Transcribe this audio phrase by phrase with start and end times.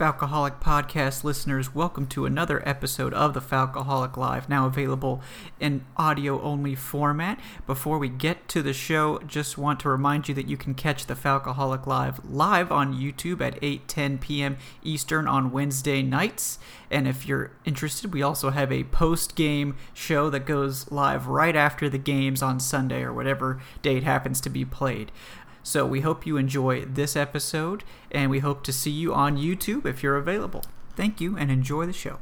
[0.00, 5.20] Falcoholic podcast listeners, welcome to another episode of the Falcoholic Live, now available
[5.60, 7.38] in audio only format.
[7.66, 11.04] Before we get to the show, just want to remind you that you can catch
[11.04, 14.56] the Falcoholic Live live on YouTube at 8:10 p.m.
[14.82, 16.58] Eastern on Wednesday nights.
[16.90, 21.90] And if you're interested, we also have a post-game show that goes live right after
[21.90, 25.12] the games on Sunday or whatever date happens to be played.
[25.62, 29.84] So we hope you enjoy this episode, and we hope to see you on YouTube
[29.84, 30.64] if you're available.
[30.96, 32.18] Thank you, and enjoy the show.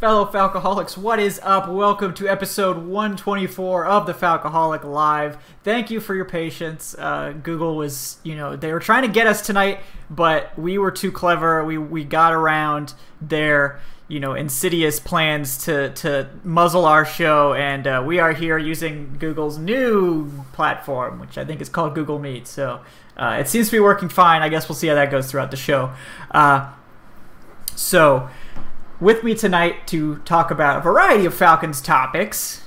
[0.00, 1.68] Fellow Falcoholics, what is up?
[1.68, 5.38] Welcome to episode 124 of the Falcoholic Live.
[5.64, 6.94] Thank you for your patience.
[6.96, 10.92] Uh, Google was, you know, they were trying to get us tonight, but we were
[10.92, 11.64] too clever.
[11.64, 17.86] We we got around their, you know, insidious plans to to muzzle our show, and
[17.86, 22.46] uh, we are here using Google's new platform, which I think is called Google Meet.
[22.46, 22.80] So
[23.18, 24.40] uh, it seems to be working fine.
[24.40, 25.92] I guess we'll see how that goes throughout the show.
[26.30, 26.72] Uh,
[27.74, 28.28] so
[28.98, 32.64] with me tonight to talk about a variety of Falcons topics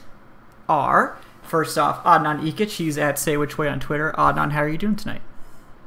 [0.69, 2.69] are first off Adnan Ikic.
[2.69, 4.13] He's at Say Which Way on Twitter.
[4.17, 5.21] Adnan, how are you doing tonight?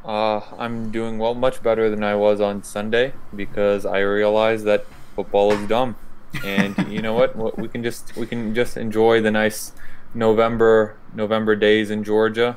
[0.04, 4.84] Uh, I'm doing well, much better than I was on Sunday because I realized that
[5.14, 5.96] football is dumb,
[6.44, 7.58] and you know what?
[7.58, 9.72] We can just we can just enjoy the nice
[10.14, 12.56] November November days in Georgia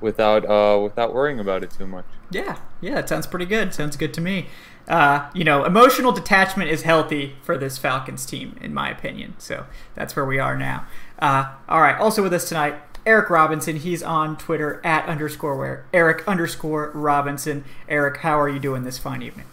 [0.00, 2.04] without uh without worrying about it too much.
[2.30, 3.74] Yeah, yeah, it sounds pretty good.
[3.74, 4.46] Sounds good to me.
[4.88, 9.34] Uh, you know, emotional detachment is healthy for this Falcons team, in my opinion.
[9.38, 10.86] So that's where we are now.
[11.20, 11.96] Uh, all right.
[11.98, 12.74] Also with us tonight,
[13.06, 13.76] Eric Robinson.
[13.76, 17.64] He's on Twitter at underscore where Eric underscore Robinson.
[17.88, 19.46] Eric, how are you doing this fine evening?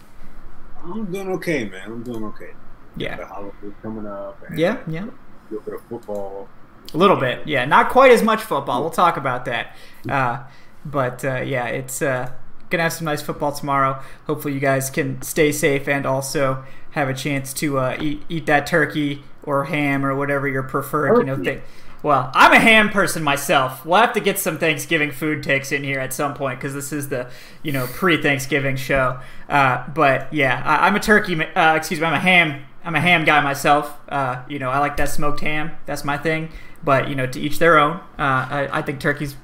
[0.82, 1.82] I'm doing okay, man.
[1.86, 2.52] I'm doing okay.
[2.96, 3.16] Yeah.
[3.16, 4.42] The holidays coming up.
[4.54, 5.04] Yeah, yeah.
[5.04, 6.48] A little bit of football.
[6.92, 7.64] A little bit, yeah.
[7.64, 8.80] Not quite as much football.
[8.80, 9.76] We'll talk about that.
[10.08, 10.44] Uh,
[10.84, 12.32] but uh, yeah, it's uh,
[12.70, 14.02] gonna have some nice football tomorrow.
[14.26, 18.46] Hopefully, you guys can stay safe and also have a chance to uh, eat eat
[18.46, 21.18] that turkey or ham or whatever your preferred.
[21.18, 21.62] You know, Turkey.
[22.00, 22.08] Thing.
[22.08, 23.84] Well, I'm a ham person myself.
[23.84, 26.92] We'll have to get some Thanksgiving food takes in here at some point because this
[26.92, 27.30] is the
[27.62, 29.20] you know pre-Thanksgiving show.
[29.48, 31.42] Uh, but yeah, I, I'm a turkey.
[31.42, 32.64] Uh, excuse me, I'm a ham.
[32.84, 33.98] I'm a ham guy myself.
[34.08, 35.72] Uh, you know, I like that smoked ham.
[35.86, 36.50] That's my thing.
[36.82, 37.96] But you know, to each their own.
[38.18, 39.36] Uh, I, I think turkey's.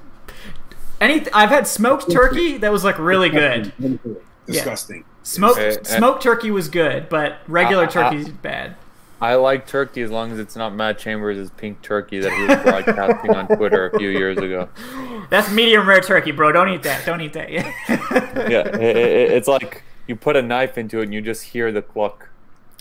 [0.99, 3.71] Any, I've had smoked turkey that was like really good.
[4.47, 5.03] Disgusting.
[5.21, 8.75] Smoked uh, smoked turkey was good, but regular turkey's bad.
[9.19, 12.57] I like turkey as long as it's not Matt Chambers' pink turkey that he was
[12.57, 14.69] broadcasting on Twitter a few years ago.
[15.29, 16.51] That's medium rare turkey, bro.
[16.51, 17.05] Don't eat that.
[17.05, 17.49] Don't eat that.
[17.51, 17.73] Yeah.
[18.49, 18.91] Yeah, i i
[19.37, 22.29] it's like you put a knife into it and you just hear the cluck.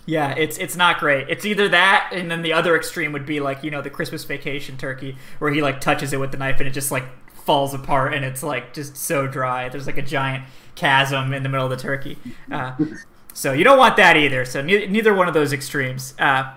[0.05, 1.29] Yeah, it's it's not great.
[1.29, 4.23] It's either that, and then the other extreme would be like you know the Christmas
[4.25, 7.75] vacation turkey, where he like touches it with the knife and it just like falls
[7.75, 9.69] apart, and it's like just so dry.
[9.69, 10.45] There's like a giant
[10.77, 12.19] chasm in the middle of the turkey.
[12.51, 12.75] Uh,
[13.37, 14.47] so you don't want that either.
[14.47, 16.15] So neither, neither one of those extremes.
[16.19, 16.55] Uh,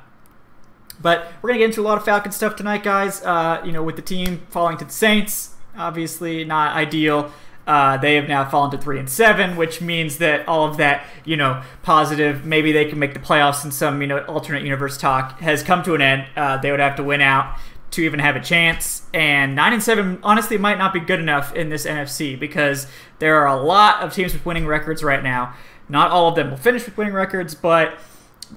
[1.01, 3.21] but we're gonna get into a lot of Falcon stuff tonight, guys.
[3.21, 7.33] Uh, you know, with the team falling to the Saints, obviously not ideal.
[7.67, 11.05] Uh, they have now fallen to three and seven, which means that all of that,
[11.25, 14.97] you know, positive, maybe they can make the playoffs in some, you know, alternate universe
[14.97, 16.27] talk has come to an end.
[16.37, 17.57] Uh, they would have to win out
[17.91, 19.03] to even have a chance.
[19.13, 22.87] And nine and seven, honestly, might not be good enough in this NFC because
[23.19, 25.55] there are a lot of teams with winning records right now.
[25.89, 27.99] Not all of them will finish with winning records, but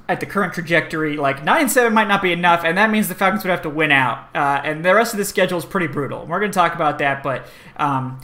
[0.08, 3.08] at the current trajectory, like nine and seven might not be enough, and that means
[3.08, 4.28] the Falcons would have to win out.
[4.34, 6.26] Uh, and the rest of the schedule is pretty brutal.
[6.26, 8.20] We're going to talk about that, but um,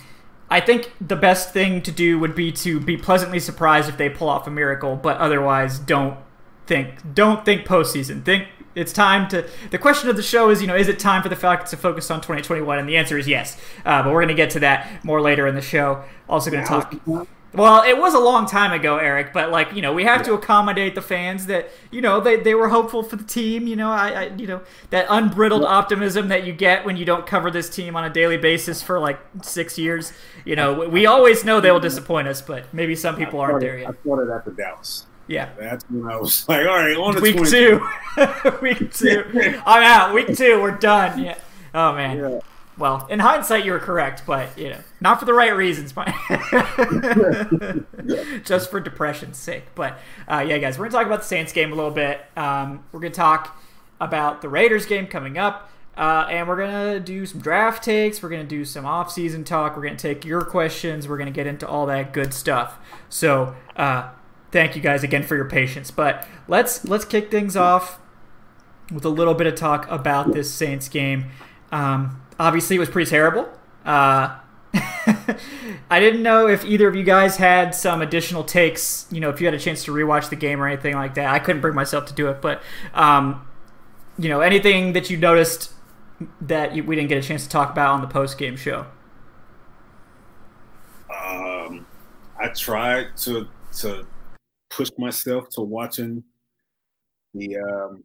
[0.50, 4.08] I think the best thing to do would be to be pleasantly surprised if they
[4.08, 6.18] pull off a miracle, but otherwise, don't
[6.66, 8.24] think don't think postseason.
[8.24, 9.46] Think it's time to.
[9.70, 11.76] The question of the show is, you know, is it time for the Falcons to
[11.76, 12.78] focus on 2021?
[12.78, 13.60] And the answer is yes.
[13.84, 16.04] Uh, but we're going to get to that more later in the show.
[16.28, 17.28] Also going to talk.
[17.54, 20.34] Well, it was a long time ago, Eric, but like you know, we have to
[20.34, 23.66] accommodate the fans that you know they, they were hopeful for the team.
[23.66, 24.60] You know, I, I you know
[24.90, 28.36] that unbridled optimism that you get when you don't cover this team on a daily
[28.36, 30.12] basis for like six years.
[30.44, 33.78] You know, we always know they will disappoint us, but maybe some people aren't there
[33.78, 33.86] yet.
[33.86, 34.00] I yet.
[34.02, 35.06] started after Dallas.
[35.28, 35.50] Yeah.
[35.58, 37.50] That's when I was like, all right, on Week 22.
[37.50, 40.14] two, week two, I'm out.
[40.14, 41.22] Week two, we're done.
[41.22, 41.38] Yeah.
[41.74, 42.18] Oh man.
[42.18, 42.40] Yeah.
[42.78, 46.06] Well, in hindsight, you were correct, but you know, not for the right reasons, but
[48.44, 49.64] just for depression's sake.
[49.74, 49.98] But
[50.30, 52.20] uh, yeah, guys, we're gonna talk about the Saints game a little bit.
[52.36, 53.60] Um, we're gonna talk
[54.00, 55.70] about the Raiders game coming up.
[55.96, 58.22] Uh, and we're gonna do some draft takes.
[58.22, 59.76] We're gonna do some off-season talk.
[59.76, 61.08] We're gonna take your questions.
[61.08, 62.78] We're gonna get into all that good stuff.
[63.08, 64.10] So, uh,
[64.52, 65.90] thank you guys again for your patience.
[65.90, 67.98] But let's let's kick things off
[68.92, 71.30] with a little bit of talk about this Saints game.
[71.72, 73.48] Um, obviously, it was pretty terrible.
[73.84, 74.38] Uh,
[75.90, 79.06] I didn't know if either of you guys had some additional takes.
[79.10, 81.32] You know, if you had a chance to rewatch the game or anything like that.
[81.32, 82.62] I couldn't bring myself to do it, but
[82.94, 83.46] um,
[84.18, 85.72] you know, anything that you noticed
[86.40, 88.86] that we didn't get a chance to talk about on the post game show?
[91.10, 91.86] Um,
[92.40, 93.48] I tried to
[93.78, 94.06] to
[94.70, 96.22] push myself to watching
[97.34, 98.04] the um,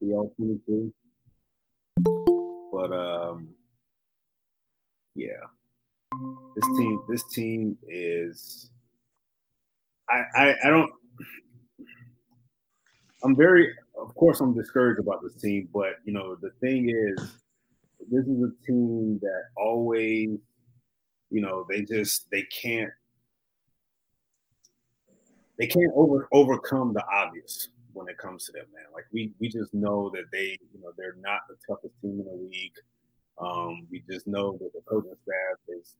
[0.00, 0.92] the all twenty two,
[2.72, 3.48] but um,
[5.14, 5.44] yeah,
[6.56, 8.70] this team this team is.
[10.10, 10.90] I, I, I don't
[13.24, 13.72] I'm very
[14.02, 17.36] of course, I'm discouraged about this team, but you know, the thing is,
[18.10, 20.38] this is a team that always,
[21.30, 22.90] you know, they just they can't
[25.58, 28.84] they can't over overcome the obvious when it comes to them, man.
[28.92, 32.24] Like we we just know that they, you know, they're not the toughest team in
[32.24, 32.72] the league.
[33.38, 35.96] Um, we just know that the coaching staff is,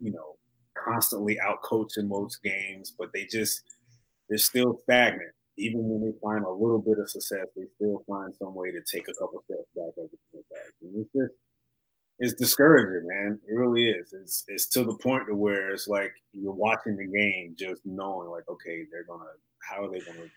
[0.00, 0.36] you know,
[0.76, 3.62] constantly out coaching most games, but they just
[4.28, 8.32] they're still stagnant even when they find a little bit of success, they still find
[8.38, 9.92] some way to take a couple steps back.
[10.82, 11.34] And it's just
[12.18, 13.38] it's discouraging, man.
[13.48, 14.12] It really is.
[14.12, 18.30] It's it's to the point to where it's like you're watching the game just knowing
[18.30, 19.30] like, okay, they're gonna
[19.68, 20.30] how are they gonna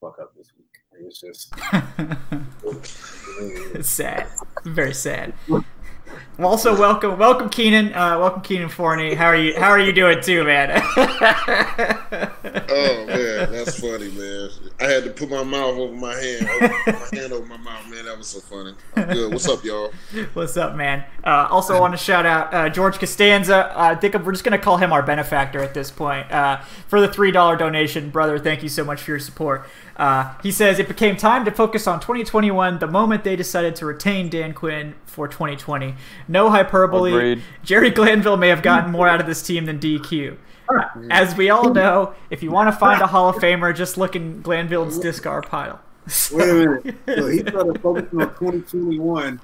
[0.00, 0.66] fuck up this week?
[1.00, 1.52] it's just
[3.74, 4.26] it's sad.
[4.64, 5.32] Very sad.
[6.38, 7.88] Also, welcome, welcome, Kynan.
[7.90, 9.14] Uh, welcome, Kynan Forney.
[9.14, 9.58] How are you?
[9.58, 10.70] How are you doing too, man?
[10.72, 10.80] oh
[13.06, 14.50] man, that's funny, man.
[14.80, 17.90] I had to put my mouth over my hand, over my hand over my mouth,
[17.90, 18.04] man.
[18.04, 18.74] That was so funny.
[18.94, 19.32] I'm good.
[19.32, 19.92] What's up, y'all?
[20.34, 21.04] What's up, man?
[21.24, 23.76] Uh, also, I want to shout out uh, George Costanza.
[23.76, 27.00] Uh, I think we're just gonna call him our benefactor at this point uh, for
[27.00, 28.38] the three dollar donation, brother.
[28.38, 29.68] Thank you so much for your support.
[29.98, 33.84] Uh, he says it became time to focus on 2021 the moment they decided to
[33.84, 35.96] retain Dan Quinn for 2020.
[36.28, 37.12] No hyperbole.
[37.12, 37.42] Agreed.
[37.64, 40.36] Jerry Glanville may have gotten more out of this team than DQ.
[41.10, 44.14] As we all know, if you want to find a Hall of Famer, just look
[44.14, 45.80] in Glanville's discard pile.
[46.32, 46.94] Wait a minute.
[47.06, 49.40] So he started focusing on 2021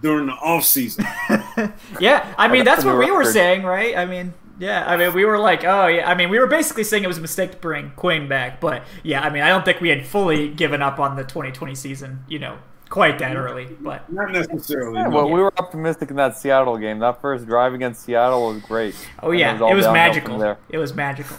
[0.00, 1.06] during the off season.
[2.00, 3.96] yeah, I mean that's what we were saying, right?
[3.96, 6.08] I mean, yeah, I mean, we were like, oh, yeah.
[6.08, 8.84] I mean, we were basically saying it was a mistake to bring Quinn back, but
[9.02, 12.24] yeah, I mean, I don't think we had fully given up on the 2020 season,
[12.28, 12.58] you know,
[12.88, 13.66] quite that early.
[13.80, 14.98] But not necessarily.
[14.98, 16.98] Yeah, well, we were optimistic in that Seattle game.
[17.00, 18.94] That first drive against Seattle was great.
[19.22, 20.56] Oh yeah, it was, it was magical.
[20.70, 21.36] It was magical.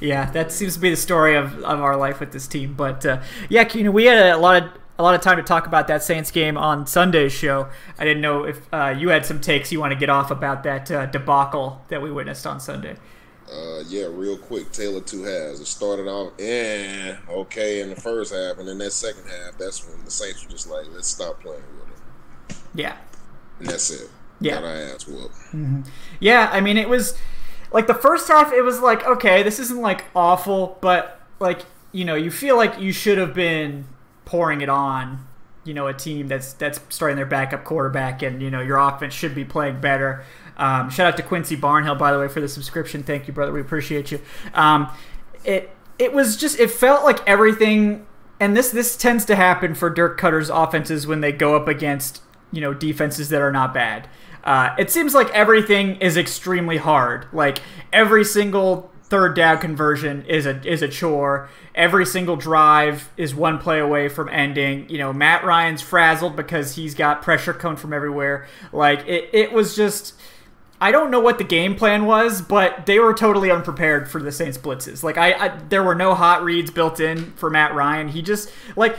[0.00, 2.74] yeah, that seems to be the story of, of our life with this team.
[2.74, 5.42] But uh, yeah, you know, we had a lot of a lot of time to
[5.42, 7.68] talk about that Saints game on Sunday's show.
[7.98, 10.64] I didn't know if uh, you had some takes you want to get off about
[10.64, 12.96] that uh, debacle that we witnessed on Sunday.
[13.50, 14.72] Uh, yeah, real quick.
[14.72, 15.60] Taylor two halves.
[15.60, 19.88] It started off, eh, okay, in the first half, and then that second half, that's
[19.88, 21.88] when the Saints were just like, let's stop playing with
[22.50, 22.56] it.
[22.74, 22.96] Yeah.
[23.60, 24.10] And that's it.
[24.40, 24.54] Yeah.
[24.54, 25.34] Got our ass whooped.
[25.34, 25.82] Mm-hmm.
[26.20, 27.16] Yeah, I mean, it was
[27.72, 28.52] like the first half.
[28.52, 32.78] It was like, okay, this isn't like awful, but like you know, you feel like
[32.78, 33.86] you should have been
[34.28, 35.26] pouring it on,
[35.64, 39.14] you know, a team that's that's starting their backup quarterback, and you know your offense
[39.14, 40.22] should be playing better.
[40.58, 43.02] Um, shout out to Quincy Barnhill, by the way, for the subscription.
[43.02, 43.52] Thank you, brother.
[43.52, 44.20] We appreciate you.
[44.52, 44.90] Um,
[45.44, 48.06] it it was just it felt like everything,
[48.38, 52.20] and this this tends to happen for Dirk Koetter's offenses when they go up against
[52.52, 54.10] you know defenses that are not bad.
[54.44, 57.26] Uh, it seems like everything is extremely hard.
[57.32, 57.60] Like
[57.94, 61.48] every single third down conversion is a is a chore.
[61.74, 64.88] Every single drive is one play away from ending.
[64.88, 68.46] You know, Matt Ryan's frazzled because he's got pressure coming from everywhere.
[68.72, 70.14] Like it, it was just
[70.80, 74.30] I don't know what the game plan was, but they were totally unprepared for the
[74.30, 75.02] Saints blitzes.
[75.02, 78.08] Like I, I there were no hot reads built in for Matt Ryan.
[78.08, 78.98] He just like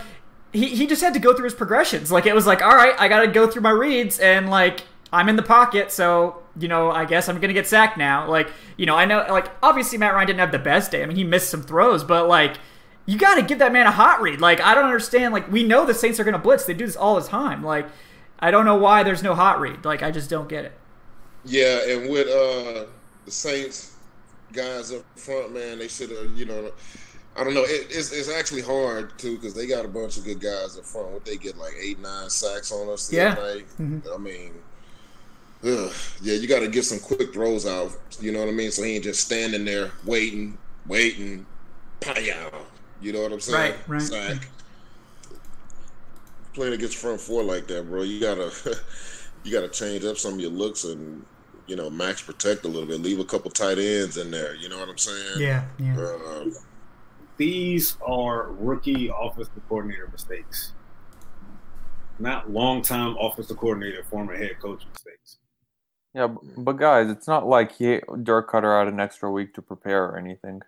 [0.51, 2.11] he, he just had to go through his progressions.
[2.11, 4.81] Like it was like, all right, I got to go through my reads and like
[5.11, 8.27] I'm in the pocket, so you know, I guess I'm gonna get sacked now.
[8.29, 11.01] Like, you know, I know, like, obviously Matt Ryan didn't have the best day.
[11.03, 12.57] I mean, he missed some throws, but like,
[13.05, 14.39] you got to give that man a hot read.
[14.39, 15.33] Like, I don't understand.
[15.33, 16.65] Like, we know the Saints are gonna blitz.
[16.65, 17.63] They do this all the time.
[17.63, 17.87] Like,
[18.39, 19.83] I don't know why there's no hot read.
[19.85, 20.73] Like, I just don't get it.
[21.45, 22.85] Yeah, and with uh
[23.25, 23.95] the Saints
[24.53, 26.71] guys up front, man, they should have, you know.
[27.37, 27.63] I don't know.
[27.63, 30.85] It, it's it's actually hard too because they got a bunch of good guys up
[30.85, 31.11] front.
[31.11, 33.35] What they get like eight nine sacks on us Yeah.
[33.35, 33.65] night.
[33.79, 34.01] Mhm.
[34.13, 34.53] I mean,
[35.63, 37.91] ugh, yeah, you got to get some quick throws out.
[38.19, 38.71] You know what I mean?
[38.71, 41.45] So he ain't just standing there waiting, waiting,
[41.99, 42.13] pow.
[43.01, 43.73] You know what I'm saying?
[43.73, 44.01] Right, right.
[44.01, 44.47] Sack.
[46.53, 48.51] Playing against front four like that, bro, you gotta
[49.43, 51.25] you gotta change up some of your looks and
[51.67, 53.01] you know max protect a little bit.
[53.01, 54.55] Leave a couple tight ends in there.
[54.55, 55.39] You know what I'm saying?
[55.39, 55.95] Yeah, yeah.
[55.95, 56.53] Um,
[57.37, 60.73] These are rookie offensive coordinator mistakes,
[62.17, 65.38] not long-time offensive coordinator, former head coach mistakes.
[66.13, 70.05] Yeah, but guys, it's not like he Dirk Koetter had an extra week to prepare
[70.05, 70.61] or anything.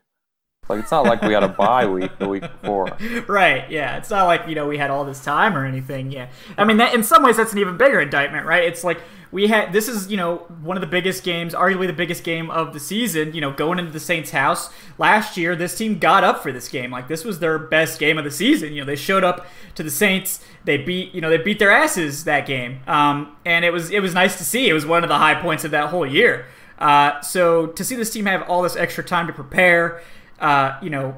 [0.71, 2.97] Like it's not like we had a bye week the week before.
[3.27, 3.97] right yeah.
[3.97, 6.29] It's not like you know we had all this time or anything yeah.
[6.57, 8.63] I mean that in some ways that's an even bigger indictment right?
[8.63, 9.01] It's like
[9.31, 12.49] we had this is you know one of the biggest games arguably the biggest game
[12.49, 14.69] of the season you know going into the saints house.
[14.97, 16.89] Last year this team got up for this game.
[16.89, 18.73] Like this was their best game of the season.
[18.73, 20.43] You know they showed up to the saints.
[20.63, 22.79] They beat you know they beat their asses that game.
[22.87, 24.69] Um, and it was it was nice to see.
[24.69, 26.45] It was one of the high points of that whole year.
[26.81, 30.01] Uh, so to see this team have all this extra time to prepare
[30.41, 31.15] uh, you know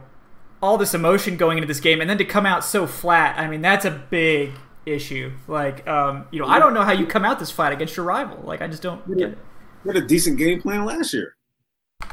[0.61, 3.47] all this emotion going into this game and then to come out so flat i
[3.47, 4.51] mean that's a big
[4.85, 7.97] issue like um, you know i don't know how you come out this flat against
[7.97, 9.37] your rival like i just don't get it
[9.83, 11.35] We had a decent game plan last year.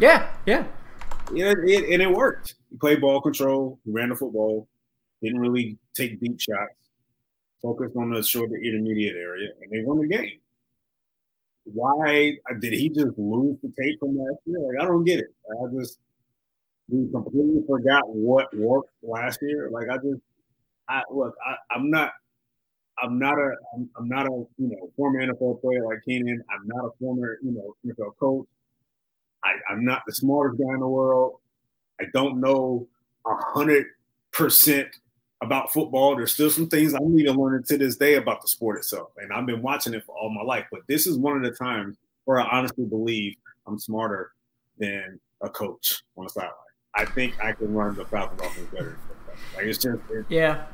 [0.01, 0.65] yeah yeah
[1.33, 2.55] Yeah, it, and it worked.
[2.71, 4.67] He played ball control, ran the football,
[5.23, 6.75] didn't really take deep shots,
[7.63, 10.41] focused on the short to intermediate area, and they won the game.
[11.65, 14.59] Why did he just lose the tape from last year?
[14.59, 15.33] Like I don't get it.
[15.51, 15.99] I just
[16.91, 19.71] we completely forgot what worked last year.
[19.71, 20.21] Like I just,
[20.89, 22.13] I look, I, I'm not,
[23.03, 26.39] I'm not a, I'm, I'm not a, you know, former NFL player like Kynan.
[26.51, 28.47] I'm not a former, you know, NFL coach.
[29.45, 31.39] I, I'm not the smartest guy in the world.
[32.01, 32.87] I don't know
[33.27, 33.87] a hundred
[34.33, 34.89] percent
[35.43, 36.17] about football.
[36.17, 39.33] There's still some things I'm even learning to this day about the sport itself, and
[39.33, 40.67] I've been watching it for all my life.
[40.71, 44.33] But this is one of the times where I honestly believe I'm smarter
[44.79, 46.55] than a coach on the sideline.
[46.95, 48.99] I think I can run the Falcons offense better.
[49.57, 50.65] Like it's just it's, Yeah,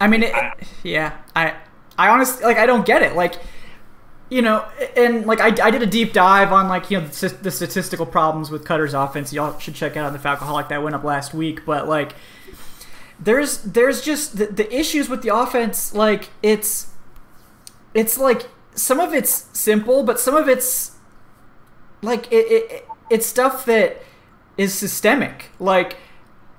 [0.00, 1.54] I mean, it, I- yeah, I,
[1.98, 3.14] I honestly like I don't get it.
[3.14, 3.36] Like,
[4.30, 4.64] you know,
[4.96, 8.06] and like I, I did a deep dive on like you know the, the statistical
[8.06, 9.32] problems with Koetter's offense.
[9.32, 11.64] Y'all should check out on the Falcoholic that went up last week.
[11.64, 12.14] But like,
[13.18, 15.94] there's there's just the, the issues with the offense.
[15.94, 16.88] Like it's
[17.94, 20.92] it's like some of it's simple, but some of it's
[22.02, 24.02] like it, it it's stuff that
[24.60, 25.46] is systemic.
[25.58, 25.96] Like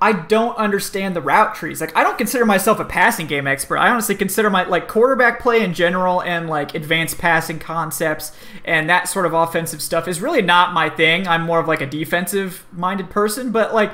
[0.02, 1.80] I don't understand the route trees.
[1.80, 3.78] Like I don't consider myself a passing game expert.
[3.78, 8.90] I honestly consider my like quarterback play in general and like advanced passing concepts and
[8.90, 11.28] that sort of offensive stuff is really not my thing.
[11.28, 13.92] I'm more of like a defensive minded person, but like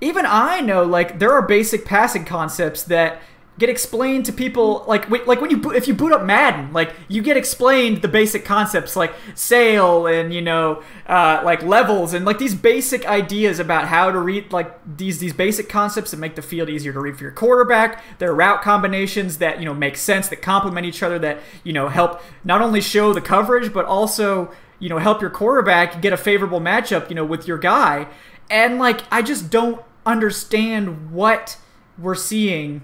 [0.00, 3.22] even I know like there are basic passing concepts that
[3.58, 7.20] get explained to people like like when you if you boot up Madden like you
[7.20, 12.38] get explained the basic concepts like sail and you know uh, like levels and like
[12.38, 16.42] these basic ideas about how to read like these these basic concepts that make the
[16.42, 18.02] field easier to read for your quarterback.
[18.18, 21.72] There are route combinations that you know make sense that complement each other that you
[21.72, 26.12] know help not only show the coverage but also you know help your quarterback get
[26.12, 28.06] a favorable matchup you know with your guy.
[28.50, 31.58] And like I just don't understand what
[31.98, 32.82] we're seeing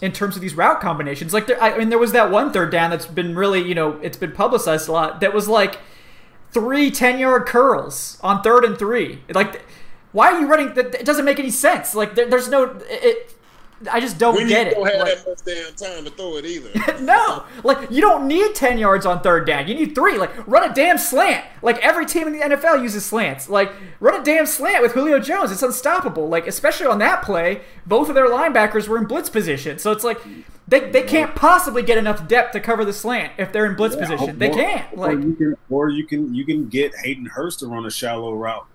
[0.00, 1.32] in terms of these route combinations.
[1.32, 3.98] Like, there, I mean, there was that one third down that's been really, you know,
[4.02, 5.20] it's been publicized a lot.
[5.20, 5.78] That was like
[6.52, 9.22] three 10 yard curls on third and three.
[9.30, 9.62] Like,
[10.12, 10.74] why are you running?
[10.74, 11.94] That it doesn't make any sense.
[11.94, 12.78] Like, there, there's no.
[12.88, 13.34] It,
[13.90, 14.74] I just don't when get you it.
[14.74, 16.70] don't have Like- that much damn time to throw it either.
[17.02, 19.68] no, like you don't need ten yards on third down.
[19.68, 20.18] You need three.
[20.18, 21.44] Like run a damn slant.
[21.62, 23.48] Like every team in the NFL uses slants.
[23.48, 23.70] Like
[24.00, 25.52] run a damn slant with Julio Jones.
[25.52, 26.28] It's unstoppable.
[26.28, 29.78] Like especially on that play, both of their linebackers were in blitz position.
[29.78, 30.18] So it's like
[30.66, 33.96] they, they can't possibly get enough depth to cover the slant if they're in blitz
[33.96, 34.38] position.
[34.38, 34.86] They can't.
[34.92, 37.90] Or Like you can, or you can, you can get Hayden Hurst to run a
[37.90, 38.66] shallow route,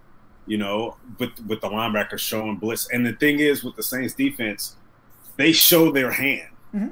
[0.48, 2.90] you know, with with the linebacker showing blitz.
[2.92, 4.76] And the thing is, with the Saints defense,
[5.38, 6.50] they show their hand.
[6.74, 6.92] Mhm.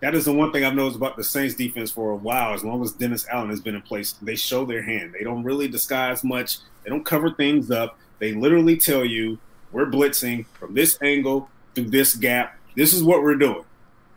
[0.00, 2.54] That is the one thing I've noticed about the Saints defense for a while.
[2.54, 5.12] As long as Dennis Allen has been in place, they show their hand.
[5.12, 6.58] They don't really disguise much.
[6.84, 7.98] They don't cover things up.
[8.20, 9.38] They literally tell you,
[9.72, 12.56] "We're blitzing from this angle through this gap.
[12.76, 13.64] This is what we're doing."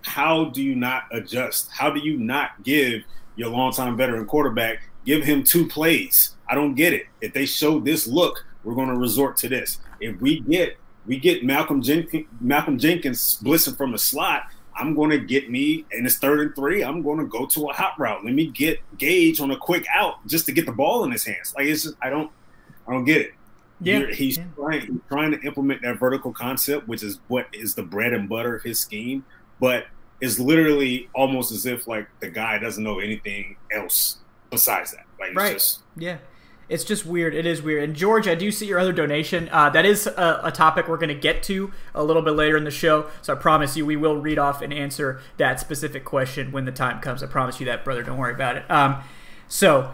[0.03, 1.69] How do you not adjust?
[1.71, 3.03] How do you not give
[3.35, 6.35] your longtime veteran quarterback give him two plays?
[6.49, 7.07] I don't get it.
[7.21, 9.79] If they show this look, we're going to resort to this.
[9.99, 10.77] If we get
[11.11, 14.43] we get Malcolm Jenkins, Malcolm Jenkins blitzing from the slot,
[14.77, 16.85] I'm going to get me and it's third and three.
[16.85, 18.23] I'm going to go to a hot route.
[18.23, 21.25] Let me get Gage on a quick out just to get the ball in his
[21.25, 21.53] hands.
[21.57, 22.31] Like it's just I don't
[22.87, 23.33] I don't get it.
[23.81, 24.45] Yeah, he's yeah.
[24.55, 28.29] trying he's trying to implement that vertical concept, which is what is the bread and
[28.29, 29.25] butter of his scheme,
[29.59, 29.87] but
[30.21, 35.05] it's literally almost as if like the guy doesn't know anything else besides that.
[35.19, 35.53] Like, Right.
[35.53, 36.19] just Yeah.
[36.71, 37.35] It's just weird.
[37.35, 37.83] It is weird.
[37.83, 39.49] And George, I do see your other donation.
[39.51, 42.55] Uh, that is a, a topic we're going to get to a little bit later
[42.55, 43.07] in the show.
[43.21, 46.71] So I promise you, we will read off and answer that specific question when the
[46.71, 47.21] time comes.
[47.21, 48.03] I promise you that, brother.
[48.03, 48.71] Don't worry about it.
[48.71, 49.03] Um,
[49.49, 49.93] so,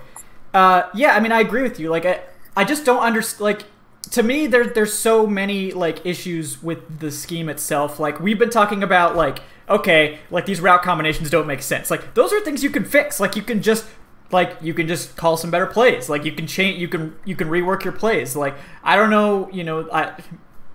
[0.54, 1.90] uh, yeah, I mean, I agree with you.
[1.90, 2.22] Like, I,
[2.56, 3.42] I just don't understand.
[3.42, 3.64] Like,
[4.12, 8.00] to me, there, there's so many like issues with the scheme itself.
[8.00, 11.92] Like, we've been talking about like, okay, like these route combinations don't make sense.
[11.92, 13.20] Like, those are things you can fix.
[13.20, 13.86] Like, you can just
[14.32, 16.10] like you can just call some better plays.
[16.10, 18.36] Like you can change you can you can rework your plays.
[18.36, 20.14] Like i don't know you know i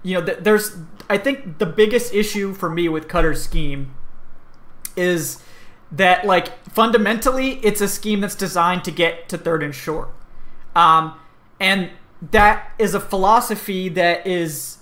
[0.02, 0.76] you know th- there's
[1.08, 3.94] i think the biggest issue for me with Koetter's scheme
[4.96, 5.42] is
[5.90, 10.08] that like fundamentally it's a scheme that's designed to get to third and short.
[10.74, 11.18] Um
[11.60, 11.90] and
[12.30, 14.78] that is a philosophy that is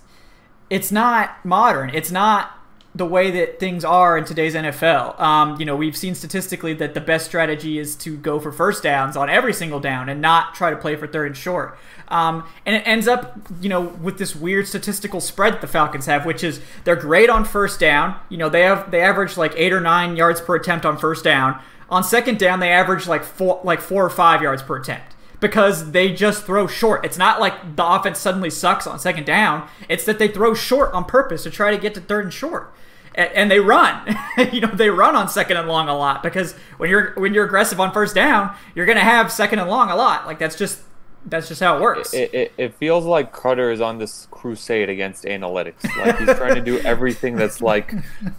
[0.68, 1.90] it's not modern.
[1.90, 2.59] It's not
[2.94, 5.18] the way that things are in today's NFL.
[5.20, 8.82] Um, you know, we've seen statistically that the best strategy is to go for first
[8.82, 11.78] downs on every single down and not try to play for third and short.
[12.09, 16.06] Um, and it ends up, you know, with this weird statistical spread that the Falcons
[16.06, 18.18] have, which is they're great on first down.
[18.28, 21.23] You know, they have they average like eight or nine yards per attempt on first
[21.23, 21.62] down.
[21.88, 25.92] On second down, they average like four like four or five yards per attempt because
[25.92, 27.04] they just throw short.
[27.04, 29.68] It's not like the offense suddenly sucks on second down.
[29.88, 32.73] It's that they throw short on purpose to try to get to third and short.
[33.16, 34.16] A- And they run,
[34.52, 37.44] you know, they run on second and long a lot because when you're when you're
[37.47, 40.26] aggressive on first down, you're gonna have second and long a lot.
[40.26, 40.80] Like that's just
[41.26, 42.14] that's just how it works.
[42.14, 45.85] It, it, it feels like Koetter is on this crusade against analytics.
[45.99, 47.92] Like he's trying to do everything that's like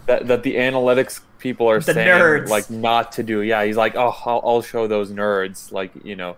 [0.06, 2.48] that, that the analytics people are The saying nerds.
[2.48, 3.40] like not to do.
[3.42, 5.70] Yeah, he's like, oh, I'll, I'll show those nerds.
[5.70, 6.36] Like you know,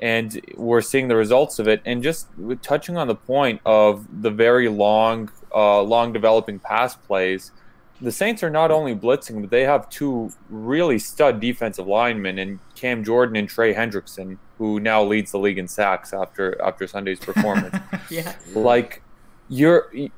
[0.00, 1.82] and we're seeing the results of it.
[1.84, 2.28] And just
[2.62, 7.52] touching on the point of the very long, uh, long developing pass plays.
[8.00, 12.60] The Saints are not only blitzing, but they have two really stud defensive linemen in
[12.74, 17.20] Cam Jordan and Trey Hendrickson, who now leads the league in sacks after after Sunday's
[17.20, 17.76] performance.
[18.10, 19.02] yeah, like
[19.50, 20.10] you're you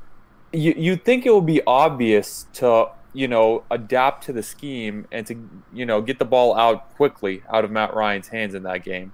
[0.52, 5.48] you think it would be obvious to you know adapt to the scheme and to
[5.72, 9.12] you know get the ball out quickly out of Matt Ryan's hands in that game.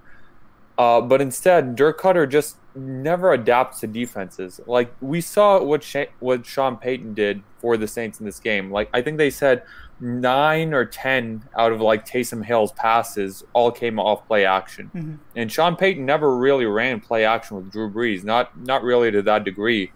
[0.79, 4.61] Uh, but instead, Dirk Koetter just never adapts to defenses.
[4.65, 8.71] Like we saw what Sha- what Sean Payton did for the Saints in this game.
[8.71, 9.63] Like I think they said
[9.99, 14.89] nine or ten out of like Taysom Hill's passes all came off play action.
[14.95, 15.17] Mhm.
[15.35, 19.21] And Sean Payton never really ran play action with Drew Brees, not not really to
[19.23, 19.91] that degree.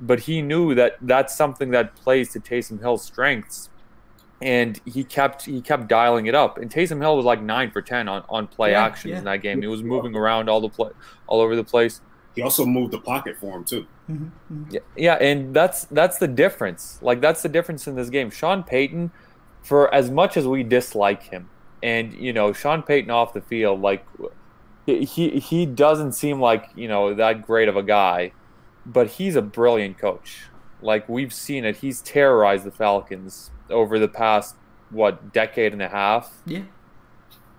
[0.00, 3.70] But he knew that that's something that plays to Taysom Hill's strengths,
[4.40, 6.58] and he kept he kept dialing it up.
[6.58, 9.18] And Taysom Hill was like nine for ten on, on play Yeah, actions yeah.
[9.18, 9.60] in that game.
[9.62, 10.90] He was moving around all the play
[11.26, 12.00] all over the place.
[12.34, 13.86] he also moved the pocket for him too.
[14.10, 14.64] Mm-hmm, mm-hmm.
[14.70, 16.98] Yeah, yeah, and that's that's the difference.
[17.02, 18.30] Like that's the difference in this game.
[18.30, 19.12] Sean Payton,
[19.62, 21.50] for as much as we dislike him,
[21.82, 24.06] and you know Sean Payton off the field, like
[24.86, 28.32] he he doesn't seem like you know that great of a guy,
[28.86, 30.50] but he's a brilliant coach.
[30.80, 34.56] Like we've seen it, he's terrorized the Falcons over the past
[34.90, 36.30] what decade and a half?
[36.46, 36.62] Yeah,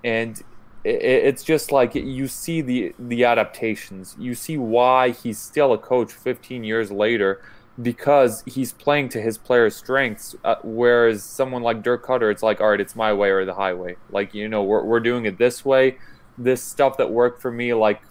[0.03, 0.41] and
[0.85, 4.15] i- i- it's just like you see the the adaptations.
[4.19, 7.41] You see why he's still a coach 15 years later
[7.81, 12.59] because he's playing to his players strengths uh, whereas someone like Dirk Koetter it's like
[12.59, 13.97] all right it's my way or the highway.
[14.09, 15.97] Like you know we're, we're doing it this way.
[16.37, 18.01] This stuff that worked for me like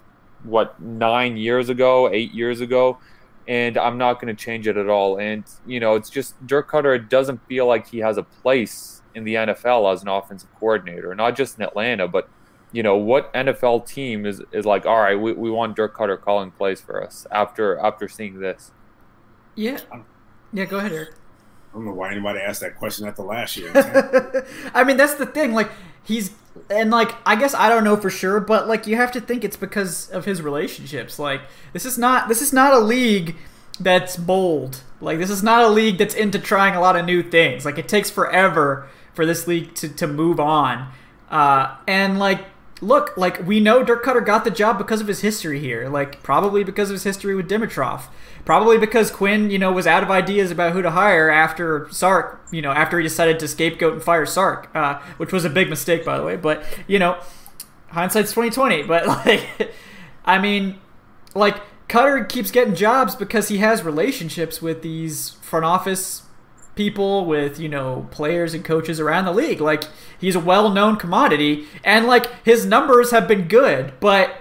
[0.43, 2.99] what 9 years ago 8 years ago
[3.49, 6.71] and I'm not going to change it at all and you know it's just Dirk
[6.71, 10.49] Koetter it doesn't feel like he has a place in the NFL as an offensive
[10.57, 12.29] coordinator not just in Atlanta but
[12.71, 16.21] you know what NFL team is is like all right we, we want Dirk Koetter
[16.21, 18.71] calling plays for us after after seeing this
[19.59, 19.77] yeah,
[20.53, 20.63] yeah.
[20.63, 21.09] Go ahead, Eric.
[21.71, 23.71] I don't know why anybody asked that question after last year.
[24.73, 25.53] I mean, that's the thing.
[25.53, 25.69] Like,
[26.01, 26.31] he's
[26.69, 29.43] and like I guess I don't know for sure, but like you have to think
[29.43, 31.19] it's because of his relationships.
[31.19, 31.41] Like,
[31.73, 33.35] this is not this is not a league
[33.79, 34.83] that's bold.
[35.01, 37.65] Like, this is not a league that's into trying a lot of new things.
[37.65, 40.91] Like, it takes forever for this league to to move on.
[41.29, 42.45] Uh, and like,
[42.81, 45.89] look, like we know Dirk Koetter got the job because of his history here.
[45.89, 48.03] Like, probably because of his history with Dimitroff.
[48.45, 52.41] Probably because Quinn, you know, was out of ideas about who to hire after Sark,
[52.51, 55.69] you know, after he decided to scapegoat and fire Sark, uh, which was a big
[55.69, 56.35] mistake, by the way.
[56.35, 57.19] But you know,
[57.89, 58.83] hindsight's twenty twenty.
[58.87, 59.73] But like,
[60.25, 60.79] I mean,
[61.35, 66.23] like Koetter keeps getting jobs because he has relationships with these front office
[66.79, 69.59] people, with you know players and coaches around the league.
[69.59, 69.83] Like
[70.17, 74.37] he's a well known commodity, and like his numbers have been good, but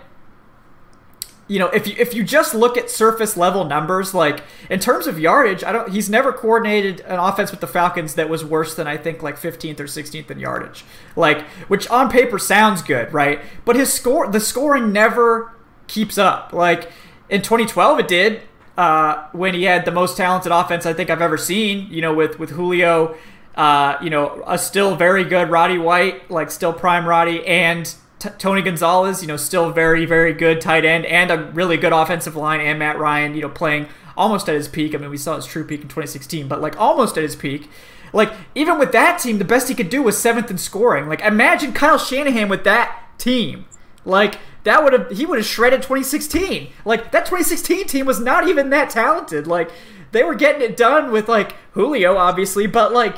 [1.49, 5.09] you know, if you if you just look at surface level numbers, like in terms
[5.09, 5.91] of yardage, I don't.
[5.91, 9.37] He's never coordinated an offense with the Falcons that was worse than I think like
[9.37, 10.85] 15th or 16th in yardage,
[11.17, 13.41] like which on paper sounds good, right?
[13.65, 15.53] But his score, the scoring never
[15.89, 16.53] keeps up.
[16.53, 16.93] Like
[17.29, 18.43] in 2012, it did
[18.79, 21.91] uh, when he had the most talented offense I think I've ever seen.
[21.91, 23.17] You know, with with Julio,
[23.57, 28.31] uh, you know, a still very good Roddy White, like still prime Roddy, and T-
[28.39, 32.37] Tony Gonzalez, you know, still very, very good tight end and a really good offensive
[32.37, 34.95] line, and Matt Ryan, you know, playing almost at his peak.
[34.95, 37.69] I mean, we saw his true peak in 2016, but like almost at his peak.
[38.13, 41.09] Like, even with that team, the best he could do was seventh in scoring.
[41.09, 43.67] Like, imagine Kyle Shanahan with that team.
[44.07, 46.71] Like, that would have, he would have shredded 2016.
[46.85, 49.47] Like, that 2016 team was not even that talented.
[49.47, 49.71] Like,
[50.13, 53.17] they were getting it done with, like, Julio, obviously, but, like,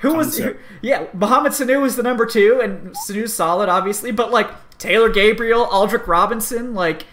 [0.00, 1.06] who was who, yeah?
[1.14, 4.12] Mohamed Sanu was the number two, and Sanu's solid, obviously.
[4.12, 7.06] But like Taylor Gabriel, Aldrick Robinson, like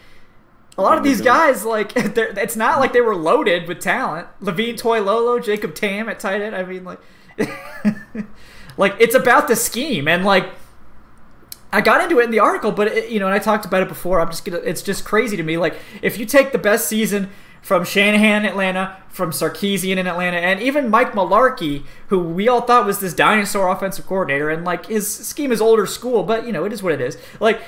[0.77, 4.27] a lot of these guys, like it's not like they were loaded with talent.
[4.41, 6.55] Levine Toilolo, Jacob Tamme at tight end.
[6.55, 6.99] I mean, like,
[8.77, 10.49] like it's about the scheme, and like
[11.73, 13.81] I got into it in the article, but it, you know, and I talked about
[13.81, 14.21] it before.
[14.21, 14.59] I'm just gonna.
[14.59, 15.57] It's just crazy to me.
[15.57, 17.31] Like if you take the best season
[17.63, 22.61] from Shanahan in Atlanta, from Sarkisian in Atlanta, and even Mike Mularkey, who we all
[22.61, 26.51] thought was this dinosaur offensive coordinator, and like his scheme is older school, but you
[26.51, 27.17] know it is what it is.
[27.39, 27.61] Like,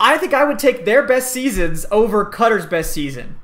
[0.00, 3.38] I think I would take their best seasons over Koetter's best season.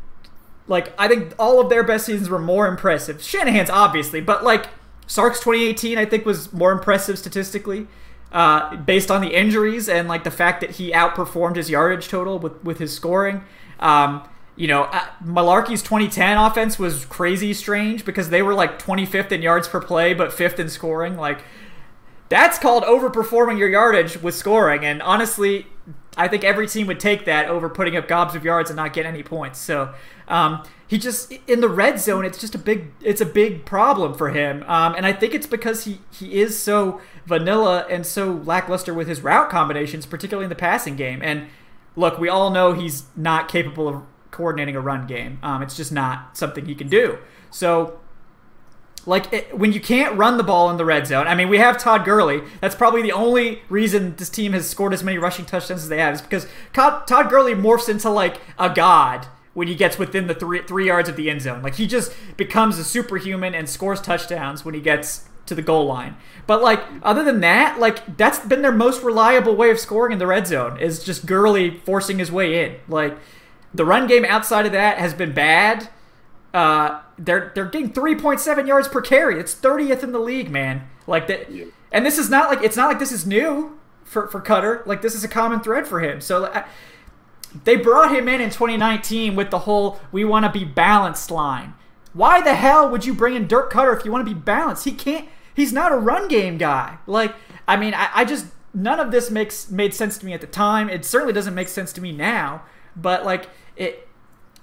[0.67, 3.23] Like, I think all of their best seasons were more impressive.
[3.23, 4.67] Shanahan's obviously, but like
[5.07, 7.87] Sark's 2018, I think was more impressive statistically.
[8.33, 12.39] Uh, based on the injuries and like the fact that he outperformed his yardage total
[12.39, 13.45] with, with his scoring.
[13.79, 19.33] Um, you know, uh, Mularkey's 2010 offense was crazy strange because they were like 25th
[19.33, 21.19] in yards per play, but fifth in scoring.
[21.19, 21.43] Like,
[22.31, 24.83] that's called overperforming your yardage with scoring.
[24.83, 25.67] And honestly,
[26.17, 28.93] I think every team would take that over putting up gobs of yards and not
[28.93, 29.59] get any points.
[29.59, 29.95] So,
[30.29, 34.13] um, he just in the red zone, it's just a big, it's a big problem
[34.13, 34.63] for him.
[34.65, 39.09] Um, and I think it's because he he is so vanilla and so lackluster with
[39.09, 41.21] his route combinations, particularly in the passing game.
[41.23, 41.47] And
[41.97, 45.39] look, we all know he's not capable of coordinating a run game.
[45.43, 47.19] Um, it's just not something he can do.
[47.51, 48.01] So,
[49.07, 51.59] like it, when you can't run the ball in the red zone, I mean, we
[51.59, 52.43] have Todd Gurley.
[52.61, 55.99] That's probably the only reason this team has scored as many rushing touchdowns as they
[55.99, 60.35] have is because Todd Gurley morphs into like a god when he gets within the
[60.35, 61.63] three three yards of the end zone.
[61.63, 65.87] Like he just becomes a superhuman and scores touchdowns when he gets to the goal
[65.87, 66.17] line.
[66.47, 70.19] But like other than that, like that's been their most reliable way of scoring in
[70.19, 72.77] the red zone is just Gurley forcing his way in.
[72.89, 73.17] Like
[73.75, 75.89] the run game outside of that has been bad.
[76.55, 79.39] Uh, they're they're getting 3.7 yards per carry.
[79.39, 80.89] It's 30th in the league, man.
[81.07, 81.67] Like that, yeah.
[81.91, 84.85] and this is not like it's not like this is new for for Koetter.
[84.87, 86.21] Like this is a common thread for him.
[86.21, 86.47] So.
[86.47, 86.65] I,
[87.65, 91.75] they brought him in in 2019 with the whole "we want to be balanced" line.
[92.15, 94.87] Why the hell would you bring in Dirk Koetter if you want to be balanced?
[94.87, 95.29] He can't.
[95.55, 96.97] He's not a run game guy.
[97.07, 97.35] Like,
[97.69, 100.47] I mean, I, I just none of this makes made sense to me at the
[100.47, 100.89] time.
[100.89, 102.63] It certainly doesn't make sense to me now.
[102.97, 104.09] But like, it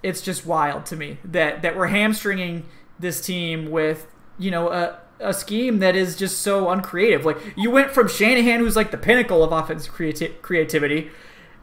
[0.02, 2.66] it's just wild to me that that we're hamstringing
[3.00, 4.08] this team with
[4.38, 7.26] you know a a scheme that is just so uncreative.
[7.26, 11.12] Like you went from Shanahan, who's like the pinnacle of offensive creati- creativity,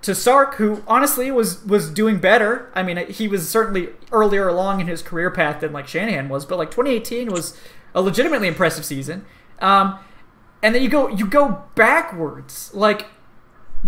[0.02, 2.70] to Sark, who honestly was was doing better.
[2.74, 6.44] I mean, he was certainly earlier along in his career path than like Shanahan was,
[6.44, 7.58] but like 2018 was
[7.94, 9.24] a legitimately impressive season.
[9.60, 9.98] Um,
[10.62, 12.70] and then you go you go backwards.
[12.74, 13.06] Like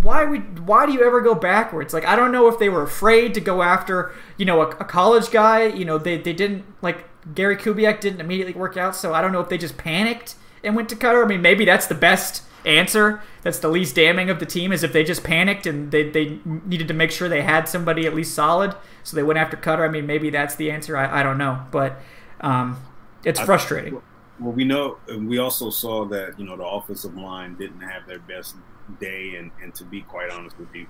[0.01, 1.93] why would why do you ever go backwards?
[1.93, 4.85] Like I don't know if they were afraid to go after you know a, a
[4.85, 5.65] college guy.
[5.65, 9.31] You know they they didn't like Gary Kubiak didn't immediately work out, so I don't
[9.31, 12.43] know if they just panicked and went to Koetter I mean maybe that's the best
[12.65, 13.21] answer.
[13.41, 16.39] That's the least damning of the team is if they just panicked and they, they
[16.45, 19.87] needed to make sure they had somebody at least solid, so they went after Koetter
[19.87, 20.97] I mean maybe that's the answer.
[20.97, 21.99] I, I don't know, but
[22.41, 22.77] um,
[23.23, 24.01] it's frustrating.
[24.39, 28.19] Well, we know we also saw that you know the offensive line didn't have their
[28.19, 28.55] best
[28.99, 30.87] day, and, and to be quite honest with you,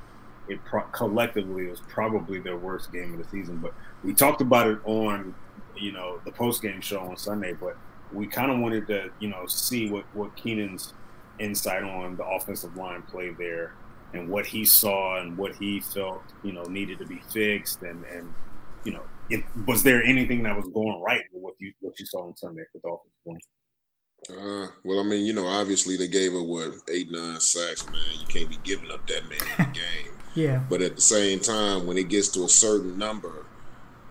[0.48, 3.58] it pro- collectively was probably their worst game of the season.
[3.58, 5.36] But we talked about it on,
[5.78, 7.54] you know, the post game show on Sunday.
[7.54, 7.78] But
[8.12, 10.94] we kind of wanted to, you know, see what what Kynan's
[11.40, 13.74] insight on the offensive line play there,
[14.14, 18.04] and what he saw and what he felt, you know, needed to be fixed, and
[18.06, 18.34] and
[18.84, 22.06] you know, if, was there anything that was going right with what you what you
[22.06, 23.40] saw on Sunday with the offensive line?
[24.30, 27.96] Uh, well, I mean, you know, obviously they gave up what eight, nine sacks, man.
[28.20, 30.14] You can't be giving up that many in the game.
[30.36, 30.62] yeah.
[30.70, 33.46] But at the same time, when it gets to a certain number,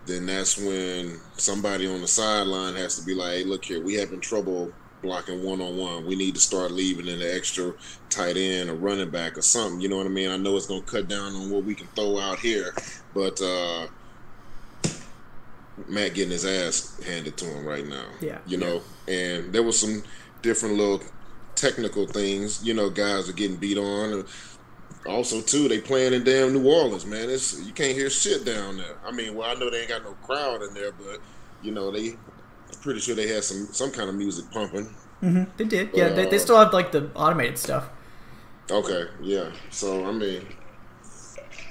[0.07, 3.95] then that's when somebody on the sideline has to be like, "Hey, look here, we
[3.95, 6.07] having trouble blocking one on one.
[6.07, 7.73] We need to start leaving in the extra
[8.11, 9.81] tight end or running back or something.
[9.81, 10.31] You know what I mean?
[10.31, 12.75] I know it's gonna cut down on what we can throw out here,
[13.15, 13.87] but uh
[15.87, 18.07] Matt getting his ass handed to him right now.
[18.21, 18.39] Yeah.
[18.47, 20.03] You know, and there was some
[20.43, 21.03] different little
[21.55, 22.65] technical things.
[22.65, 24.25] You know, guys are getting beat on.
[25.07, 27.31] Also, too, they playing in damn New Orleans, man.
[27.31, 28.97] It's you can't hear shit down there.
[29.07, 31.21] I mean, well, I know they ain't got no crowd in there, but
[31.63, 32.11] you know they.
[32.11, 34.95] I'm pretty sure they had some some kind of music pumping.
[35.23, 35.45] Mm-hmm.
[35.57, 36.09] They did, yeah.
[36.09, 37.89] But, they, they uh, still have like the automated stuff.
[38.71, 39.51] Okay, yeah.
[39.71, 40.47] So I mean,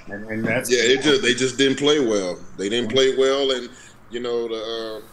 [0.08, 2.38] and, and that's yeah, it just they just didn't play well.
[2.56, 3.70] They didn't play well, and
[4.10, 5.00] you know the.
[5.02, 5.06] Uh,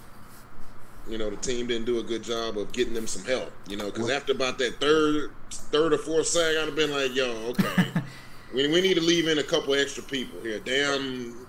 [1.07, 3.51] you know the team didn't do a good job of getting them some help.
[3.67, 7.15] You know, because after about that third, third or fourth sack, I'd have been like,
[7.15, 7.87] "Yo, okay,
[8.53, 11.47] we, we need to leave in a couple extra people here." Damn,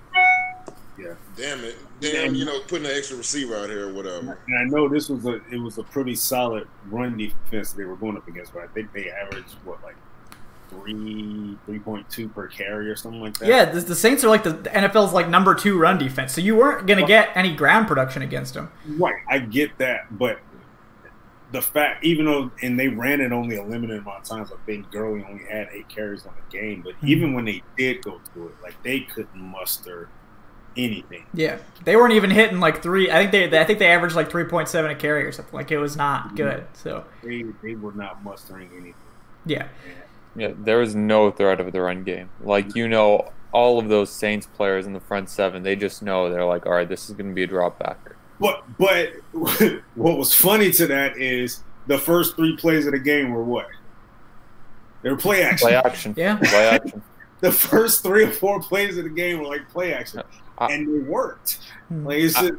[0.98, 1.14] yeah.
[1.36, 4.38] damn it, damn, you know, putting an extra receiver out here or whatever.
[4.46, 7.96] And I know this was a it was a pretty solid run defense they were
[7.96, 9.96] going up against, but I think they averaged what like
[10.68, 13.46] three three point two per carry or something like that.
[13.46, 16.40] Yeah, the, the Saints are like the, the NFL's like number two run defense, so
[16.40, 18.70] you weren't gonna get any ground production against them.
[18.84, 20.38] Right, I get that, but
[21.50, 24.56] the fact, even though, and they ran it only a limited amount of times, I
[24.66, 27.06] think Gurley only had eight carries on the game, but Mm-hmm.
[27.06, 30.10] even when they did go through it, like they couldn't muster
[30.76, 31.26] anything.
[31.32, 33.10] Yeah, they weren't even hitting like three.
[33.10, 35.56] I think they, I think they averaged like three point seven a carry or something.
[35.56, 36.68] Like it was not good.
[36.74, 39.12] So They they were not mustering anything.
[39.44, 40.05] yeah, Yeah,
[40.36, 42.30] there was no threat of the run game.
[42.40, 46.30] Like you know, all of those Saints players in the front seven, they just know
[46.30, 47.98] they're like, all right, this is going to be a drop back.
[48.38, 49.12] But but
[49.94, 53.68] what was funny to that is the first three plays of the game were what?
[55.02, 55.68] They were play action.
[55.68, 56.14] Play action.
[56.16, 56.36] Yeah.
[56.42, 57.02] Play action.
[57.40, 60.22] The first three or four plays of the game were like play action,
[60.56, 61.58] I- and they worked.
[61.88, 62.06] Hmm.
[62.06, 62.54] Like it's just,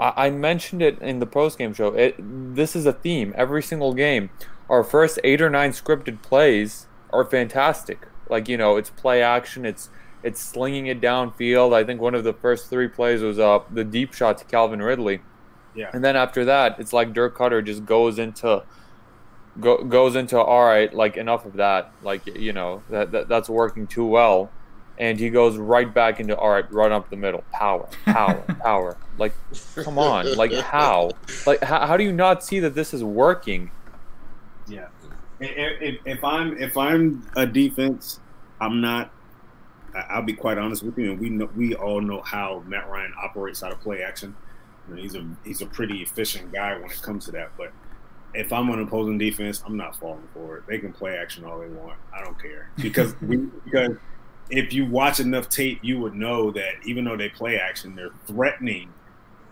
[0.00, 1.88] I, I mentioned it in the post game show.
[1.88, 4.30] It this is a theme every single game.
[4.70, 8.06] Our first eight or nine scripted plays are fantastic.
[8.28, 9.64] Like you know, it's play action.
[9.64, 9.90] It's
[10.22, 11.74] it's slinging it downfield.
[11.74, 14.82] I think one of the first three plays was uh the deep shot to Calvin
[14.82, 15.20] Ridley.
[15.74, 15.90] Yeah.
[15.92, 18.62] And then after that, it's like Dirk Koetter just goes into
[19.60, 21.92] go, goes into all right, like enough of that.
[22.02, 24.50] Like you know that, that that's working too well.
[24.98, 28.96] And he goes right back into all right, run up the middle, power, power, power.
[29.18, 29.34] Like,
[29.76, 31.10] come on, like how,
[31.46, 33.70] like how, how do you not see that this is working?
[34.66, 34.88] Yeah.
[35.40, 38.20] If, if, I'm if I'm a defense,
[38.60, 39.12] I'm not.
[39.94, 42.88] I- I'll be quite honest with you, and we know we all know how Matt
[42.88, 44.34] Ryan operates out of play action.
[44.88, 47.50] You know, he's a he's a pretty efficient guy when it comes to that.
[47.56, 47.72] But
[48.34, 50.64] if I'm an opposing defense, I'm not falling for it.
[50.66, 51.98] They can play action all they want.
[52.14, 53.96] I don't care because we because
[54.50, 58.10] if you watch enough tape, you would know that even though they play action, they're
[58.26, 58.92] threatening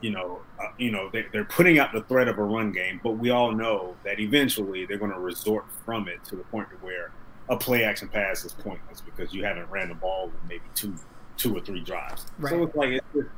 [0.05, 3.01] you know, uh, you know, they, they're putting out the threat of a run game,
[3.03, 6.69] but we all know that eventually they're going to resort from it to the point
[6.69, 7.11] to where
[7.49, 10.95] a play action pass is pointless because you haven't ran the ball in maybe two,
[11.39, 12.27] two or three drives.
[12.39, 12.51] Right.
[12.51, 13.29] So it's like it's just,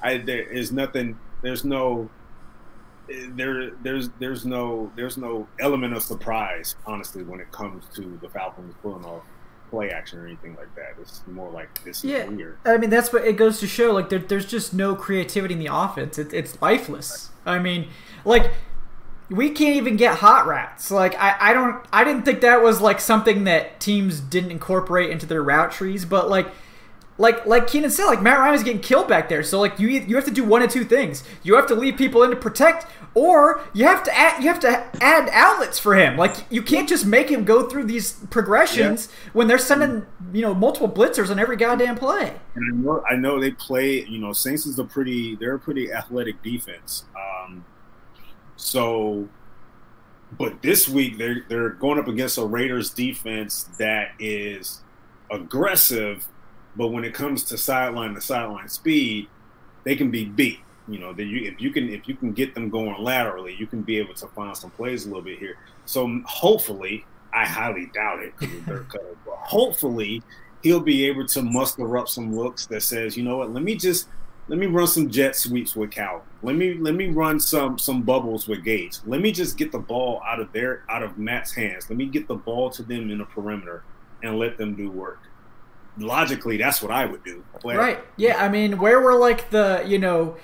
[0.00, 1.18] I there is nothing.
[1.42, 2.08] There's no
[3.28, 8.30] there there's there's no there's no element of surprise honestly when it comes to the
[8.30, 9.24] Falcons pulling off
[9.70, 10.94] play action or anything like that.
[11.00, 12.24] It's more like this is Yeah.
[12.26, 12.58] weird.
[12.64, 13.92] I mean that's what it goes to show.
[13.92, 16.18] Like there, there's just no creativity in the offense.
[16.18, 17.30] It, it's lifeless.
[17.46, 17.88] I mean,
[18.24, 18.52] like
[19.30, 20.90] we can't even get hot rats.
[20.90, 25.10] Like I, I don't I didn't think that was like something that teams didn't incorporate
[25.10, 26.46] into their route trees, but like
[27.16, 29.42] like like Kynan said, like Matt Ryan was getting killed back there.
[29.42, 31.22] So like you you have to do one of two things.
[31.42, 34.58] You have to leave people in to protect, or you have to add you have
[34.60, 34.68] to
[35.00, 36.16] add outlets for him.
[36.16, 40.54] Like you can't just make him go through these progressions when they're sending you know
[40.54, 42.34] multiple blitzers on every goddamn play.
[42.56, 44.04] And I know, I know they play.
[44.04, 45.36] You know, Saints is a pretty.
[45.36, 47.04] They're a pretty athletic defense.
[47.14, 47.64] Um,
[48.56, 49.28] so,
[50.36, 54.82] but this week they're they're going up against a Raiders defense that is
[55.30, 56.26] aggressive,
[56.76, 59.28] but when it comes to sideline to sideline speed,
[59.84, 60.60] they can be beat.
[60.86, 63.66] You know, that you if you can if you can get them going laterally, you
[63.66, 65.56] can be able to find some plays a little bit here.
[65.86, 70.22] So hopefully, I highly doubt it Koetter, but hopefully
[70.62, 73.76] he'll be able to muster up some looks that says, you know what, let me
[73.76, 74.08] just
[74.48, 76.22] let me run some jet sweeps with Cal.
[76.42, 78.98] Let me let me run some some bubbles with Gage.
[79.06, 81.88] Let me just get the ball out of their out of Matt's hands.
[81.88, 83.84] Let me get the ball to them in the perimeter
[84.22, 85.20] and let them do work.
[85.96, 87.44] Logically, that's what I would do.
[87.52, 88.00] But Right.
[88.16, 88.42] Yeah.
[88.42, 90.36] I mean, where were like the you know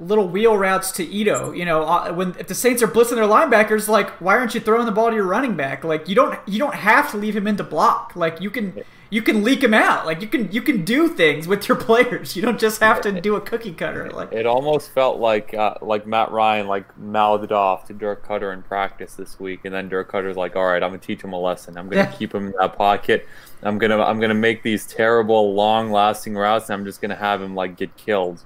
[0.00, 1.52] little wheel routes to Ito.
[1.52, 4.60] You know, uh, when if the Saints are blitzing their linebackers, like why aren't you
[4.60, 5.84] throwing the ball to your running back?
[5.84, 8.12] Like you don't you don't have to leave him in to block.
[8.14, 10.04] Like you can you can leak them out.
[10.06, 12.36] Like you can you can do things with your players.
[12.36, 14.10] You don't just have to do a cookie cutter.
[14.10, 18.52] Like it almost felt like uh, like Matt Ryan like mouthed off to Dirk Koetter
[18.52, 21.32] in practice this week, and then Dirk Koetter's like, "All right, I'm gonna teach him
[21.32, 21.78] a lesson.
[21.78, 22.12] I'm gonna Yeah.
[22.12, 23.26] keep him in that pocket.
[23.62, 27.40] I'm gonna I'm gonna make these terrible long lasting routes, and I'm just gonna have
[27.40, 28.44] him like get killed."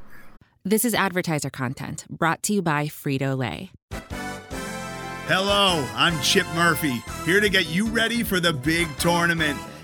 [0.65, 3.73] This is advertiser content brought to you by Frito Lay.
[5.27, 9.59] Hello, I'm Chip Murphy, here to get you ready for the big tournament.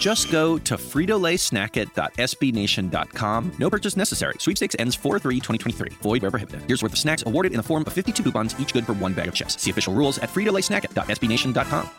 [0.00, 3.52] Just go to fritolaysnackit.sbnation.com.
[3.58, 4.34] No purchase necessary.
[4.38, 5.92] Sweepstakes ends 4-3-2023.
[6.02, 6.62] Void where prohibited.
[6.62, 9.12] Here's worth of snacks awarded in the form of 52 coupons, each good for one
[9.12, 9.60] bag of chips.
[9.62, 11.90] See official rules at fritolaysnackit.sbnation.com.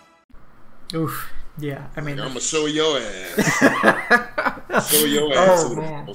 [0.94, 1.32] Oof.
[1.60, 1.88] Yeah.
[1.96, 4.54] I mean, I'm gonna show your ass.
[4.82, 5.64] show your Oh, ass.
[5.64, 6.10] to the man.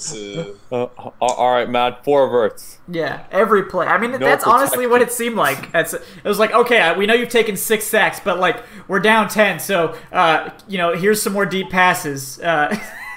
[0.71, 0.85] uh,
[1.21, 2.79] all right, Matt, four verts.
[2.89, 3.87] Yeah, every play.
[3.87, 5.71] I mean, that's honestly what it seemed like.
[5.75, 9.29] It's, it was like, okay, we know you've taken six sacks, but like we're down
[9.29, 12.39] ten, so uh, you know, here's some more deep passes.
[12.41, 12.77] Uh,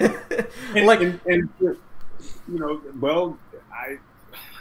[0.74, 1.78] like, and, and you
[2.48, 3.38] know, well,
[3.72, 3.96] I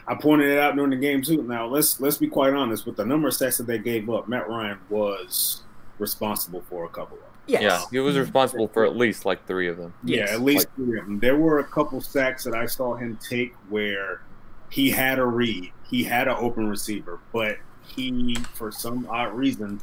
[0.08, 1.42] I pointed it out during the game too.
[1.44, 4.28] Now let's let's be quite honest with the number of sacks that they gave up.
[4.28, 5.64] Matt Ryan was
[6.00, 7.24] responsible for a couple of.
[7.48, 7.62] Them.
[7.62, 7.62] yes.
[7.62, 9.94] Yeah, he was responsible for at least like three of them.
[10.04, 10.30] Yes.
[10.30, 11.20] Yeah, at least three of them.
[11.20, 14.22] There were a couple sacks that I saw him take where
[14.70, 19.80] he had a read, he had an open receiver, but he, for some odd reason,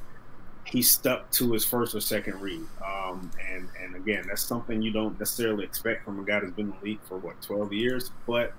[0.64, 2.62] he stuck to his first or second read.
[2.84, 6.66] Um, and and again, that's something you don't necessarily expect from a guy that's been
[6.66, 8.10] in the league for what twelve years.
[8.26, 8.52] But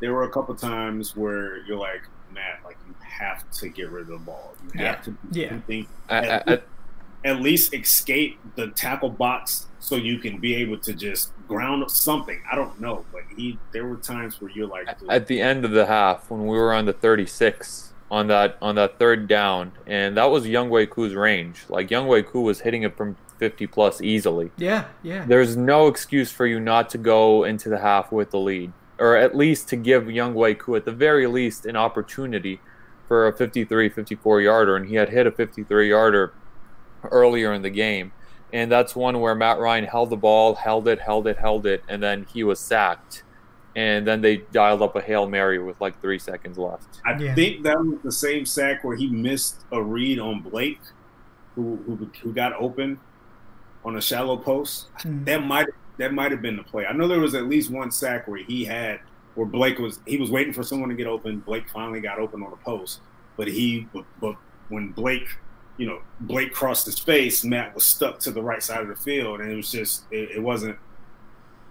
[0.00, 4.02] there were a couple times where you're like, Matt, like you have to get rid
[4.02, 4.54] of the ball.
[4.74, 5.02] You have Yeah.
[5.02, 5.48] to do Yeah.
[5.50, 6.58] something I, I, I,
[7.26, 12.40] at least escape the tackle box so you can be able to just ground something.
[12.50, 15.64] I don't know, but he there were times where you're like, dude, at the end
[15.64, 19.72] of the half when we were on the 36 on that on that third down,
[19.86, 21.64] and that was Younghoe Koo's range.
[21.68, 24.50] Like Younghoe Koo was hitting it from 50 plus easily.
[24.56, 25.24] Yeah, yeah.
[25.26, 29.16] There's no excuse for you not to go into the half with the lead, or
[29.16, 32.60] at least to give Younghoe Koo at the very least an opportunity
[33.06, 36.32] for a 53, 54 yarder, and he had hit a 53 yarder
[37.04, 38.12] earlier in the game.
[38.52, 41.82] And that's one where Matt Ryan held the ball, held it, held it, held it,
[41.88, 43.24] and then he was sacked.
[43.74, 47.00] And then they dialed up a Hail Mary with like three seconds left.
[47.04, 47.34] I Yeah.
[47.34, 50.80] think that was the same sack where he missed a read on Blake,
[51.54, 52.98] who who, who got open
[53.84, 54.88] on a shallow post.
[55.00, 55.24] Mm.
[55.26, 55.66] That might
[55.98, 56.86] that might have been the play.
[56.86, 59.00] I know there was at least one sack where he had
[59.34, 61.40] where Blake was he was waiting for someone to get open.
[61.40, 63.00] Blake finally got open on the post,
[63.36, 64.36] but he but, but
[64.70, 65.28] when Blake
[65.76, 68.96] you know Blake crossed his face, Matt was stuck to the right side of the
[68.96, 70.76] field, and it was just it, it wasn't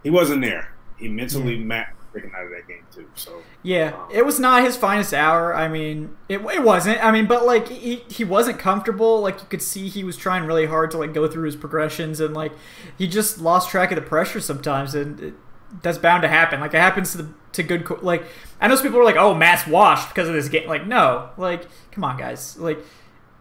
[0.04, 0.76] he wasn't there.
[0.98, 1.68] He mentally mm-hmm.
[1.68, 3.10] Matt was taken out of that game too.
[3.16, 5.54] So Yeah, um, it was not his finest hour.
[5.54, 7.04] I mean, it, it wasn't.
[7.04, 9.22] I mean, but like he, he wasn't comfortable.
[9.22, 12.20] Like you could see he was trying really hard to like go through his progressions
[12.20, 12.54] and like
[12.98, 15.34] he just lost track of the pressure sometimes and it,
[15.82, 16.60] that's bound to happen.
[16.60, 18.24] Like it happens to the to good co- like
[18.62, 21.30] I know some people are like, "Oh, Matt's washed because of this game." Like, no.
[21.38, 22.58] Like, come on, guys.
[22.58, 22.80] Like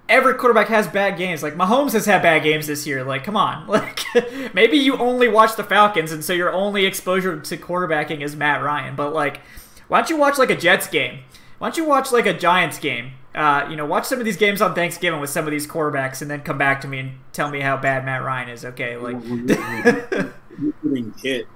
[0.09, 1.43] every quarterback has bad games.
[1.43, 3.03] Like Mahomes has had bad games this year.
[3.05, 3.67] Like, come on.
[4.15, 8.37] Like maybe you only watch the Falcons and so your only exposure to quarterbacking is
[8.37, 8.95] Matt Ryan.
[8.95, 9.41] But like,
[9.89, 11.21] why don't you watch like a Jets game?
[11.59, 13.13] Why don't you watch like a Giants game?
[13.35, 16.23] Uh, you know, watch some of these games on Thanksgiving with some of these quarterbacks,
[16.23, 18.65] and then come back to me and tell me how bad Matt Ryan is.
[18.65, 21.49] Okay, like, when you- when you- when getting hit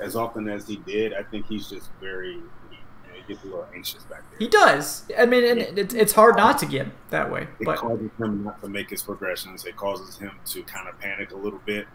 [0.00, 2.55] as often as he did, I think he's just very you know, he
[3.28, 4.38] gets a little anxious back there.
[4.38, 5.04] he does.
[5.18, 7.42] I mean, and it, it's hard not to get that way.
[7.58, 9.64] it But causes him not to make his progressions.
[9.64, 11.86] It causes him to kind of panic a little bit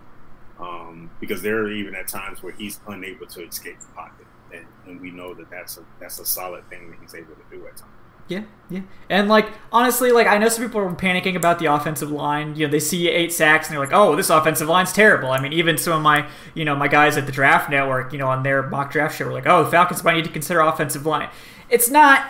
[0.60, 4.66] um, because there are even at times where he's unable to escape the pocket, and,
[4.86, 7.66] and we know that that's a that's a solid thing that he's able to do
[7.68, 7.92] at times.
[8.32, 8.82] Yeah, yeah.
[9.10, 12.56] And like honestly, like I know some people are panicking about the offensive line.
[12.56, 15.42] You know, they see eight sacks and they're like, "Oh, this offensive line's terrible." I
[15.42, 18.30] mean, even some of my, you know, my guys at the Draft Network, you know,
[18.30, 21.06] on their mock draft show were like, "Oh, the Falcons might need to consider offensive
[21.06, 21.30] line."
[21.70, 22.26] It's not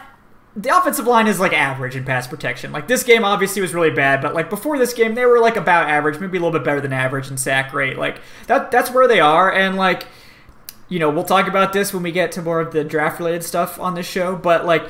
[0.56, 2.72] the offensive line is like average in pass protection.
[2.72, 5.58] Like this game obviously was really bad, but like before this game they were like
[5.58, 7.98] about average, maybe a little bit better than average in sack rate.
[7.98, 10.08] Like that that's where they are and like
[10.90, 13.46] you know, we'll talk about this when we get to more of the draft related
[13.46, 14.90] stuff on this show, but like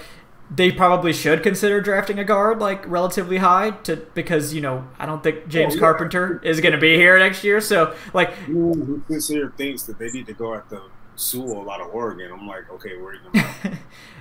[0.53, 5.05] they probably should consider drafting a guard like relatively high to because you know I
[5.05, 5.79] don't think James Oh, yeah.
[5.79, 7.61] Carpenter is going to be here next year.
[7.61, 10.81] So like Anyone who consider thinks that they need to go after
[11.15, 13.19] Sewell out of Oregon, I'm like, okay, where are you
[13.63, 13.77] going?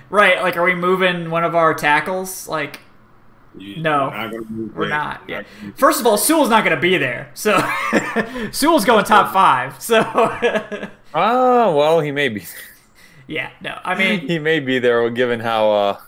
[0.09, 2.47] right, like are we moving one of our tackles?
[2.47, 2.79] Like
[3.57, 5.21] You, No, you're not move we're not.
[5.27, 5.43] Yeah.
[5.61, 7.59] gonna- First of all, Sewell's not going to be there, so
[8.51, 9.81] Sewell's going top five.
[9.81, 9.99] So
[11.13, 12.45] Ah, well, he may be.
[13.31, 15.99] Yeah, no, I mean, he may be there, given how, uh,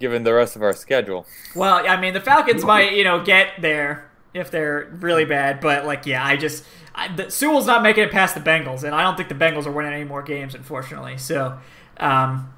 [0.00, 1.26] given the rest of our schedule.
[1.54, 5.86] well, I mean, the Falcons might you know get there if they're really bad, but
[5.86, 6.64] like, yeah, I just
[6.94, 9.66] I, the, Sewell's not making it past the Bengals, and I don't think the Bengals
[9.66, 11.16] are winning any more games, unfortunately.
[11.18, 11.58] So,
[11.98, 12.52] um,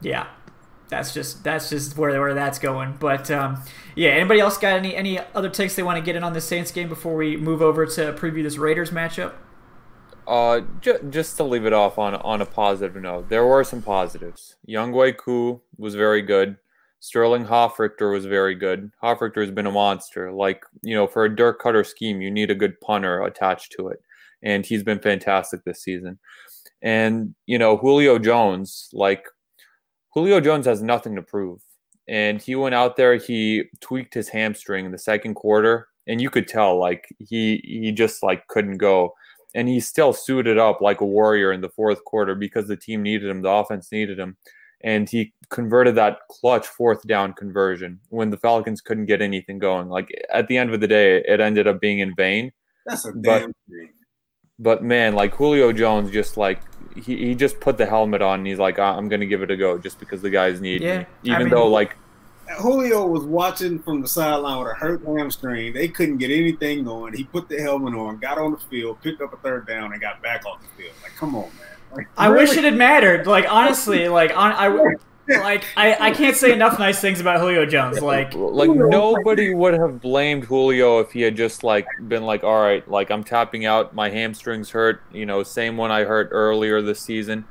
[0.00, 0.26] yeah.
[0.88, 2.96] That's just that's just where where that's going.
[3.00, 3.62] But um,
[3.96, 6.42] yeah, anybody else got any any other takes they want to get in on the
[6.42, 9.32] Saints game before we move over to preview this Raiders matchup?
[10.26, 13.82] Uh, ju- just to leave it off on on a positive note, there were some
[13.82, 14.56] positives.
[14.68, 16.56] Younghoe Koo was very good.
[17.00, 18.90] Sterling Hofrichter was very good.
[19.02, 20.32] Hofrichter has been a monster.
[20.32, 23.88] Like you know, for a Dirk Koetter scheme, you need a good punter attached to
[23.88, 24.00] it,
[24.42, 26.18] and he's been fantastic this season.
[26.80, 29.26] And you know, Julio Jones, like
[30.14, 31.60] Julio Jones has nothing to prove,
[32.08, 33.16] and he went out there.
[33.16, 37.92] He tweaked his hamstring in the second quarter, and you could tell like he he
[37.92, 39.12] just like couldn't go
[39.54, 43.02] and he still suited up like a warrior in the fourth quarter because the team
[43.02, 44.36] needed him, the offense needed him,
[44.82, 49.88] and he converted that clutch fourth down conversion when the Falcons couldn't get anything going.
[49.88, 52.52] Like at the end of the day, it ended up being in vain.
[52.86, 53.90] That's a But- damn thing.
[54.56, 56.60] But man, like Julio Jones, just like
[56.94, 59.50] he, he just put the helmet on and he's like, "Ah, I'm gonna give it
[59.50, 61.04] a go just because the guys need Yeah, me.
[61.04, 61.96] I Even mean- though like
[62.58, 65.72] Julio was watching from the sideline with a hurt hamstring.
[65.72, 67.14] They couldn't get anything going.
[67.14, 70.00] He put the helmet on, got on the field, picked up a third down, and
[70.00, 70.94] got back off the field.
[71.02, 71.74] Like, come on, man.
[71.94, 72.46] Like, I really?
[72.46, 73.26] wish it had mattered.
[73.26, 74.68] Like honestly, like on I
[75.28, 78.00] like I, I can't say enough nice things about Julio Jones.
[78.00, 82.60] Like like nobody would have blamed Julio if he had just like been like, all
[82.60, 86.82] right, like I'm tapping out, my hamstrings hurt, you know, same one I hurt earlier
[86.82, 87.44] this season.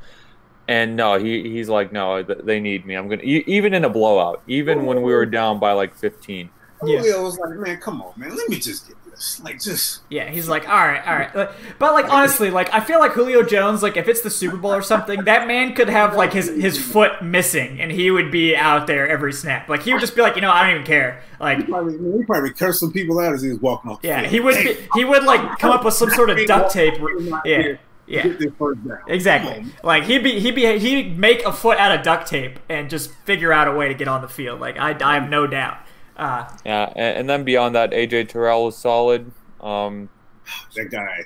[0.68, 2.96] And no, he he's like, no, they need me.
[2.96, 6.50] I'm gonna e- even in a blowout, even when we were down by like 15.
[6.86, 7.00] Yeah.
[7.00, 8.36] Julio was like, man, come on, man.
[8.36, 9.42] Let me just get this.
[9.42, 11.50] Like, just yeah, he's like, all right, all right.
[11.80, 14.74] But like honestly, like I feel like Julio Jones, like if it's the Super Bowl
[14.74, 18.56] or something, that man could have like his his foot missing and he would be
[18.56, 19.70] out there every snap.
[19.70, 21.22] Like he would just be like, you know, I don't even care.
[21.40, 24.02] Like he probably, he probably cursed some people out as he was walking off.
[24.02, 24.32] The yeah, field.
[24.32, 26.96] he would be, he would like come up with some sort of duct tape.
[27.46, 27.76] Yeah.
[28.06, 28.28] Yeah.
[28.28, 29.00] Get first down.
[29.08, 29.66] Exactly.
[29.84, 33.12] Like he'd be he'd be he'd make a foot out of duct tape and just
[33.26, 34.60] figure out a way to get on the field.
[34.60, 35.78] Like I, I have no doubt.
[36.18, 39.32] Uh, Yeah, and, and then beyond that, AJ Terrell is solid.
[39.62, 40.10] Um,
[40.76, 41.22] That guy.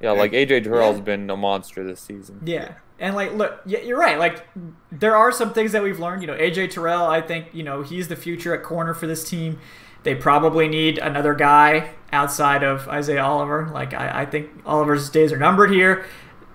[0.00, 2.40] yeah, like AJ Terrell's been a monster this season.
[2.44, 2.74] yeah.
[2.98, 4.18] And like, look, you're right.
[4.18, 4.46] Like,
[4.90, 6.22] there are some things that we've learned.
[6.22, 7.04] You know, AJ Terrell.
[7.04, 9.58] I think you know he's the future at corner for this team.
[10.06, 13.68] They probably need another guy outside of Isaiah Oliver.
[13.74, 16.06] Like, I, I think Oliver's days are numbered here.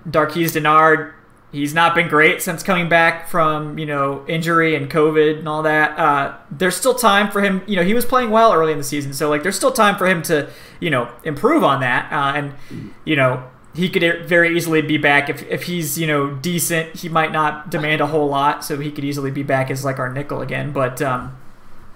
[0.08, 1.12] Darqueze Dennard,
[1.52, 5.62] he's not been great since coming back from you know injury and COVID and all
[5.64, 5.98] that.
[5.98, 7.60] Uh, there's still time for him.
[7.66, 9.98] You know, he was playing well early in the season, so like there's still time
[9.98, 10.48] for him to
[10.80, 12.10] you know improve on that.
[12.10, 16.34] Uh, and you know he could very easily be back if if he's you know
[16.36, 16.96] decent.
[16.96, 19.98] He might not demand a whole lot, so he could easily be back as like
[19.98, 20.72] our nickel again.
[20.72, 21.36] But um,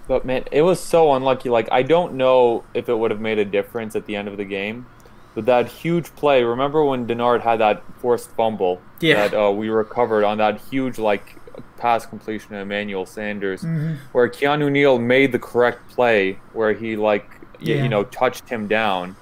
[0.09, 1.49] But man, it was so unlucky.
[1.49, 4.37] Like I don't know if it would have made a difference at the end of
[4.37, 4.87] the game.
[5.35, 9.29] But that huge play, remember when Dennard had that forced fumble Yeah.
[9.29, 11.37] that uh, we recovered on that huge like
[11.77, 13.95] pass completion to Emmanuel Sanders, Mm-hmm.
[14.13, 17.29] where Keanu Neal made the correct play where he like
[17.61, 17.83] Yeah.
[17.83, 19.17] you know touched him down.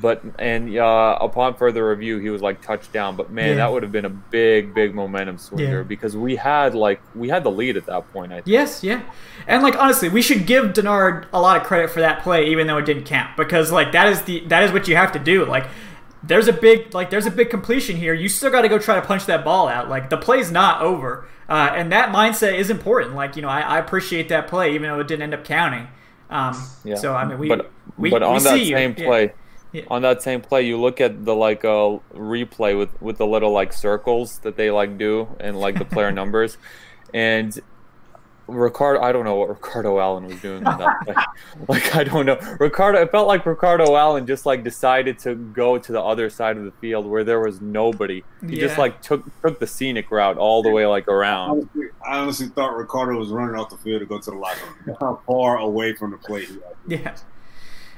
[0.00, 3.16] But and uh, upon further review, he was like touchdown.
[3.16, 3.54] But man, Yeah.
[3.56, 5.82] that would have been a big, big momentum swinger Yeah.
[5.82, 8.30] because we had like we had the lead at that point.
[8.32, 8.46] I think.
[8.46, 9.02] Yes, yeah.
[9.48, 12.66] And like honestly, we should give Dennard a lot of credit for that play, even
[12.68, 15.18] though it didn't count, because like that is the that is what you have to
[15.18, 15.44] do.
[15.44, 15.66] Like
[16.22, 18.14] there's a big like there's a big completion here.
[18.14, 19.88] You still got to go try to punch that ball out.
[19.88, 23.14] Like the play's not over, uh, and that mindset is important.
[23.16, 25.88] Like you know, I, I appreciate that play, even though it didn't end up counting.
[26.30, 26.94] Um, Yeah.
[26.94, 28.76] So I mean, we but we, but we on that see you.
[28.76, 29.06] same Yeah.
[29.70, 29.86] Play, Yeah.
[29.90, 33.52] on that same play, you look at the like uh, replay with with the little
[33.52, 36.58] like circles that they like do and like the player numbers,
[37.14, 37.58] and
[38.48, 41.14] Ricardo, I don't know what Ricardo Allen was doing on that play.
[41.68, 42.36] like I don't know.
[42.58, 46.56] Ricardo, it felt like Ricardo Allen just like decided to go to the other side
[46.56, 48.24] of the field where there was nobody.
[48.44, 51.68] He just like took took the scenic route all the way like around.
[52.04, 54.96] I honestly thought Ricardo was running off the field to go to the locker room.
[55.00, 56.74] How far away from the plate he was.
[56.88, 57.16] Yeah.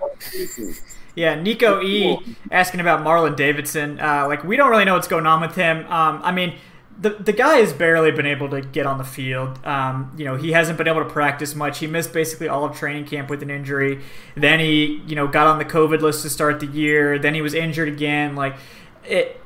[1.15, 2.19] Yeah, Nico E
[2.51, 3.99] asking about Marlon Davidson.
[3.99, 5.87] Uh, like we don't really know what's going on with him.
[5.91, 6.57] Um, I mean,
[7.01, 9.65] the the guy has barely been able to get on the field.
[9.67, 11.79] Um, you know, he hasn't been able to practice much.
[11.79, 14.03] He missed basically all of training camp with an injury.
[14.35, 17.19] Then he, you know, got on the COVID list to start the year.
[17.19, 18.37] Then he was injured again.
[18.37, 18.57] Like
[19.05, 19.41] it.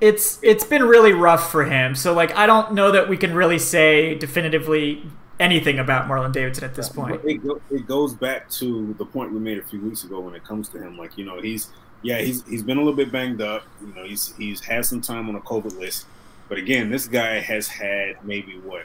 [0.00, 1.94] It's it's been really rough for him.
[1.94, 5.04] So like I don't know that we can really say definitively
[5.40, 7.20] anything about Marlon Davidson at this point.
[7.24, 10.34] It, go, it goes back to the point we made a few weeks ago when
[10.34, 10.96] it comes to him.
[10.96, 11.70] Like you know, he's
[12.02, 13.64] yeah, he's he's been a little bit banged up.
[13.80, 16.06] You know, he's he's had some time on a COVID list,
[16.48, 18.82] but again, this guy has had maybe what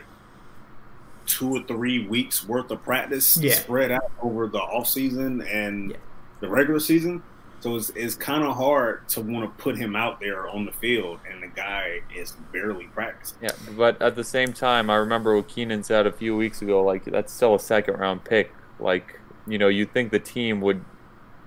[1.25, 3.53] two or three weeks worth of practice Yeah.
[3.53, 5.97] spread out over the off season and Yeah.
[6.41, 7.21] the regular season.
[7.61, 10.71] So it's, it's kind of hard to want to put him out there on the
[10.71, 13.37] field, and the guy is barely practicing.
[13.43, 16.83] yeah, but at the same time, I remember what Keenan said a few weeks ago.
[16.83, 18.51] Like that's still a second round pick.
[18.79, 20.83] Like you know, you think the team would,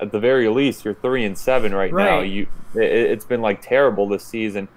[0.00, 2.18] at the very least, you're three and seven right, now.
[2.18, 2.30] Right.
[2.30, 4.68] You, it, it's been like terrible this season.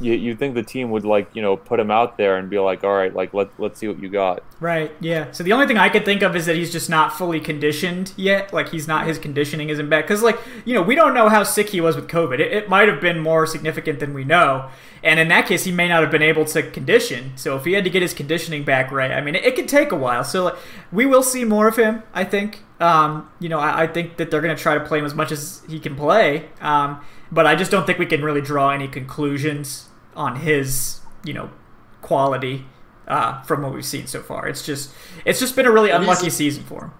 [0.00, 2.58] You you think the team would like you know put him out there and be
[2.58, 4.42] like, all right, like let let's see what you got.
[4.60, 4.92] Right.
[5.00, 5.30] Yeah.
[5.32, 8.12] So the only thing I could think of is that he's just not fully conditioned
[8.16, 8.52] yet.
[8.52, 11.42] Like he's not his conditioning isn't back because like you know we don't know how
[11.42, 12.38] sick he was with COVID.
[12.40, 14.68] It, it might have been more significant than we know,
[15.02, 17.32] and in that case he may not have been able to condition.
[17.36, 19.68] So if he had to get his conditioning back right, I mean it, it could
[19.68, 20.24] take a while.
[20.24, 20.56] So like,
[20.92, 22.02] we will see more of him.
[22.14, 22.62] I think.
[22.80, 25.12] Um, you know, I, I think that they're going to try to play him as
[25.12, 26.48] much as he can play.
[26.60, 27.00] Um,
[27.32, 31.50] but I just don't think we can really draw any conclusions on his you know
[32.02, 32.66] quality
[33.06, 34.48] uh, from what we've seen so far.
[34.48, 34.90] It's just
[35.24, 36.92] it's just been a really He's- unlucky season for him.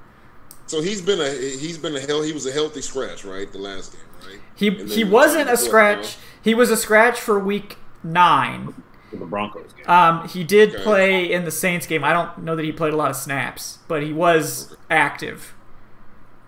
[0.66, 3.58] So he's been a he's been a hell he was a healthy scratch right the
[3.58, 4.40] last game right.
[4.54, 6.02] He And then he was wasn't on a scratch.
[6.16, 6.22] now.
[6.42, 8.74] He was a scratch for week nine.
[9.10, 9.88] The Broncos game.
[9.88, 10.82] Um, he did Okay.
[10.84, 12.04] play in the Saints game.
[12.04, 15.54] I don't know that he played a lot of snaps, but he was active.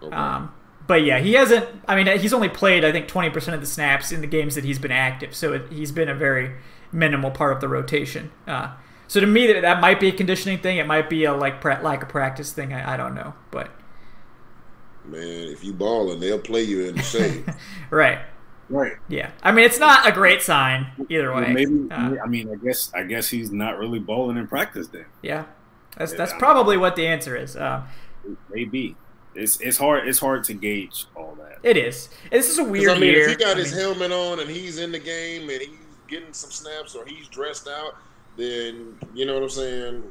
[0.02, 0.14] Okay.
[0.14, 0.52] Um,
[0.90, 1.68] but yeah, he hasn't.
[1.86, 4.56] I mean, he's only played I think twenty percent of the snaps in the games
[4.56, 5.36] that he's been active.
[5.36, 6.56] So it, he's been a very
[6.90, 8.32] minimal part of the rotation.
[8.48, 8.72] Uh,
[9.06, 10.78] so to me, that, that might be a conditioning thing.
[10.78, 12.72] It might be a like pra- lack of practice thing.
[12.72, 13.70] I, I don't know, but
[15.04, 17.44] Man, if you balling, they'll play you in the shade.
[17.90, 18.18] right.
[18.68, 18.92] right.
[19.08, 21.52] Yeah, I mean it's not a great sign either Well, way.
[21.52, 25.06] maybe Uh, I mean I guess I guess he's not really bowling in practice then.
[25.22, 25.44] yeah,
[25.96, 26.38] that's that's Yeah.
[26.38, 27.54] probably what the answer is.
[27.56, 27.86] Uh,
[28.52, 28.96] Maybe
[29.40, 31.58] it's it's hard it's hard to gauge all that.
[31.62, 32.08] it is.
[32.30, 33.24] This is a weird I mean, year.
[33.28, 35.70] if he got I his mean, helmet on and he's in the game and he's
[36.08, 37.96] getting some snaps or he's dressed out,
[38.36, 40.02] then you know what I'm saying.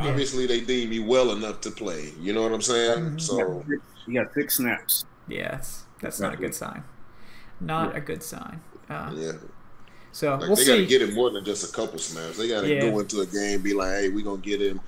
[0.00, 0.08] Yeah.
[0.10, 2.12] Obviously, they deem you well enough to play.
[2.20, 2.98] You know what I'm saying?
[2.98, 3.18] Mm-hmm.
[3.18, 3.64] So
[4.06, 5.04] you got six snaps.
[5.28, 6.84] yeah, that's, that's not a good sign.
[7.60, 7.98] Not Yeah.
[7.98, 8.60] a good sign.
[8.88, 9.32] Uh, yeah,
[10.12, 12.38] so like we'll they got to get him more than just a couple snaps.
[12.38, 12.80] They got to Yeah.
[12.90, 14.80] go into a game be like, hey, we're gonna get him.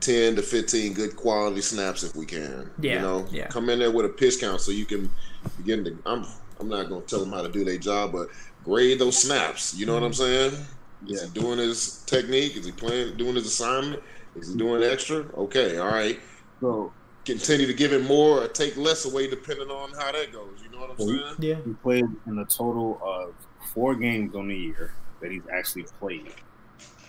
[0.00, 2.70] 10 to 15 good quality snaps if we can.
[2.80, 3.46] Yeah, You know, yeah.
[3.48, 5.10] come in there with a pitch count so you can
[5.58, 5.96] begin to.
[6.06, 6.24] I'm
[6.58, 8.28] I'm not going to tell them how to do their job, but
[8.64, 9.74] grade those snaps.
[9.74, 10.52] You know what I'm saying?
[10.52, 10.66] Is
[11.06, 11.26] Yeah.
[11.32, 12.56] he doing his technique?
[12.56, 14.02] Is he playing, doing his assignment?
[14.36, 15.24] Is he doing extra?
[15.36, 16.20] Okay, all right.
[16.60, 16.92] So
[17.24, 20.58] Continue to give him more or take less away depending on how that goes.
[20.62, 21.34] You know what I'm saying?
[21.38, 21.56] Yeah.
[21.64, 23.34] he played in a total of
[23.74, 26.32] four games on the year that he's actually played.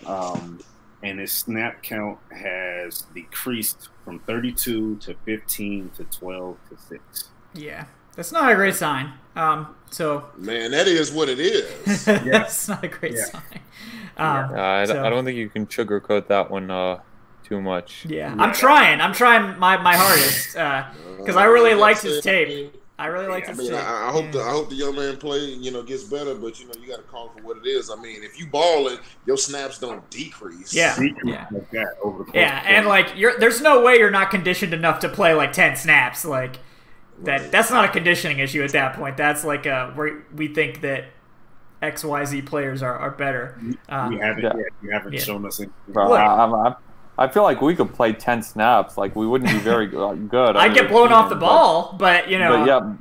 [0.06, 0.60] Um,
[1.02, 7.24] and his snap count has decreased from 32 to 15 to 12 to 6.
[7.54, 7.86] Yeah,
[8.16, 9.12] that's not a great sign.
[9.36, 12.04] Um, so Man, that is what it is.
[12.04, 13.24] that's not a great Yeah.
[13.24, 13.42] sign.
[14.16, 17.00] Um, Uh, I, so- I don't think you can sugarcoat that one uh,
[17.44, 18.04] too much.
[18.06, 19.00] Yeah, I'm trying.
[19.00, 20.52] I'm trying my, my hardest
[21.18, 22.74] because I really liked his tape.
[22.98, 23.80] I really liked I his mean, tape.
[23.80, 26.34] I, I hope the I hope the young man play, you know, gets better.
[26.34, 27.90] But you know, you got to call for what it is.
[27.90, 30.72] I mean, if you ball balling, your snaps don't decrease.
[30.74, 30.94] Yeah.
[30.98, 31.46] Decrease Yeah.
[31.50, 35.00] like that over the Yeah, and like you're there's no way you're not conditioned enough
[35.00, 36.56] to play like 10 snaps like
[37.24, 39.16] that that's not a conditioning issue at that point.
[39.16, 41.06] That's like uh where we think that
[41.82, 43.60] XYZ players are, are better.
[43.88, 44.52] Uh, you haven't, Yeah.
[44.56, 45.20] yeah, you haven't Yeah.
[45.20, 45.74] shown us anything.
[45.88, 46.20] Bro, Look.
[46.20, 46.76] I, I'm- I'm-
[47.18, 48.96] I feel like we could play 10 snaps.
[48.96, 50.02] Like, we wouldn't be very good.
[50.56, 52.94] I under get blown off the Keenan, but- ball, but you know, But, yeah,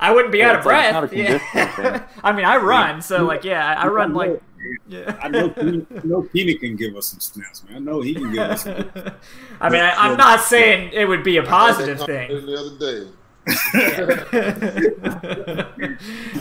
[0.00, 0.92] I wouldn't be Yeah, out of it's like- breath.
[0.94, 2.02] not a conditioning Yeah.
[2.24, 5.16] I mean, I run, so like, yeah, I run like, I yeah.
[5.22, 5.48] I know
[6.32, 7.76] Keenan can give us some snaps, man.
[7.76, 8.74] I know he can give us some.
[9.60, 12.46] I mean, I, I'm not saying it would be a positive conversation thing.
[12.46, 13.10] The other day,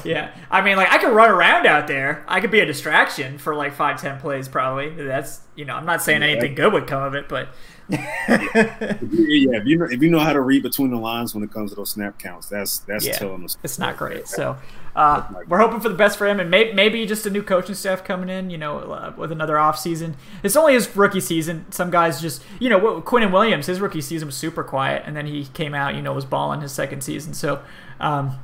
[0.03, 2.25] yeah, I mean, like I could run around out there.
[2.27, 4.89] I could be a distraction for like five, ten plays, probably.
[4.89, 7.49] That's you know, I'm not saying anything good would come of it, but
[7.89, 11.51] yeah, if you know, if you know how to read between the lines when it
[11.51, 13.57] comes to those snap counts, that's that's yeah, telling us.
[13.63, 14.27] It's not great.
[14.27, 14.57] So
[14.93, 17.75] uh, we're hoping for the best for him, and may, maybe just a new coaching
[17.75, 18.49] staff coming in.
[18.49, 20.17] You know, uh, with another off season.
[20.43, 21.65] It's only his rookie season.
[21.71, 25.25] Some guys just, you know, Quinnen Williams, his rookie season was super quiet, and then
[25.25, 27.33] he came out, you know, was balling his second season.
[27.33, 27.61] So.
[27.99, 28.37] Um,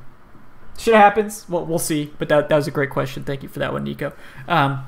[0.76, 1.48] shit happens.
[1.48, 2.12] Well, we'll see.
[2.18, 3.22] But that, that was a great question.
[3.22, 4.12] Thank you for that one, Nico.
[4.48, 4.84] Um,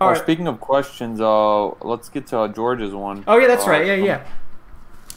[0.00, 0.18] all right.
[0.18, 3.24] Speaking of questions, uh, let's get to uh, George's one.
[3.26, 3.86] Oh yeah, that's uh, right.
[3.86, 4.26] Yeah, yeah,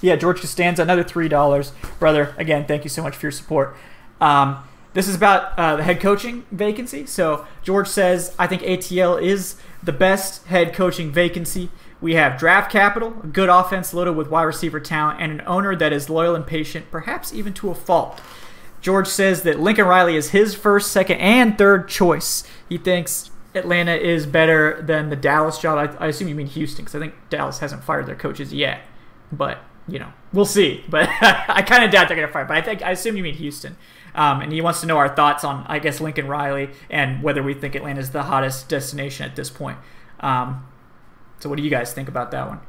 [0.02, 0.16] yeah.
[0.16, 2.36] George Costanza, another three dollars, brother.
[2.38, 3.76] Again, thank you so much for your support.
[4.22, 4.64] Um,
[4.94, 7.06] this is about uh, the head coaching vacancy.
[7.06, 11.70] So George says, I think ATL is the best head coaching vacancy.
[12.02, 15.76] We have draft capital, a good offense loaded with wide receiver talent, and an owner
[15.76, 18.22] that is loyal and patient, perhaps even to a fault.
[18.82, 22.44] George says that Lincoln Riley is his first, second, and third choice.
[22.70, 25.78] He thinks Atlanta is better than the Dallas job.
[26.00, 28.82] I, I assume you mean Houston, because I think Dallas hasn't fired their coaches yet.
[29.32, 30.84] But you know, we'll see.
[30.90, 32.46] But I kind of doubt they're gonna fire.
[32.46, 33.78] But I think I assume you mean Houston.
[34.16, 37.44] Um, and he wants to know our thoughts on, I guess, Lincoln Riley and whether
[37.44, 39.78] we think Atlanta is the hottest destination at this point.
[40.22, 40.66] Um,
[41.40, 42.60] so, what do you guys think about that one?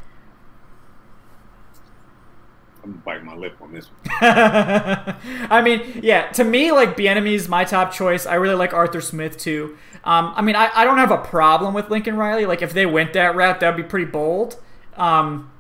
[2.88, 3.98] I'm gonna bite my lip on this one.
[4.22, 8.24] I mean, yeah, to me, like Bieniemy is my top choice.
[8.24, 9.76] I really like Arthur Smith too.
[10.04, 12.46] Um, I mean, I, I don't have a problem with Lincoln Riley.
[12.46, 14.56] Like, if they went that route, that'd be pretty bold.
[14.96, 15.50] Um,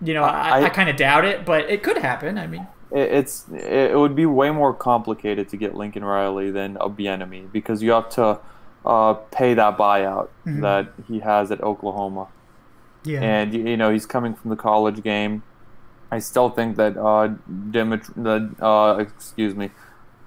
[0.00, 2.38] you know, I, I, I kind of doubt it, but it could happen.
[2.38, 6.90] I mean, it's it would be way more complicated to get Lincoln Riley than a
[6.90, 8.40] Bieniemy because you have to
[8.84, 10.60] uh, pay that buyout mm-hmm.
[10.60, 12.28] that he has at Oklahoma.
[13.04, 15.42] Yeah, and you know he's coming from the college game.
[16.12, 19.70] I still think that uh, the uh, excuse me,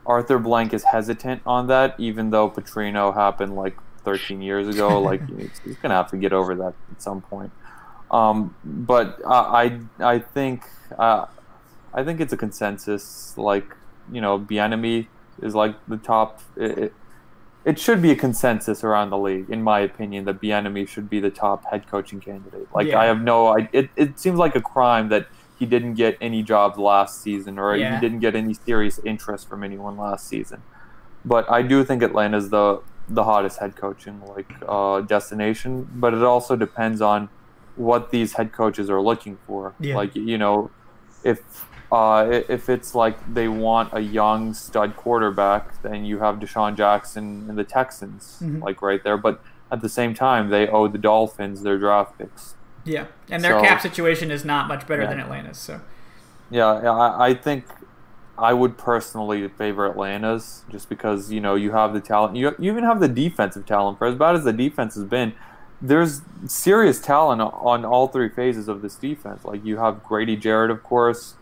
[0.04, 5.00] Arthur Blank is hesitant on that, even though Petrino happened like 13 years ago.
[5.10, 5.22] like
[5.64, 7.52] he's, gonna have to get over that at some point.
[8.10, 10.64] Um, but I I think
[10.98, 11.28] uh,
[11.94, 13.38] I think it's a consensus.
[13.38, 13.76] Like
[14.12, 15.06] you know, Bieniemy
[15.44, 16.42] is like the top.
[16.58, 16.94] It,
[17.64, 21.20] it should be a consensus around the league, in my opinion, that Bieniemy should be
[21.20, 22.68] the top head coaching candidate.
[22.74, 23.00] Like yeah.
[23.00, 25.28] I have no, I, it it seems like a crime that
[25.58, 27.96] he didn't get any jobs last season or yeah.
[27.96, 30.62] he didn't get any serious interest from anyone last season.
[31.24, 35.88] But I do think Atlanta's the the hottest head coaching like uh, destination.
[35.96, 37.30] But it also depends on
[37.76, 39.74] what these head coaches are looking for.
[39.80, 39.96] Yeah.
[39.96, 40.72] Like you know,
[41.24, 46.76] if uh, if it's like they want a young stud quarterback, then you have Deshaun
[46.76, 48.62] Jackson and the Texans mm-hmm.
[48.64, 49.18] like right there.
[49.18, 49.42] But
[49.72, 52.56] at the same time, they owe the Dolphins their draft picks.
[52.86, 55.10] Yeah, and their so, cap situation is not much better yeah.
[55.10, 55.58] than Atlanta's.
[55.58, 55.82] So,
[56.52, 57.66] yeah, I, I think
[58.38, 62.36] I would personally favor Atlanta's just because you know you have the talent.
[62.36, 63.98] You, you even have the defensive talent.
[63.98, 65.34] For as bad as the defense has been,
[65.82, 69.46] there's serious talent on all three phases of this defense.
[69.46, 71.36] Like you have Grady Jarrett, of course.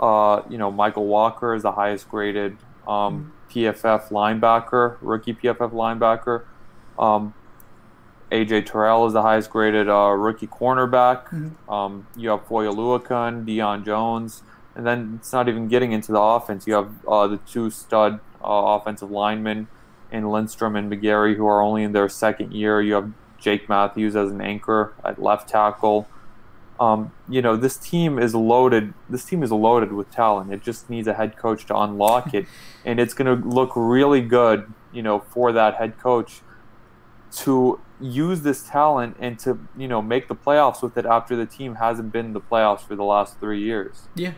[0.00, 6.44] Uh, you know Mykal Walker is the highest graded um, PFF linebacker, rookie PFF linebacker.
[6.98, 7.34] Um,
[8.30, 11.24] AJ Terrell is the highest graded uh, rookie cornerback.
[11.28, 11.70] Mm-hmm.
[11.70, 14.42] Um, you have Foye Oluokun, Deion Jones,
[14.74, 16.66] and then it's not even getting into the offense.
[16.66, 19.68] You have uh, the two stud uh, offensive linemen
[20.10, 22.80] in Lindstrom and McGary who are only in their second year.
[22.80, 26.08] You have Jake Matthews as an anchor at left tackle.
[26.80, 28.94] Um, you know, this team is loaded.
[29.08, 30.52] This team is loaded with talent.
[30.52, 32.46] It just needs a head coach to unlock it,
[32.84, 36.40] and it's going to look really good, you know, for that head coach
[37.30, 41.46] to use this talent and to you know make the playoffs with it after the
[41.46, 44.08] team hasn't been in the playoffs for the last three years.
[44.14, 44.32] Yeah.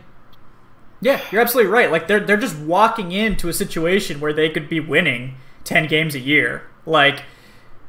[1.03, 1.91] Yeah, you're absolutely right.
[1.91, 6.13] Like they're they're just walking into a situation where they could be winning ten games
[6.13, 6.63] a year.
[6.85, 7.23] Like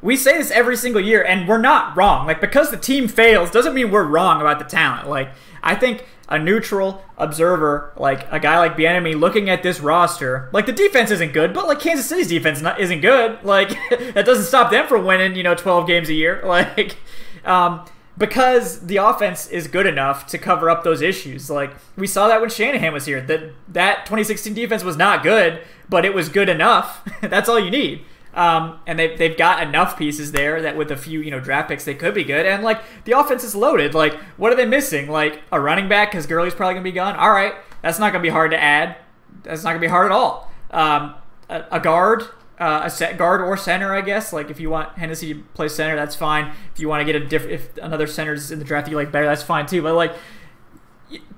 [0.01, 2.25] we say this every single year, and we're not wrong.
[2.25, 5.07] Like because the team fails doesn't mean we're wrong about the talent.
[5.07, 5.29] Like
[5.61, 10.65] I think a neutral observer, like a guy like Bieniemy, looking at this roster, like
[10.65, 13.39] the defense isn't good, but like Kansas City's defense not, isn't good.
[13.43, 13.69] Like
[14.13, 16.41] that doesn't stop them from winning, you know, 12 games a year.
[16.53, 16.97] Like,
[17.45, 17.85] um,
[18.17, 21.49] because the offense is good enough to cover up those issues.
[21.49, 23.21] Like we saw that when Shanahan was here.
[23.21, 27.07] That that 2016 defense was not good, but it was good enough.
[27.21, 28.05] That's all you need.
[28.33, 31.69] Um, and they've, they've got enough pieces there that with a few you know draft
[31.69, 32.45] picks they could be good.
[32.45, 33.93] And like the offense is loaded.
[33.93, 35.07] Like what are they missing?
[35.07, 37.15] Like a running back because Gurley's probably gonna be gone.
[37.15, 38.97] All right, that's not gonna be hard to add.
[39.43, 40.51] That's not gonna be hard at all.
[40.71, 41.15] Um,
[41.49, 42.23] a, a, guard,
[42.59, 44.33] uh, a set guard or center, I guess.
[44.33, 46.51] Like if you want Hennessy to play center, that's fine.
[46.73, 48.97] If you want to get a different, if another center's in the draft that you
[48.97, 49.83] like better, that's fine too.
[49.83, 50.13] But like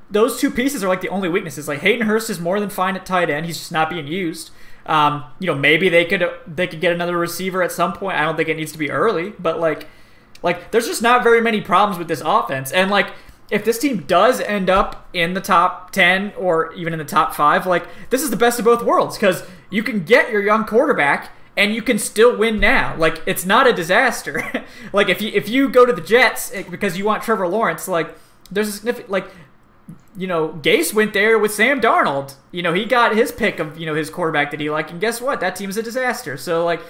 [0.10, 1.68] those two pieces are like the only weaknesses.
[1.68, 3.46] Like Hayden Hurst is more than fine at tight end.
[3.46, 4.52] He's just not being used.
[4.86, 8.18] Um, you know, maybe they could they could get another receiver at some point.
[8.18, 9.88] I don't think it needs to be early, but like
[10.44, 12.72] like there's just not very many problems with this offense.
[12.72, 13.14] And like
[13.50, 17.34] if this team does end up in the top 10 or even in the top
[17.34, 20.66] 5, like this is the best of both worlds cuz you can get your young
[20.66, 22.96] quarterback and you can still win now.
[22.98, 24.66] Like it's not a disaster.
[24.94, 27.88] like if you if you go to the Jets eh, because you want Trevor Lawrence,
[27.88, 28.16] like
[28.52, 29.28] there's a significant like
[30.18, 32.36] you know, Gase went there with Sam Darnold.
[32.52, 35.02] You know, he got his pick of, you know, his quarterback that he liked, and
[35.02, 35.40] guess what?
[35.40, 36.38] That team's a disaster.
[36.38, 36.82] So like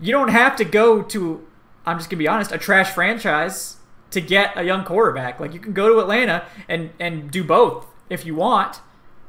[0.00, 1.46] you don't have to go to
[1.86, 3.76] I'm just gonna be honest, a trash franchise
[4.10, 5.38] to get a young quarterback.
[5.38, 8.80] Like you can go to Atlanta and and do both if you want,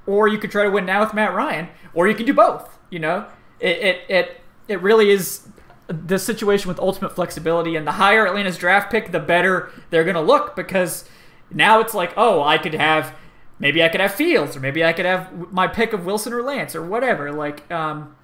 [0.06, 2.78] or you could try to win now with Matt Ryan, or you can do both.
[2.90, 3.28] You know,
[3.60, 5.48] it it it, it really is
[5.88, 7.76] the situation with ultimate flexibility.
[7.76, 11.06] And the higher Atlanta's draft pick, the better they're gonna look because
[11.52, 13.16] now it's like, oh, I could have
[13.60, 16.42] maybe I could have Fields, or maybe I could have my pick of Wilson or
[16.42, 17.32] Lance or whatever.
[17.32, 18.16] Like, um,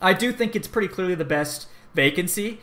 [0.00, 2.60] I do think it's pretty clearly the best vacancy.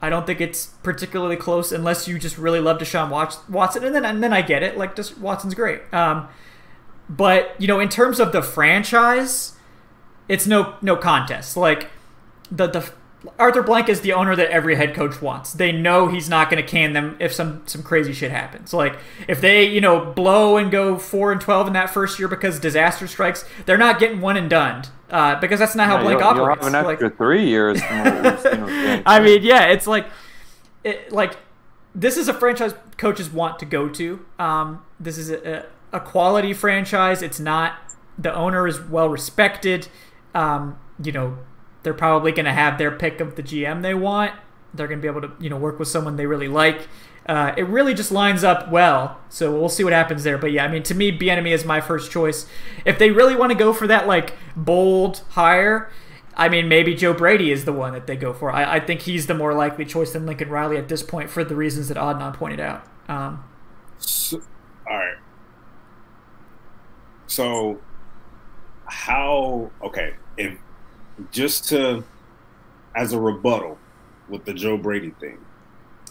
[0.00, 3.10] I don't think it's particularly close unless you just really love Deshaun
[3.48, 4.78] Watson, and then and then I get it.
[4.78, 6.28] Like Watson's great, um,
[7.08, 9.56] but you know, in terms of the franchise,
[10.28, 11.56] it's no no contest.
[11.56, 11.88] Like
[12.50, 12.92] the the
[13.38, 15.52] Arthur Blank is the owner that every head coach wants.
[15.52, 18.72] They know he's not going to can them if some some crazy shit happens.
[18.72, 22.28] Like if they you know blow and go four and twelve in that first year
[22.28, 26.20] because disaster strikes, they're not getting one and done uh, because that's not how Blank
[26.20, 26.62] you'll, operates.
[26.62, 27.80] You'll have an extra like, three years.
[27.82, 30.06] I mean, yeah, it's like,
[30.84, 31.36] it, like
[31.94, 34.24] this is a franchise coaches want to go to.
[34.38, 37.22] Um, this is a, a quality franchise.
[37.22, 37.74] It's not
[38.18, 39.88] the owner is well respected.
[40.34, 41.38] Um, you know,
[41.88, 44.34] they're probably going to have their pick of the GM they want.
[44.74, 46.86] They're going to be able to, you know, work with someone they really like.
[47.24, 49.18] Uh, it really just lines up well.
[49.30, 50.36] So we'll see what happens there.
[50.36, 52.46] But yeah, I mean, to me, Bieniemy is my first choice.
[52.84, 55.90] If they really want to go for that like bold hire,
[56.36, 58.52] I mean, maybe Joe Brady is the one that they go for.
[58.52, 61.42] I, I think he's the more likely choice than Lincoln Riley at this point for
[61.42, 62.86] the reasons that Adnan pointed out.
[63.08, 63.44] Um,
[63.96, 64.42] so,
[64.86, 65.16] all right.
[67.28, 67.80] So,
[68.84, 69.70] how?
[69.82, 70.58] Okay, if
[71.30, 72.04] just to
[72.94, 73.78] as a rebuttal
[74.28, 75.38] with the Joe Brady thing,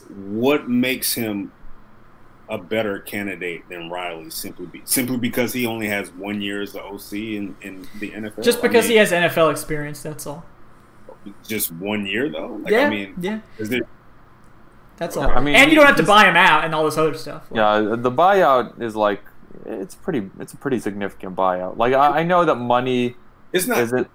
[0.10, 1.52] what makes him
[2.50, 6.74] a better candidate than Riley simply be, simply because he only has one year as
[6.74, 8.44] the OC in, in the NFL?
[8.44, 10.46] Just because I mean, he has NFL experience, that's all.
[11.46, 12.60] Just one year though?
[12.64, 13.42] Like, yeah, I mean, yeah.
[13.58, 13.82] Is there,
[14.98, 15.30] that's all.
[15.30, 17.44] I mean, and you don't have to buy him out and all this other stuff.
[17.52, 19.22] Like, yeah, the buyout is like
[19.66, 20.30] it's pretty.
[20.40, 21.78] It's a pretty significant buyout.
[21.78, 23.16] Like I, I know that money.
[23.58, 23.80] It's not.
[23.80, 24.08] Is it?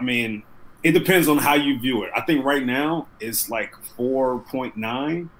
[0.00, 0.42] I mean,
[0.82, 2.10] it depends on how you view it.
[2.14, 5.30] I think right now it's like four point nine,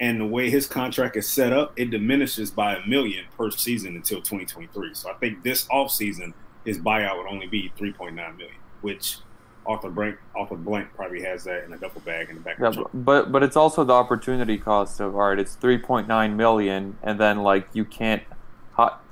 [0.00, 3.96] and the way his contract is set up, it diminishes by a million per season
[3.96, 4.94] until 2023.
[4.94, 6.34] So I think this offseason
[6.64, 9.18] his buyout would only be 3.9 million, which
[9.66, 12.58] Arthur Blank Arthur Blank probably has that in a duffel bag in the back.
[12.58, 15.38] Yeah, of the but but it's also the opportunity cost of all right.
[15.38, 18.22] It's 3.9 million, and then like you can't,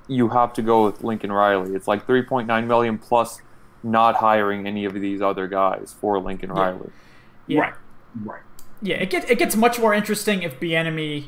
[0.08, 1.74] you have to go with Lincoln Riley.
[1.74, 3.40] It's like 3.9 million plus
[3.82, 6.60] not hiring any of these other guys for Lincoln yeah.
[6.60, 6.90] Riley.
[7.46, 7.60] Yeah.
[7.60, 7.74] Right.
[8.24, 8.42] Right.
[8.82, 11.26] Yeah, it gets it gets much more interesting if Bieniemy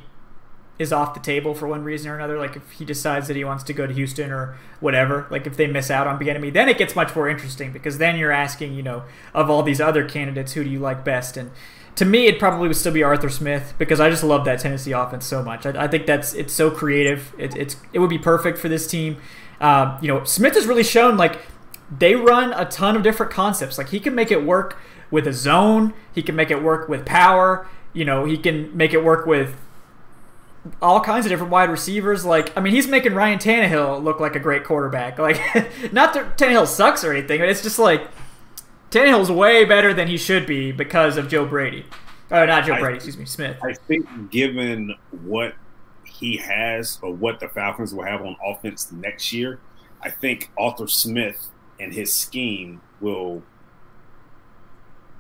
[0.79, 2.39] is off the table for one reason or another.
[2.39, 5.27] Like if he decides that he wants to go to Houston or whatever.
[5.31, 8.17] Like if they miss out on Bieniemy, then it gets much more interesting because then
[8.17, 11.37] you're asking, you know, of all these other candidates, who do you like best?
[11.37, 11.51] And
[11.97, 14.93] to me, it probably would still be Arthur Smith because I just love that Tennessee
[14.93, 15.67] offense so much.
[15.67, 17.35] I, I think that's it's so creative.
[17.39, 19.19] It, it's it would be perfect for this team.
[19.61, 21.39] Uh, you know, Smith has really shown like
[21.99, 23.79] they run a ton of different concepts.
[23.79, 24.79] Like he can make it work
[25.11, 25.93] with a zone.
[26.15, 27.69] He can make it work with power.
[27.93, 29.57] You know, he can make it work with
[30.81, 32.25] all kinds of different wide receivers.
[32.25, 35.19] Like, I mean, he's making Ryan Tannehill look like a great quarterback.
[35.23, 35.41] Like,
[35.93, 38.09] not that Tannehill sucks or anything, but it's just like
[38.91, 41.85] Tannehill's way better than he should be because of Joe Brady.
[42.31, 43.59] Oh, not Joe Brady, excuse me, Smith.
[43.63, 45.55] I think given what
[46.05, 49.61] he has or what the Falcons will have on offense next year,
[50.03, 51.52] I think Arthur Smith
[51.83, 53.43] and his scheme will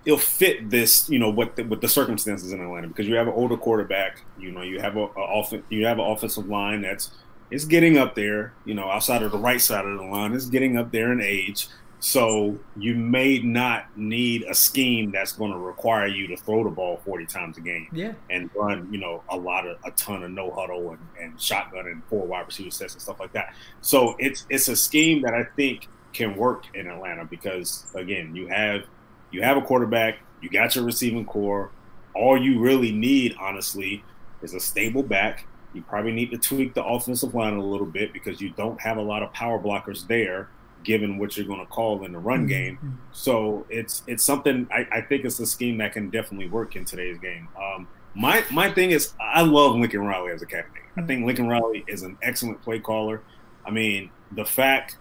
[0.04, 3.28] it'll fit this, you know, what the, with the circumstances in Atlanta because you have
[3.28, 6.82] an older quarterback, you know, you have a, a off, you have an offensive line
[6.82, 7.12] that's
[7.50, 10.46] it's getting up there, you know, outside of the right side of the line, it's
[10.46, 11.68] getting up there in age.
[12.00, 16.70] So you may not need a scheme that's going to require you to throw the
[16.70, 17.86] ball 40 times a game.
[17.92, 18.14] Yeah.
[18.28, 21.86] And run, you know, a lot of a ton of no huddle and, and shotgun
[21.86, 23.54] and four wide receiver sets and stuff like that.
[23.82, 28.46] So it's it's a scheme that I think can work in Atlanta because again, you
[28.48, 28.84] have
[29.30, 31.70] you have a quarterback, you got your receiving corps.
[32.14, 34.04] All you really need, honestly,
[34.42, 38.12] is a stable back You probably need to tweak the offensive line a little bit
[38.12, 40.50] because you don't have a lot of power blockers there,
[40.84, 42.78] given what you're going to call in the run game.
[43.12, 46.84] So it's it's something I, I think it's a scheme that can definitely work in
[46.84, 47.48] today's game.
[47.56, 50.82] Um, my my thing is I love Lincoln Riley as a captain.
[50.96, 53.22] I think Lincoln Riley is an excellent play caller.
[53.64, 54.98] I mean, the fact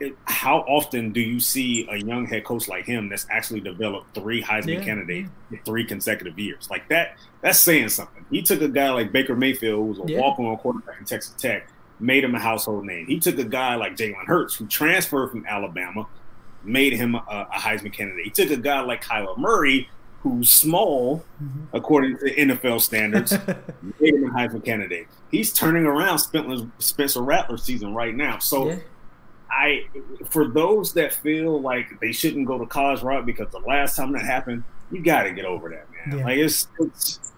[0.00, 4.14] it, how often do you see a young head coach like him that's actually developed
[4.14, 4.84] three Heisman Yeah.
[4.84, 6.68] candidates in three consecutive years?
[6.70, 8.24] Like that, that's saying something.
[8.30, 10.20] He took a guy like Baker Mayfield, who was a Yeah.
[10.20, 11.68] walk-on quarterback in Texas Tech,
[12.00, 13.06] made him a household name.
[13.06, 16.06] He took a guy like Jalen Hurts, who transferred from Alabama,
[16.62, 18.24] made him a, a Heisman candidate.
[18.24, 19.88] He took a guy like Kyler Murray,
[20.22, 21.76] who's small, mm-hmm.
[21.76, 23.32] according to NFL standards,
[24.00, 25.06] made him a Heisman candidate.
[25.30, 28.38] He's turning around Spencer, Spencer Rattler's season right now.
[28.38, 28.78] So Yeah.
[29.50, 29.86] I,
[30.30, 34.12] for those that feel like they shouldn't go to college route because the last time
[34.12, 36.18] that happened, you got to get over that, man.
[36.18, 36.24] Yeah.
[36.24, 37.32] Like it's, it's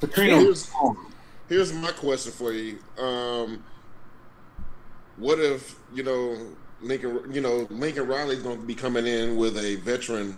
[0.00, 0.40] Petrino.
[0.40, 0.70] Here's-
[1.48, 2.78] Here's my question for you.
[3.02, 3.64] Um,
[5.16, 6.36] what if you know
[6.82, 7.32] Lincoln?
[7.32, 10.36] You know Lincoln Riley's going to be coming in with a veteran,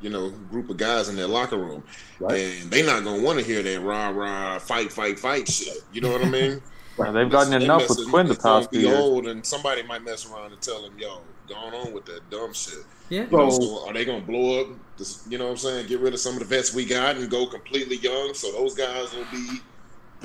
[0.00, 1.84] you know, group of guys in their locker room,
[2.18, 2.40] Right.
[2.40, 5.78] and they're not going to want to hear that rah rah fight fight fight shit.
[5.92, 6.60] You know what I mean?
[6.98, 8.98] Yeah, they've gotten They enough with Quinn the it's gonna past be few years.
[9.00, 12.52] old, and somebody might mess around and tell them, "Yo, going on with that dumb
[12.52, 13.22] shit." Yeah.
[13.30, 14.66] You know, So- so are they gonna blow up?
[14.98, 15.86] This, you know what I'm saying?
[15.86, 18.74] Get rid of some of the vets we got and go completely young, so those
[18.74, 19.60] guys will be,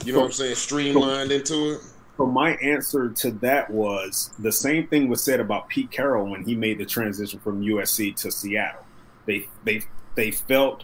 [0.05, 1.79] you know what I'm saying, streamlined into it.
[2.17, 6.43] So my answer to that was the same thing was said about Pete Carroll when
[6.43, 8.81] he made the transition from USC to Seattle.
[9.25, 9.83] They they
[10.15, 10.83] they felt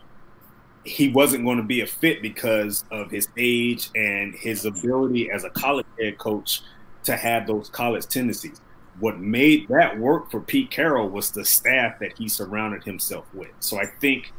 [0.85, 5.43] he wasn't going to be a fit because of his age and his ability as
[5.43, 6.61] a college head coach
[7.03, 8.61] to have those college tendencies.
[8.99, 13.51] What made that work for Pete Carroll was the staff that he surrounded himself with.
[13.59, 14.31] So I think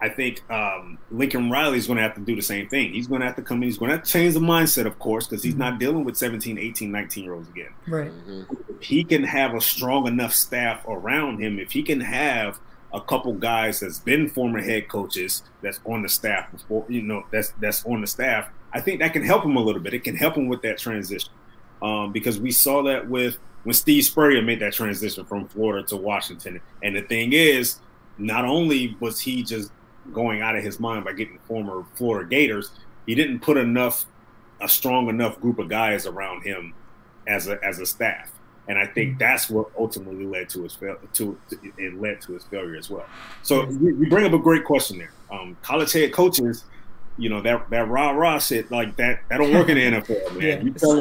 [0.00, 2.92] I think um, Lincoln is going to have to do the same thing.
[2.92, 3.62] He's going to have to come in.
[3.62, 6.14] He's going to have to change the mindset, of course, because he's not dealing with
[6.16, 7.72] 17, 18, 19 year olds again.
[7.88, 8.12] Right.
[8.68, 12.60] If he can have a strong enough staff around him, if he can have
[12.94, 17.24] a couple guys that's been former head coaches that's on the staff before, you know,
[17.30, 19.94] that's that's on the staff, I think that can help him a little bit.
[19.94, 21.30] It can help him with that transition.
[21.82, 25.96] Um, because we saw that with when Steve Spurrier made that transition from Florida to
[25.96, 26.60] Washington.
[26.82, 27.80] And the thing is,
[28.16, 29.72] not only was he just
[30.12, 32.70] going out of his mind by getting former Florida Gators,
[33.06, 34.06] he didn't put enough
[34.60, 36.74] a strong enough group of guys around him
[37.26, 38.30] as a as a staff.
[38.66, 41.38] And I think that's what ultimately led to his fail to
[41.76, 43.04] it led to his failure as well.
[43.42, 45.12] So you, bring up a great question there.
[45.30, 46.64] Um, college head coaches,
[47.18, 50.32] you know that that rah rah shit like that that don't work in the NFL,
[50.32, 50.42] man.
[50.42, 50.62] Yeah.
[50.62, 50.96] You tell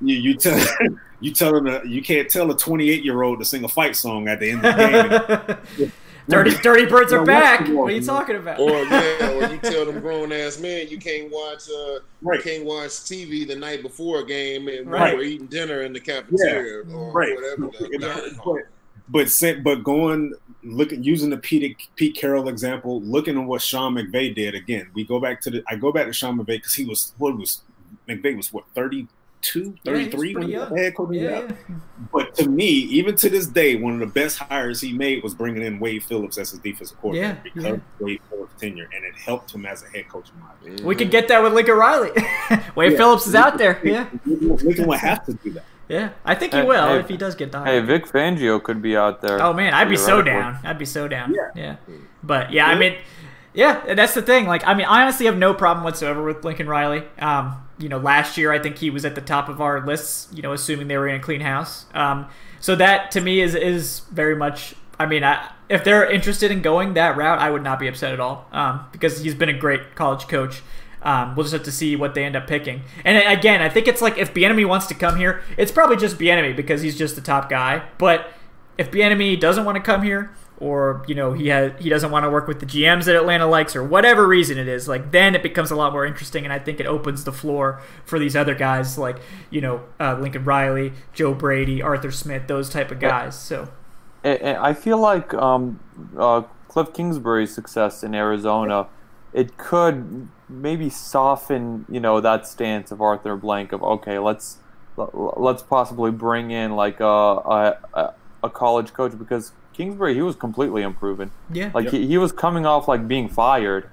[0.00, 0.66] you, you tell
[1.20, 4.28] you tell them you can't tell a 28 year old to sing a fight song
[4.28, 5.92] at the end of the game.
[6.28, 7.68] dirty, dirty birds are back.
[7.68, 8.58] What are you talking about?
[8.60, 12.38] Or yeah, or you tell them grown ass man you can't watch uh Right.
[12.38, 15.16] you can't watch TV the night before a game and Right.
[15.16, 17.34] we're eating dinner in the cafeteria or right.
[17.34, 17.70] whatever.
[17.90, 18.62] You know, but
[19.08, 20.32] but but going
[20.64, 24.90] looking using the Pete Pete Carroll example, looking at what Sean McVay did again.
[24.94, 27.36] We go back to the I go back to Sean McVay because he was what
[27.38, 27.62] was
[28.08, 28.64] McVay was what
[29.52, 30.76] 32, Yeah, he was 33 when pretty he was young.
[30.78, 31.08] head coach.
[31.12, 31.40] Yeah, Yeah.
[31.68, 31.74] yeah.
[32.12, 35.34] But to me, even to this day, one of the best hires he made was
[35.34, 37.70] bringing in Wade Phillips as his defensive coordinator Yeah, because yeah.
[37.70, 40.28] of Wade Phillips' tenure, and it helped him as a head coach.
[40.34, 40.86] In my opinion.
[40.86, 42.10] We could get that with Lincoln Riley.
[42.74, 42.98] Wade Yeah.
[42.98, 43.80] Phillips is out there.
[43.84, 45.64] Yeah, Lincoln will have to do that.
[45.88, 46.10] yeah.
[46.24, 47.80] I think he Hey, will hey, if he does get the Hey.
[47.80, 49.40] Vic Fangio could be out there.
[49.42, 50.58] Oh man, I'd be so down.
[50.64, 51.32] I'd be so down.
[51.34, 51.50] Yeah.
[51.54, 51.76] Yeah.
[52.22, 52.96] But yeah, I mean,
[53.56, 54.46] yeah, that's the thing.
[54.46, 57.04] Like, I mean, I honestly have no problem whatsoever with Lincoln Riley.
[57.18, 60.28] Um, you know, last year I think he was at the top of our lists.
[60.32, 61.86] You know, assuming they were in a clean house.
[61.94, 62.28] Um,
[62.60, 64.74] so that to me is is very much.
[64.98, 68.12] I mean, I, if they're interested in going that route, I would not be upset
[68.12, 68.46] at all.
[68.52, 70.62] Um, because he's been a great college coach.
[71.02, 72.82] Um, we'll just have to see what they end up picking.
[73.04, 76.18] And again, I think it's like if Bieniemy wants to come here, it's probably just
[76.18, 77.84] Bieniemy because he's just the top guy.
[77.96, 78.28] But
[78.76, 82.24] if Bieniemy doesn't want to come here, or you know he has he doesn't want
[82.24, 85.34] to work with the GMs that Atlanta likes, or whatever reason it is, like then
[85.34, 88.34] it becomes a lot more interesting, and I think it opens the floor for these
[88.34, 89.18] other guys like
[89.50, 93.38] you know uh, Lincoln Riley, Joe Brady, Arthur Smith, those type of guys.
[93.38, 93.68] So
[94.24, 95.78] I- feel like um,
[96.18, 98.86] uh, Cliff Kingsbury's success in Arizona,
[99.32, 104.58] it could maybe soften, you know, that stance of Arthur Blank of okay, let's
[104.96, 107.04] let's possibly bring in like a,
[107.94, 111.30] a- a college coach because Kingsbury he was completely improving.
[111.52, 113.90] yeah, Like he, he was coming off like being fired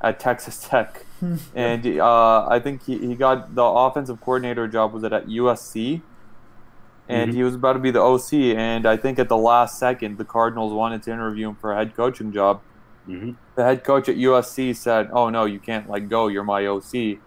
[0.00, 1.04] at Texas Tech,
[1.54, 6.02] and uh, I think he, he got the offensive coordinator job was it at USC,
[7.08, 8.32] and he was about to be the OC.
[8.56, 11.76] And I think at the last second, the Cardinals wanted to interview him for a
[11.76, 12.60] head coaching job,
[13.08, 13.32] Mm-hmm.
[13.54, 16.26] The head coach at USC said, "Oh no, you can't like go.
[16.26, 17.18] You're my OC,"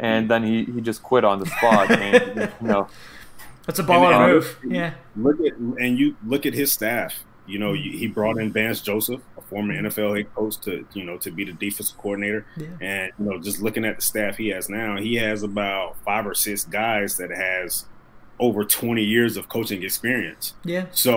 [0.00, 1.90] and then he, he just quit on the spot.
[1.92, 2.88] and, you know,
[3.64, 4.58] That's a baller And- and- move.
[4.66, 4.94] Yeah.
[5.14, 7.22] Look at and you look at his staff.
[7.48, 11.16] You know, he brought in Vance Joseph, a former NFL head coach, to you know
[11.18, 12.44] to be the defensive coordinator.
[12.56, 12.66] Yeah.
[12.80, 16.26] And you know, just looking at the staff he has now, he has about five
[16.26, 17.86] or six guys that has
[18.38, 20.54] over 20 years of coaching experience.
[20.64, 20.86] Yeah.
[20.92, 21.16] So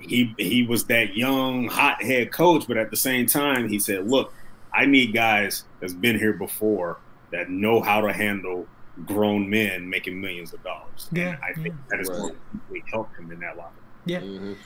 [0.00, 4.08] he he was that young hot head coach, but at the same time, he said,
[4.10, 4.34] "Look,
[4.74, 6.98] I need guys that's been here before
[7.30, 8.66] that know how to handle
[9.06, 12.18] grown men making millions of dollars." Yeah, And I think that is Right.
[12.18, 13.70] going to really help him in that locker.
[14.04, 14.20] Yeah.
[14.20, 14.56] Mhm.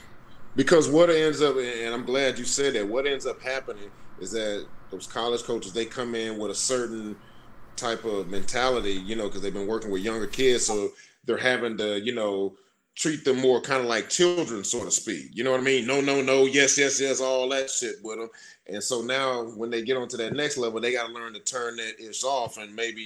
[0.55, 2.87] Because what ends up, and I'm glad you said that.
[2.87, 7.15] What ends up happening is that those college coaches they come in with a certain
[7.75, 10.91] type of mentality, you know, because they've been working with younger kids, so
[11.25, 12.55] they're having to, you know,
[12.95, 15.29] treat them more kind of like children, so to speak.
[15.33, 15.85] You know what I mean?
[15.85, 18.29] No, no, no, yes, yes, yes, all that shit with them.
[18.67, 21.41] And so now when they get onto that next level, they got to learn to
[21.41, 23.05] turn that ish off, and maybe.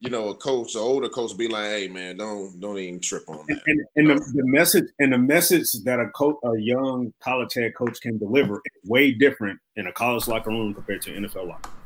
[0.00, 3.24] You know, a coach, an older coach, be like, "Hey, man, don't don't even trip
[3.28, 7.12] on that." And, and the, the message and the message that a coach, a young
[7.20, 11.14] college head coach can deliver is way different in a college locker room compared to
[11.14, 11.68] an NFL locker.
[11.68, 11.78] room.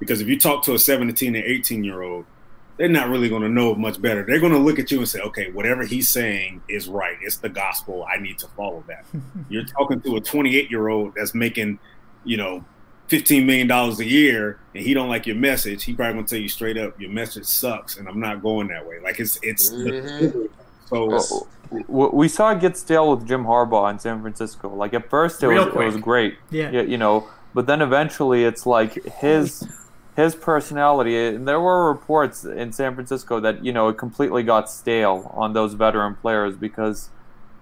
[0.00, 2.24] Because if you talk to a 17 and 18 year old,
[2.76, 4.24] they're not really going to know much better.
[4.26, 7.16] They're going to look at you and say, "Okay, whatever he's saying is right.
[7.22, 8.04] It's the gospel.
[8.12, 9.04] I need to follow that."
[9.48, 11.78] You're talking to a 28 year old that's making,
[12.24, 12.64] you know,
[13.12, 15.84] 15 million dollars a year, and he don't like your message.
[15.84, 18.68] He probably going to tell you straight up, "Your message sucks," and I'm not going
[18.68, 19.00] that way.
[19.04, 20.48] Like it's it's Mhm.
[20.88, 21.46] so.
[21.88, 24.74] Well, we saw it get stale with Jim Harbaugh in San Francisco.
[24.74, 26.70] Like at first, it Real was it was great, Yeah.
[26.70, 29.62] you know, but then eventually, it's like his
[30.16, 31.14] his personality.
[31.34, 35.52] And there were reports in San Francisco that you know it completely got stale on
[35.52, 37.10] those veteran players because,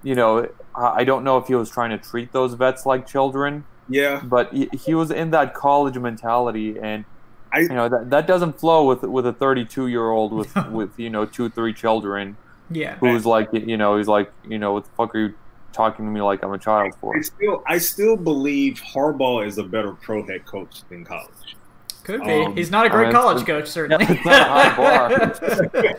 [0.04, 0.46] you know,
[0.76, 4.22] I I don't know if he was trying to treat those vets like children, Yeah,
[4.24, 7.04] but he, he was in that college mentality and.
[7.52, 10.96] I- you know that, that doesn't flow with with a 32 year old with with
[11.00, 12.36] you know two three children
[12.70, 12.94] Yeah.
[12.98, 15.34] who's like you know he's like you know what the fuck are you
[15.72, 17.16] talking to me like I'm a child for?
[17.16, 21.56] I still I still believe Harbaugh is a better pro head coach than college.
[22.00, 22.30] Could be.
[22.30, 24.06] Um, He's not a great uh, college it's- coach, certainly.
[24.08, 25.90] it's not a high bar.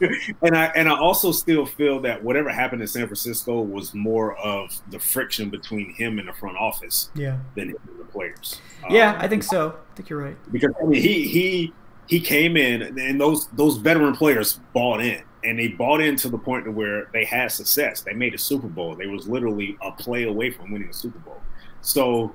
[0.42, 4.36] and I and I also still feel that whatever happened in San Francisco was more
[4.38, 7.38] of the friction between him and the front office yeah.
[7.54, 8.60] than him the players.
[8.90, 9.74] Yeah, Um, I think so.
[9.92, 10.36] I think you're right.
[10.52, 11.72] because I mean he he
[12.06, 16.28] he came in and those those veteran players bought in and they bought in to
[16.28, 18.02] the point to where they had success.
[18.02, 18.94] They made a Super Bowl.
[18.96, 21.40] They was literally a play away from winning a Super Bowl.
[21.82, 22.34] So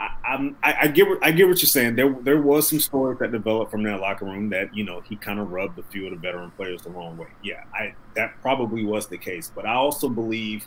[0.00, 1.96] I, I, I get what I get what you're saying.
[1.96, 5.16] There there was some stories that developed from that locker room that you know he
[5.16, 7.28] kind of rubbed a few of the veteran players the wrong way.
[7.42, 9.50] Yeah, I that probably was the case.
[9.54, 10.66] But I also believe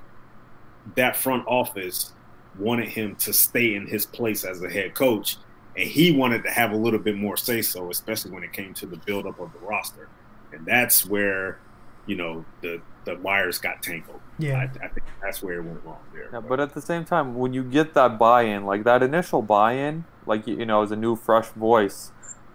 [0.95, 2.13] that front office
[2.57, 5.37] wanted him to stay in his place as a head coach
[5.75, 8.73] and he wanted to have a little bit more say so, especially when it came
[8.75, 10.09] to the buildup of the roster,
[10.51, 11.59] and that's where,
[12.05, 14.19] you know, the the wires got tangled.
[14.41, 14.57] Yeah.
[14.59, 16.29] I, I think that's where it went wrong there.
[16.33, 20.05] Yeah, but at the same time, when you get that buy-in, like that initial buy-in,
[20.25, 22.11] like you you know, as a new fresh voice,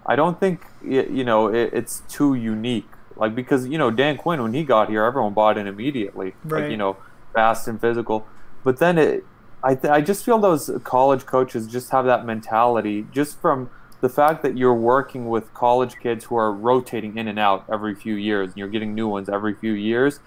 [0.07, 2.89] I don't think it, you know it, it's too unique.
[3.17, 6.35] Like because you know Dan Quinn when he got here, everyone bought in immediately.
[6.45, 6.71] Like Right.
[6.71, 6.97] you know,
[7.35, 8.27] fast and physical.
[8.65, 9.25] But then it,
[9.63, 13.71] I th- I just feel those college coaches just have that mentality just from
[14.03, 17.95] the fact that you're working with college kids who are rotating in and out every
[17.95, 20.21] few years, and you're getting new ones every few years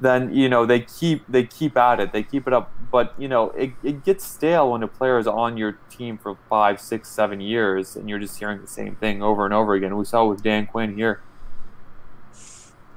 [0.00, 2.12] then you know they keep they keep at it.
[2.12, 2.72] They keep it up.
[2.90, 6.38] But you know it, it gets stale when a player is on your team for
[6.48, 9.96] five six seven years and you're just hearing the same thing over and over again.
[9.96, 11.20] We saw it with dan quinn here.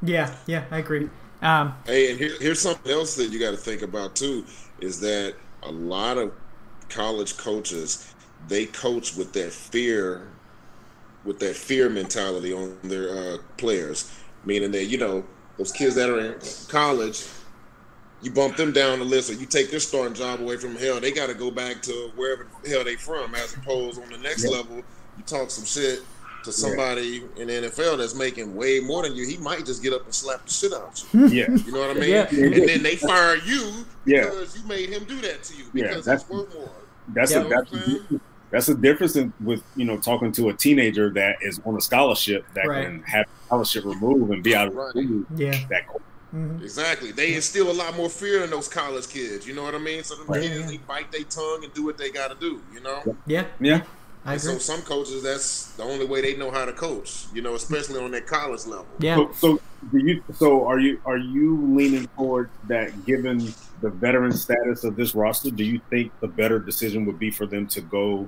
[0.01, 1.09] Yeah, yeah, I agree.
[1.41, 4.45] Um, Hey, and here, here's something else that you got to think about too
[4.79, 6.33] is that a lot of
[6.89, 8.13] college coaches
[8.47, 10.27] they coach with that fear,
[11.23, 14.11] with that fear mentality on their uh, players,
[14.45, 15.23] meaning that you know
[15.57, 16.35] those kids that are in
[16.67, 17.25] college,
[18.21, 20.99] you bump them down the list or you take their starting job away from hell,
[20.99, 23.35] they got to go back to wherever the hell they from.
[23.35, 25.99] As opposed on the next level, you talk some shit
[26.43, 29.93] to somebody in the NFL that's making way more than you, he might just get
[29.93, 31.27] up and slap the shit out of you.
[31.27, 31.33] Hmm.
[31.33, 32.09] yeah, You know what I mean?
[32.09, 32.27] Yeah.
[32.29, 34.25] And then they fire you Yeah.
[34.25, 36.69] because you made him do that to you Yeah, because that's- it's worth more.
[37.09, 37.43] that's Yeah.
[37.45, 38.19] a that's a,
[38.53, 41.81] that's a difference in, with you know talking to a teenager that is on a
[41.81, 42.85] scholarship that Right.
[42.85, 44.91] can have scholarship removed and be out of Right.
[44.91, 45.23] school.
[45.35, 45.57] yeah.
[45.69, 45.83] That
[46.33, 46.63] Mhm.
[46.63, 47.11] Exactly.
[47.11, 49.45] They instill a lot more fear in those college kids.
[49.47, 50.03] You know what I mean?
[50.03, 50.41] So them Right.
[50.41, 52.59] kids, they bite their tongue and do what they got to do.
[52.73, 53.15] You know.
[53.27, 53.81] Yeah, yeah.
[54.25, 54.53] I agree.
[54.53, 57.25] so some coaches, that's the only way they know how to coach.
[57.35, 58.87] You know, especially on that college level.
[58.99, 59.17] Yeah.
[59.17, 59.59] So, so
[59.91, 60.23] do you?
[60.33, 63.05] So are you are you leaning toward that?
[63.05, 67.29] Given the veteran status of this roster, do you think the better decision would be
[67.31, 68.27] for them to go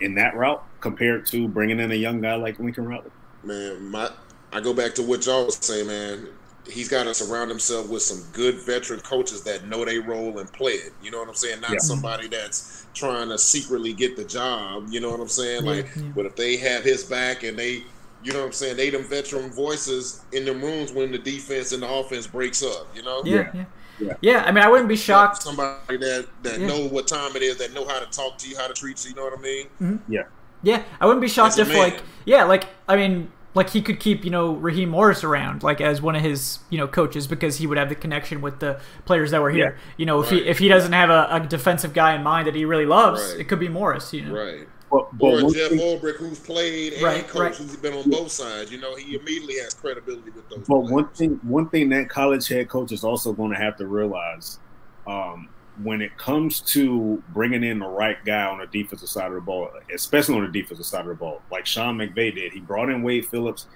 [0.00, 3.10] in that route compared to bringing in a young guy like Lincoln Riley?
[3.42, 4.10] Man, my
[4.52, 6.28] I go back to what y'all was saying, man.
[6.68, 10.52] He's got to surround himself with some good veteran coaches that know their role and
[10.52, 10.92] play it.
[11.02, 11.60] You know what I'm saying?
[11.62, 11.78] Not Yeah.
[11.78, 14.88] somebody that's trying to secretly get the job.
[14.90, 15.64] You know what I'm saying?
[15.64, 16.02] Yeah, Like, yeah.
[16.14, 17.84] but if they have his back and they,
[18.22, 21.72] you know what I'm saying, they them veteran voices in the rooms when the defense
[21.72, 22.86] and the offense breaks up.
[22.94, 23.22] You know?
[23.24, 23.64] Yeah, yeah.
[24.00, 24.14] Yeah.
[24.20, 25.42] Yeah, I mean, I wouldn't be shocked.
[25.42, 26.66] Somebody that that Yeah.
[26.68, 29.04] know what time it is, that know how to talk to you, how to treat
[29.04, 29.10] you.
[29.10, 29.66] You know what I mean?
[29.80, 30.12] Mm-hmm.
[30.12, 30.22] Yeah,
[30.62, 31.78] Yeah, I wouldn't be shocked if man.
[31.78, 35.80] like yeah, like I mean, like he could keep you know Raheem Morris around like
[35.80, 38.78] as one of his you know coaches because he would have the connection with the
[39.04, 39.76] players that were here.
[39.76, 39.92] Yeah.
[39.96, 40.42] You know, if Right.
[40.42, 43.20] he if he doesn't have a, a defensive guy in mind that he really loves,
[43.32, 43.40] Right.
[43.40, 44.12] it could be Morris.
[44.12, 44.68] You know, Right.
[44.90, 47.54] But, but Or Jeff thing- Ulbrich, who's played and Right, coached, right.
[47.54, 48.72] who's been on both sides.
[48.72, 50.60] You know, he immediately has credibility with those.
[50.60, 50.90] But players.
[50.90, 54.58] one thing, one thing that college head coach is also going to have to realize,
[55.06, 55.48] um,
[55.82, 59.40] when it comes to bringing in the right guy on the defensive side of the
[59.40, 62.88] ball, especially on the defensive side of the ball, like Sean McVay did, he brought
[62.88, 63.66] in Wade Phillips.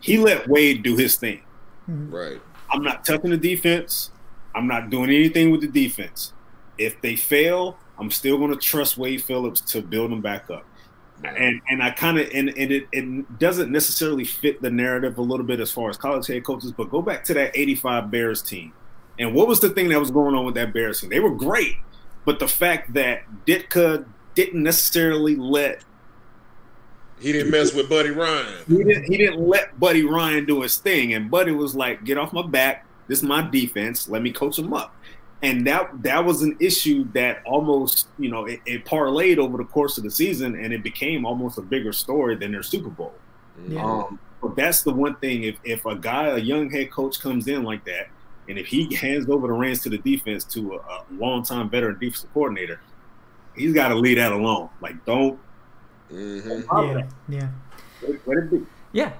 [0.00, 1.42] He let Wade do his thing.
[1.88, 2.40] right.
[2.70, 4.10] I'm not touching the defense.
[4.54, 6.32] I'm not doing anything with the defense.
[6.76, 10.64] If they fail, I'm still going to trust Wade Phillips to build them back up.
[11.24, 15.22] And and I kind of and, and it, it doesn't necessarily fit the narrative a
[15.22, 18.40] little bit as far as college head coaches, but go back to that 85 Bears
[18.40, 18.72] team.
[19.18, 21.10] And what was the thing that was going on with that Bears team?
[21.10, 21.74] They were great,
[22.24, 25.82] but the fact that Ditka didn't necessarily let
[27.18, 28.54] He didn't mess with Buddy Ryan.
[28.68, 32.16] he didn't he didn't let Buddy Ryan do his thing, and Buddy was like, "Get
[32.16, 32.86] off my back.
[33.08, 34.08] This is my defense.
[34.08, 34.94] Let me coach him up."
[35.42, 39.64] And that that was an issue that almost you know it, it parlayed over the
[39.64, 43.14] course of the season, and it became almost a bigger story than their Super Bowl.
[43.68, 43.84] Yeah.
[43.84, 45.44] Um, but that's the one thing.
[45.44, 48.08] If if a guy, a young head coach, comes in like that,
[48.48, 51.98] and if he hands over the reins to the defense to a, a longtime veteran
[51.98, 52.80] defensive coordinator,
[53.54, 54.68] he's got to leave that alone.
[54.80, 55.38] Like, don't.
[56.08, 57.48] hmm don't yeah, yeah.
[58.02, 58.66] Let, let it be.
[58.92, 59.12] Yeah, yeah.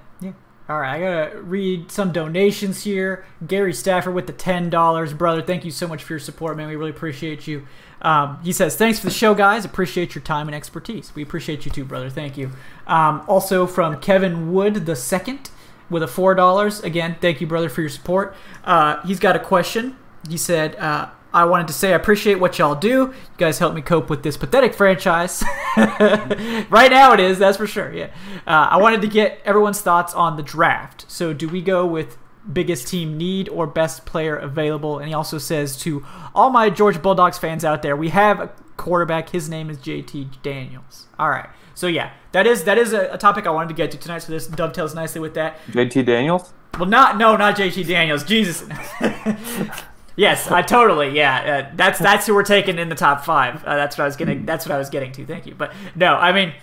[0.69, 3.25] All right, I gotta read some donations here.
[3.47, 5.41] Gary Stafford with the ten dollars, brother.
[5.41, 6.67] Thank you so much for your support, man.
[6.67, 7.65] We really appreciate you.
[8.03, 9.65] Um, he says, "Thanks for the show, guys.
[9.65, 11.11] Appreciate your time and expertise.
[11.15, 12.11] We appreciate you too, brother.
[12.11, 12.51] Thank you."
[12.85, 15.49] Um, also from Kevin Wood the second
[15.89, 16.81] with a four dollars.
[16.81, 18.35] Again, thank you, brother, for your support.
[18.63, 19.95] Uh, he's got a question.
[20.29, 22.89] He said, uh, "I wanted to say I appreciate what y'all do.
[22.89, 25.43] You guys help me cope with this pathetic franchise.
[25.77, 27.93] right now, it is that's for sure.
[27.93, 28.11] Yeah.
[28.47, 31.05] Uh, I wanted to get everyone's thoughts on the draft.
[31.07, 32.17] So, do we go with
[32.51, 34.99] biggest team need or best player available?
[34.99, 38.51] And he also says to all my Georgia Bulldogs fans out there, we have a
[38.77, 39.29] quarterback.
[39.29, 41.07] His name is JT Daniels.
[41.19, 41.49] All right.
[41.75, 44.19] So yeah, that is that is a, a topic I wanted to get to tonight.
[44.19, 45.59] So this dovetails nicely with that.
[45.67, 46.53] JT Daniels.
[46.77, 48.23] Well, not no, not JT Daniels.
[48.23, 48.63] Jesus.
[50.19, 51.15] yes, I totally.
[51.15, 53.63] Yeah, uh, that's that's who we're taking in the top five.
[53.63, 54.45] Uh, that's what I was getting.
[54.45, 55.25] That's what I was getting to.
[55.25, 55.55] Thank you.
[55.55, 56.53] But no, I mean,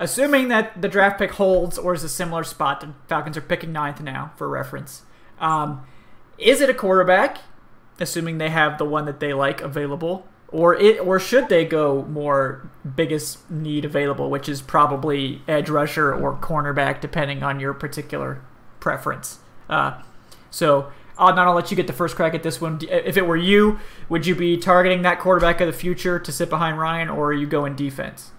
[0.00, 3.72] assuming that the draft pick holds or is a similar spot, the Falcons are picking
[3.72, 5.02] ninth now for reference.
[5.38, 5.86] Um,
[6.38, 7.38] is it a quarterback?
[7.98, 12.04] Assuming they have the one that they like available, or it, or should they go
[12.04, 18.42] more biggest need available, which is probably edge rusher or cornerback, depending on your particular
[18.80, 19.38] preference.
[19.70, 20.02] Uh,
[20.50, 22.78] so, Adnan, I'll let you get the first crack at this one.
[22.82, 26.50] If it were you, would you be targeting that quarterback of the future to sit
[26.50, 28.32] behind Ryan, or are you going defense?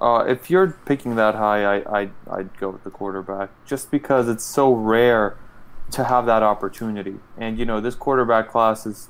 [0.00, 4.28] Uh, if you're picking that high, I, I I'd go with the quarterback just because
[4.28, 5.36] it's so rare
[5.90, 7.16] to have that opportunity.
[7.36, 9.08] And you know, this quarterback class is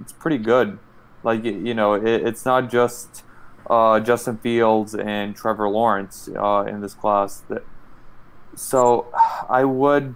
[0.00, 0.78] it's pretty good.
[1.22, 3.24] Like you know, it, it's not just
[3.68, 7.42] uh, Justin Fields and Trevor Lawrence uh, in this class.
[7.48, 7.64] That
[8.54, 9.12] so
[9.48, 10.14] I would.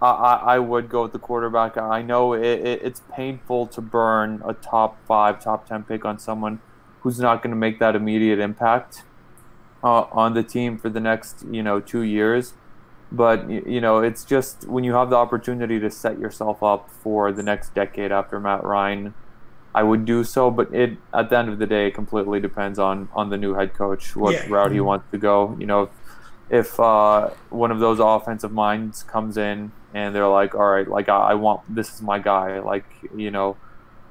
[0.00, 1.76] I, I would go with the quarterback.
[1.76, 6.18] I know it, it, it's painful to burn a top five, top ten pick on
[6.18, 6.60] someone
[7.00, 9.04] who's not going to make that immediate impact
[9.82, 12.54] uh, on the team for the next you know two years.
[13.10, 17.32] But you know, it's just when you have the opportunity to set yourself up for
[17.32, 19.14] the next decade after Matt Ryan,
[19.74, 20.50] I would do so.
[20.50, 23.54] But it at the end of the day, it completely depends on on the new
[23.54, 24.46] head coach what Yeah.
[24.48, 25.56] route he wants to go.
[25.58, 25.90] You know, if,
[26.50, 31.08] if uh, one of those offensive minds comes in and they're like, all right, like
[31.08, 32.84] I, I want this is my guy, like
[33.14, 33.56] you know.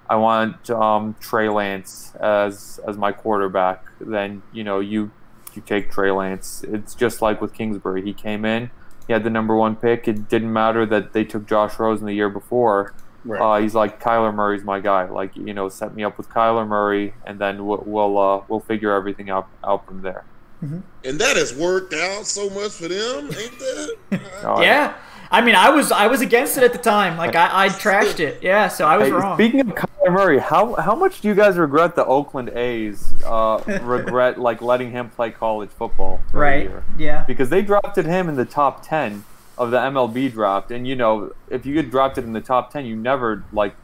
[0.09, 3.83] I want um, Trey Lance as as my quarterback.
[3.99, 5.11] Then you know you
[5.53, 6.63] you take Trey Lance.
[6.63, 8.01] It's just like with Kingsbury.
[8.03, 8.71] He came in,
[9.07, 10.07] he had the number one pick.
[10.07, 12.93] It didn't matter that they took Josh Rosen the year before.
[13.23, 13.41] Right.
[13.41, 15.05] Uh, he's like Kyler Murray's my guy.
[15.09, 18.59] Like you know, set me up with Kyler Murray, and then we'll we'll, uh, we'll
[18.59, 20.25] figure everything out out from there.
[20.61, 23.95] And that has worked out so much for them, ain't that?
[24.43, 24.93] Uh, Yeah,
[25.31, 27.17] I mean, I was I was against it at the time.
[27.17, 28.41] Like I, I trashed it.
[28.41, 29.35] Yeah, so I was Hey, wrong.
[29.37, 33.61] Speaking of Kyler Murray, how how much do you guys regret the Oakland A's uh,
[33.81, 36.63] regret like letting him play college football for a Right.
[36.63, 36.83] year?
[36.97, 37.23] Yeah.
[37.25, 39.25] Because they drafted him in the top ten
[39.57, 42.85] of the MLB draft, and you know if you get drafted in the top ten,
[42.85, 43.75] you never like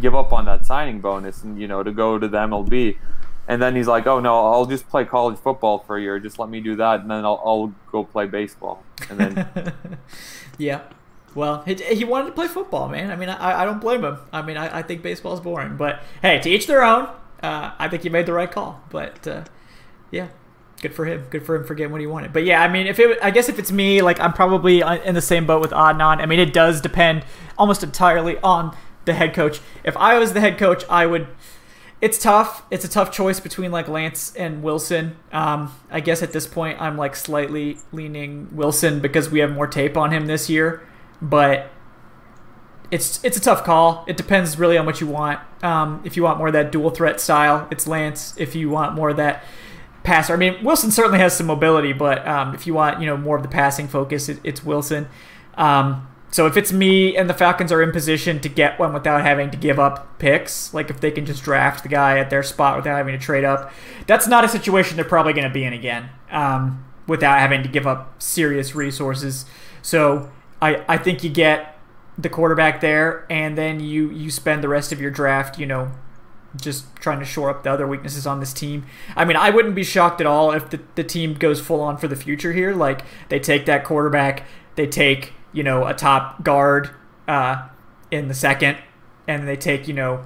[0.00, 2.96] give up on that signing bonus, and you know to go to the MLB.
[3.48, 6.20] And then he's like, "Oh no, I'll just play college football for a year.
[6.20, 9.72] Just let me do that, and then I'll, I'll go play baseball." And then
[10.58, 10.82] Yeah.
[11.34, 13.10] Well, he, he wanted to play football, man.
[13.10, 14.18] I mean, I, I don't blame him.
[14.32, 15.76] I mean, I, I think baseball is boring.
[15.76, 17.08] But hey, to each their own.
[17.42, 18.82] Uh, I think he made the right call.
[18.90, 19.44] But uh,
[20.10, 20.28] yeah,
[20.82, 21.26] good for him.
[21.30, 22.32] Good for him for getting what he wanted.
[22.32, 25.14] But yeah, I mean, if it, I guess if it's me, like I'm probably in
[25.14, 26.20] the same boat with Adnan.
[26.20, 27.24] I mean, it does depend
[27.56, 29.60] almost entirely on the head coach.
[29.84, 31.28] If I was the head coach, I would.
[32.00, 32.62] It's tough.
[32.70, 35.16] It's a tough choice between like Lance and Wilson.
[35.32, 39.66] Um, I guess at this point, I'm like slightly leaning Wilson because we have more
[39.66, 40.86] tape on him this year.
[41.20, 41.72] But
[42.90, 44.04] it's it's a tough call.
[44.06, 45.40] It depends really on what you want.
[45.62, 48.34] Um, if you want more of that dual threat style, it's Lance.
[48.38, 49.44] If you want more of that
[50.04, 53.16] passer, I mean Wilson certainly has some mobility, but um, if you want you know
[53.16, 55.08] more of the passing focus, it, it's Wilson.
[55.54, 59.22] Um, so if it's me and the Falcons are in position to get one without
[59.22, 62.42] having to give up picks, like if they can just draft the guy at their
[62.42, 63.72] spot without having to trade up,
[64.06, 67.68] that's not a situation they're probably going to be in again um, without having to
[67.68, 69.46] give up serious resources.
[69.80, 70.30] So
[70.60, 71.78] I, I think you get
[72.18, 75.92] the quarterback there, and then you you spend the rest of your draft, you know,
[76.56, 78.84] just trying to shore up the other weaknesses on this team.
[79.16, 81.96] I mean, I wouldn't be shocked at all if the, the team goes full on
[81.96, 82.74] for the future here.
[82.74, 86.90] Like they take that quarterback, they take you know a top guard
[87.26, 87.68] uh,
[88.10, 88.78] in the second,
[89.26, 90.24] and they take you know.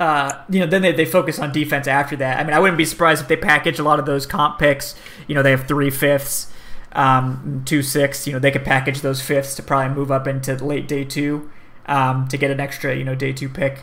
[0.00, 2.40] Uh, you know, then they, they focus on defense after that.
[2.40, 4.96] I mean, I wouldn't be surprised if they package a lot of those comp picks.
[5.28, 6.52] You know, they have three fifths,
[6.90, 8.26] um, two sixths.
[8.26, 11.52] You know, they could package those fifths to probably move up into late day two
[11.86, 13.80] um, to get an extra, you know, day two pick.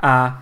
[0.00, 0.32] Uh,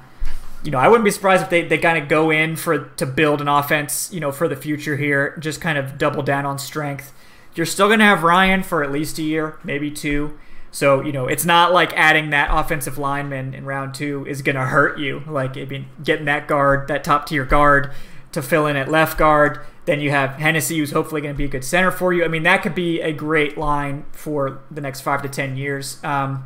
[0.62, 3.06] you know, I wouldn't be surprised if they, they kind of go in for to
[3.06, 6.58] build an offense, you know, for the future here, just kind of double down on
[6.58, 7.12] strength.
[7.58, 10.38] You're still going to have Ryan for at least a year, maybe two.
[10.70, 14.54] So, you know, it's not like adding that offensive lineman in round two is going
[14.56, 15.24] to hurt you.
[15.26, 17.90] Like, I mean, getting that guard, that top tier guard
[18.32, 19.60] to fill in at left guard.
[19.86, 22.24] Then you have Hennessy, who's hopefully going to be a good center for you.
[22.24, 26.02] I mean, that could be a great line for the next five to 10 years.
[26.04, 26.44] Um,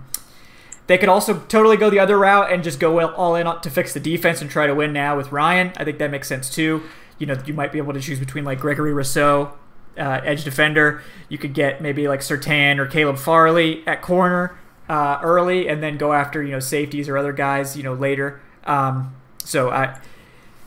[0.87, 3.93] they could also totally go the other route and just go all in to fix
[3.93, 5.73] the defense and try to win now with Ryan.
[5.77, 6.83] I think that makes sense too.
[7.19, 9.57] You know, you might be able to choose between like Gregory Rousseau,
[9.98, 11.02] uh, edge defender.
[11.28, 14.59] You could get maybe like Surtain or Caleb Farley at corner
[14.89, 18.40] uh, early, and then go after you know safeties or other guys you know later.
[18.64, 19.98] Um, so I,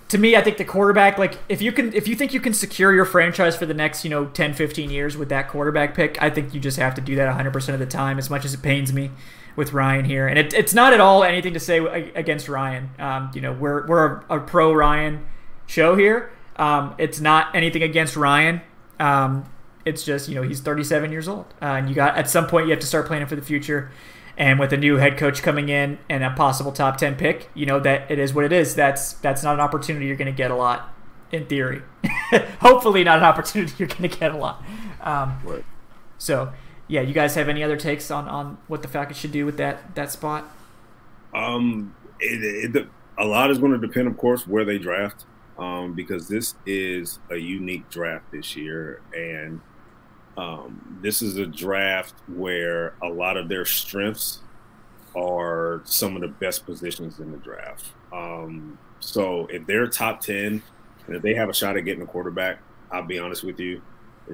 [0.10, 2.54] to me, I think the quarterback, like if you can, if you think you can
[2.54, 6.22] secure your franchise for the next you know 10, 15 years with that quarterback pick,
[6.22, 8.18] I think you just have to do that 100 percent of the time.
[8.18, 9.12] As much as it pains me
[9.56, 11.78] with Ryan here, and it, it's not at all anything to say
[12.14, 12.92] against Ryan.
[13.00, 15.26] Um, you know, we're we're a, a pro Ryan
[15.66, 16.32] show here.
[16.58, 18.62] Um, it's not anything against Ryan.
[19.00, 19.46] Um,
[19.86, 22.66] it's just you know he's 37 years old, uh, and you got at some point
[22.66, 23.92] you have to start planning for the future.
[24.38, 27.66] And with a new head coach coming in and a possible top 10 pick, you
[27.66, 28.76] know that it is what it is.
[28.76, 30.94] That's that's not an opportunity you're going to get a lot,
[31.32, 31.82] in theory.
[32.60, 34.64] Hopefully, not an opportunity you're going to get a lot.
[35.02, 35.66] Um, Right.
[36.18, 36.54] So,
[36.88, 39.58] yeah, you guys have any other takes on, on what the Falcons should do with
[39.58, 40.50] that that spot?
[41.34, 45.26] Um, it, it, a lot is going to depend, of course, where they draft,
[45.58, 49.62] um, because this is a unique draft this year, and
[50.38, 54.42] um, this is a draft where a lot of their strengths
[55.16, 57.86] are some of the best positions in the draft.
[58.12, 60.62] Um, so if they're top ten,
[61.08, 62.60] and if they have a shot at getting a quarterback,
[62.92, 63.82] I'll be honest with you,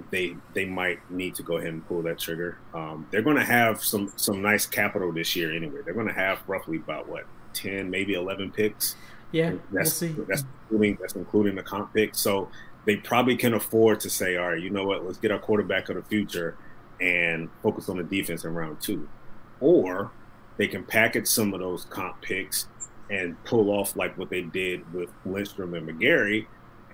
[0.09, 2.57] they they might need to go ahead and pull that trigger.
[2.73, 5.81] Um, they're going to have some some nice capital this year anyway.
[5.83, 8.95] They're going to have roughly about what ten, maybe eleven picks.
[9.31, 10.15] Yeah, That's we'll see.
[10.27, 12.15] that's including that's including the comp pick.
[12.15, 12.49] So
[12.85, 15.89] they probably can afford to say, all right, you know what, let's get our quarterback
[15.89, 16.57] of the future
[16.99, 19.07] and focus on the defense in round two.
[19.59, 20.11] Or
[20.57, 22.67] they can package some of those comp picks
[23.09, 26.45] and pull off like what they did with Lindstrom and McGary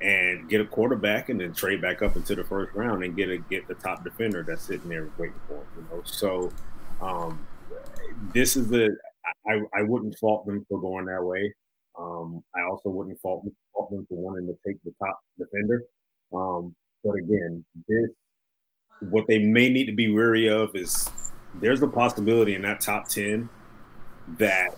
[0.02, 3.30] and get a quarterback and then trade back up into the first round and get
[3.30, 6.02] a get the top defender that's sitting there waiting for him, you know.
[6.06, 6.52] So
[7.02, 7.48] um
[8.34, 8.96] this is the
[9.48, 11.54] I, I wouldn't fault them for going that way.
[12.00, 15.84] Um, I also wouldn't fault, fault them for wanting to take the top defender.
[16.34, 18.10] Um, but again, this
[19.12, 21.10] what they may need to be wary of is
[21.62, 23.48] there's a possibility in that top ten
[24.40, 24.70] that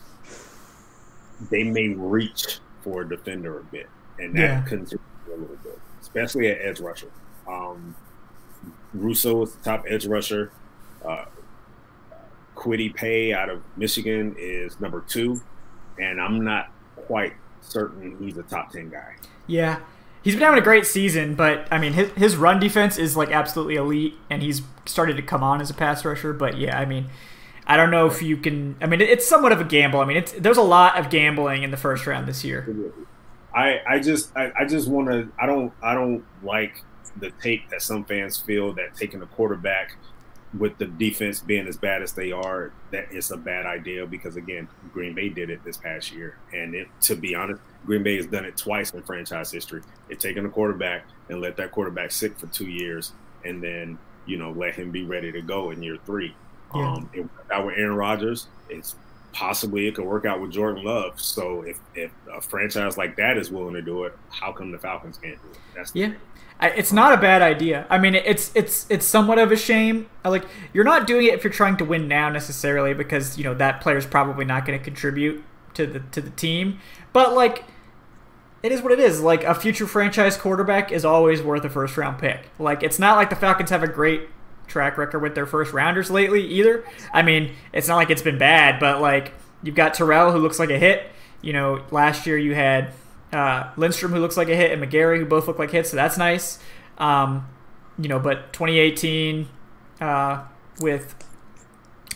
[1.49, 3.87] they may reach for a defender a bit,
[4.19, 4.61] and that Yeah.
[4.63, 7.11] concerns me a little bit, especially at edge rusher.
[7.47, 7.95] Um,
[8.93, 10.51] Rousseau is the top edge rusher.
[11.03, 11.25] Uh,
[12.55, 15.39] Kwity Paye out of Michigan is number two,
[15.97, 16.67] and I'm not
[17.09, 19.15] quite certain he's a top ten guy.
[19.47, 19.79] Yeah.
[20.23, 23.31] He's been having a great season, but I mean his his run defense is like
[23.31, 26.85] absolutely elite and he's started to come on as a pass rusher, but yeah, I
[26.85, 27.09] mean
[27.65, 29.99] I don't know if you can I mean it's somewhat of a gamble.
[29.99, 32.93] I mean it's there's a lot of gambling in the first round this year.
[33.55, 36.83] I, I just I, I just want to I don't I don't like
[37.17, 39.97] the take that some fans feel that taking a quarterback
[40.57, 44.35] with the defense being as bad as they are that it's a bad idea because
[44.35, 48.17] again Green Bay did it this past year and it to be honest Green Bay
[48.17, 49.81] has done it twice in franchise history.
[50.07, 53.13] They've taken a quarterback and let that quarterback sit for two years
[53.45, 56.35] and then you know let him be ready to go in year three.
[56.73, 56.93] Yeah.
[56.93, 58.47] Um, it worked out with Aaron Rodgers.
[58.69, 58.95] It's
[59.31, 61.19] possibly it could work out with Jordan Love.
[61.19, 64.79] So if, if a franchise like that is willing to do it, how come the
[64.79, 65.57] Falcons can't do it?
[65.75, 66.13] That's yeah.
[66.61, 67.85] It's not a bad idea.
[67.89, 70.09] I mean, it's it's it's somewhat of a shame.
[70.25, 73.53] Like you're not doing it if you're trying to win now necessarily, because you know
[73.55, 75.43] that player's probably not going to contribute
[75.75, 76.79] to the to the team.
[77.13, 77.63] But like,
[78.61, 79.21] it is what it is.
[79.21, 82.49] Like a future franchise quarterback is always worth a first round pick.
[82.59, 84.27] Like it's not like the Falcons have a great
[84.67, 86.85] track record with their first rounders lately either.
[87.13, 89.33] I mean, it's not like it's been bad, but like
[89.63, 91.09] you've got Terrell who looks like a hit.
[91.41, 92.91] You know, last year you had
[93.31, 95.95] uh, Lindstrom who looks like a hit and McGary, who both look like hits, so
[95.95, 96.59] that's nice.
[96.97, 97.47] Um,
[97.97, 99.47] you know, but 2018
[100.01, 100.43] uh,
[100.79, 101.15] with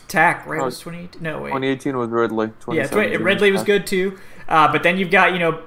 [0.08, 0.62] Takk, right?
[0.62, 1.22] Oh, was 2018?
[1.22, 1.50] No, wait.
[1.50, 2.52] 2018 with Ridley.
[2.72, 4.18] Yeah, Ridley was good too.
[4.48, 5.64] Uh, but then you've got, you know,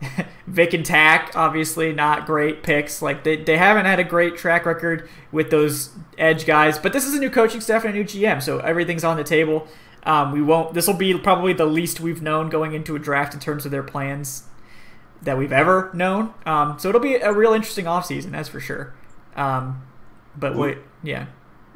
[0.46, 3.02] Vic and Takk, obviously not great picks.
[3.02, 6.78] Like they, they haven't had a great track record with those edge guys.
[6.78, 9.24] But this is a new coaching staff and a new GM, so everything's on the
[9.24, 9.66] table.
[10.04, 10.74] Um, we won't.
[10.74, 13.72] This will be probably the least we've known going into a draft in terms of
[13.72, 14.44] their plans
[15.22, 16.34] that we've ever known.
[16.46, 18.94] Um, so it'll be a real interesting offseason, that's for sure.
[19.36, 19.82] Um,
[20.36, 21.26] but wait, yeah.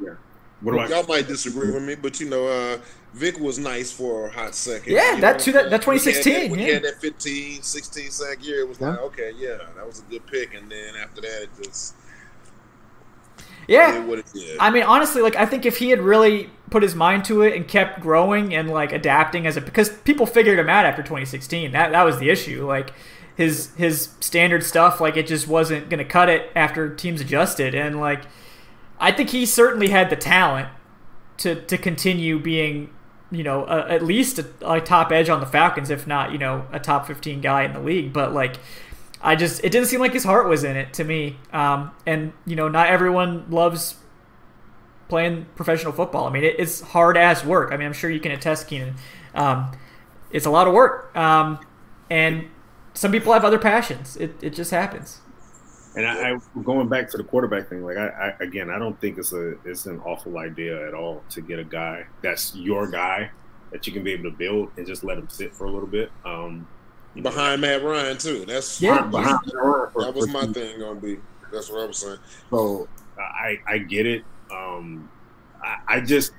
[0.01, 0.15] Yeah.
[0.61, 2.77] Well, y'all might disagree with me, but you know, uh,
[3.13, 4.93] Vic was nice for a hot second.
[4.93, 6.49] Yeah, that to that, that 2016.
[6.49, 6.65] When yeah.
[6.65, 8.89] he had that 15, 16 sack year, it was yeah.
[8.89, 10.53] like, okay, yeah, that was a good pick.
[10.55, 11.95] And then after that, it just.
[13.67, 14.05] Yeah.
[14.59, 17.55] I mean, honestly, like, I think if he had really put his mind to it
[17.55, 19.61] and kept growing and, like, adapting as a.
[19.61, 21.71] Because people figured him out after 2016.
[21.71, 22.67] That, that was the issue.
[22.67, 22.93] Like,
[23.35, 27.75] his his standard stuff, like, it just wasn't going to cut it after teams adjusted.
[27.75, 28.23] And, like,
[28.99, 30.69] I think he certainly had the talent
[31.37, 32.89] to, to continue being
[33.33, 36.37] you know, a, at least a, a, top edge on the Falcons, if not, you
[36.37, 38.13] know, a top 15 guy in the league.
[38.13, 38.57] But like,
[39.21, 41.37] I just, it didn't seem like his heart was in it to me.
[41.51, 43.95] Um, and, you know, not everyone loves
[45.09, 46.27] playing professional football.
[46.27, 47.71] I mean, it, it's hard ass work.
[47.71, 48.93] I mean, I'm sure you can attest, Kynan.
[49.33, 49.71] Um,
[50.29, 51.15] it's a lot of work.
[51.15, 51.59] Um,
[52.09, 52.49] and
[52.93, 54.17] some people have other passions.
[54.17, 55.19] It, it just happens.
[55.95, 58.07] And I, I, going back to the quarterback thing, like I,
[58.39, 61.59] I, again, I don't think it's a it's an awful idea at all to get
[61.59, 63.29] a guy that's your guy
[63.71, 65.87] that you can be able to build and just let him sit for a little
[65.87, 66.11] bit.
[66.25, 66.67] Um,
[67.21, 67.67] behind know.
[67.67, 68.45] Matt Ryan too.
[68.45, 69.01] That's yeah.
[69.03, 69.39] Behind, behind
[69.95, 71.19] that was my thing gonna be.
[71.51, 72.17] That's what I was saying.
[72.49, 72.87] So
[73.19, 74.23] I I get it.
[74.51, 75.11] Um,
[75.63, 76.31] I, I just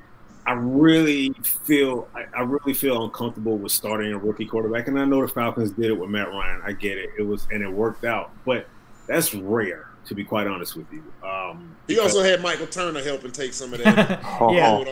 [0.47, 1.33] I really
[1.65, 5.29] feel I, I, really feel uncomfortable with starting a rookie quarterback, and I know the
[5.29, 6.61] Falcons did it with Matt Ryan.
[6.65, 7.11] I get it.
[7.19, 8.67] It was and it worked out, but
[9.07, 11.03] that's rare to be quite honest with you.
[11.27, 14.21] Um, he also had Michael Turner helping take some of that.
[14.53, 14.85] yeah.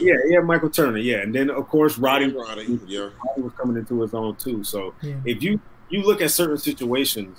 [0.00, 3.76] yeah, yeah, Michael Turner, yeah, and then of course Roddy, Roddy, yeah, Roddy was coming
[3.76, 4.62] into his own too.
[4.64, 5.16] So yeah.
[5.24, 7.38] if you you look at certain situations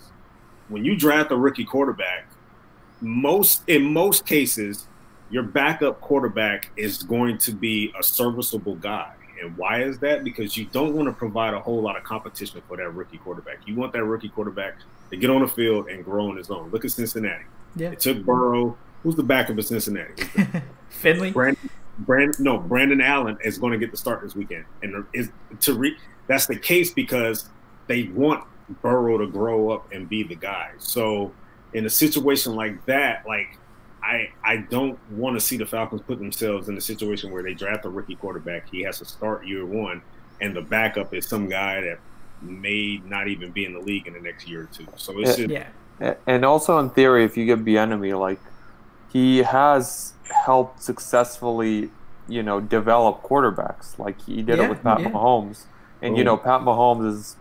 [0.70, 2.28] when you draft a rookie quarterback,
[3.02, 4.88] most in most cases,
[5.32, 9.14] your backup quarterback is going to be a serviceable guy.
[9.42, 10.24] And why is that?
[10.24, 13.66] Because you don't want to provide a whole lot of competition for that rookie quarterback.
[13.66, 14.76] You want that rookie quarterback
[15.10, 16.70] to get on the field and grow on his own.
[16.70, 17.46] Look at Cincinnati.
[17.76, 17.92] Yeah.
[17.92, 18.78] It took Burrow.
[19.02, 20.24] Who's the backup of Cincinnati?
[20.90, 21.32] Finley.
[21.32, 25.32] Brandon, Brandon, no, Brandon Allen is going to get the start this weekend, and is
[25.62, 25.98] to re,
[26.28, 27.50] that's the case because
[27.88, 28.44] they want
[28.82, 30.72] Burrow to grow up and be the guy.
[30.78, 31.32] So
[31.74, 33.58] in a situation like that, like
[34.04, 37.54] I I don't want to see the Falcons put themselves in a situation where they
[37.54, 38.70] draft a rookie quarterback.
[38.70, 40.02] He has to start year one,
[40.40, 42.00] and the backup is some guy that
[42.42, 44.88] may not even be in the league in the next year or two.
[44.96, 45.68] So it's just, yeah.
[46.26, 48.40] And also in theory, if you get Bieniemy, like
[49.12, 51.92] he has helped successfully,
[52.28, 54.00] you know, develop quarterbacks.
[54.00, 55.10] Like he did yeah, it with Pat yeah.
[55.10, 55.64] Mahomes,
[56.02, 56.18] and Ooh.
[56.18, 56.36] you oh.
[56.36, 57.36] know, Pat Mahomes is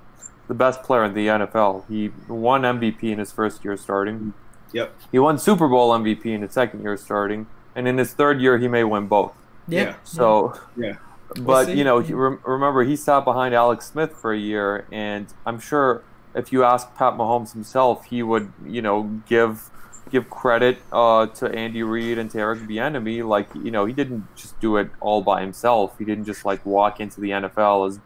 [0.48, 1.84] the best player in the NFL.
[1.88, 4.34] He won MVP in his first year starting.
[4.72, 4.94] Yep.
[5.12, 8.58] He won Super Bowl MVP in his second year starting, and in his third year,
[8.58, 9.32] he may win both.
[9.68, 9.96] Yeah.
[10.04, 10.58] So.
[10.76, 10.96] Yeah.
[11.36, 15.32] But we'll you know, he, remember he sat behind Alex Smith for a year, and
[15.46, 16.02] I'm sure
[16.34, 19.70] if you ask Pat Mahomes himself, he would you know give
[20.10, 23.26] give credit uh, to Andy Reid and to Eric Bieniemy.
[23.26, 25.98] Like you know, he didn't just do it all by himself.
[25.98, 28.00] He didn't just like walk into the NFL as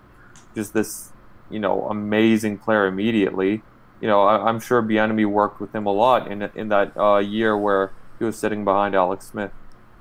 [0.55, 1.12] just this
[1.51, 3.62] you know amazing player immediately.
[4.01, 7.19] You know, I, am sure Bieniemy worked with him a lot in in that uh,
[7.19, 9.51] year where he was sitting behind Alex Smith.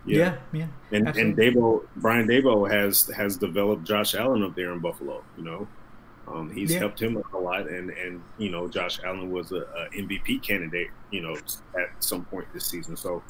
[0.05, 0.59] Yeah, yeah.
[0.59, 1.47] yeah and absolutely.
[1.47, 5.23] and Daboll, Brian Daboll has has developed Josh Allen up there in Buffalo.
[5.37, 5.67] You know,
[6.27, 6.79] um, he's Yeah.
[6.79, 10.89] helped him a lot, and and you know Josh Allen was a, a MVP candidate.
[11.11, 11.35] You know,
[11.77, 12.97] at some point this season.
[12.97, 13.23] So,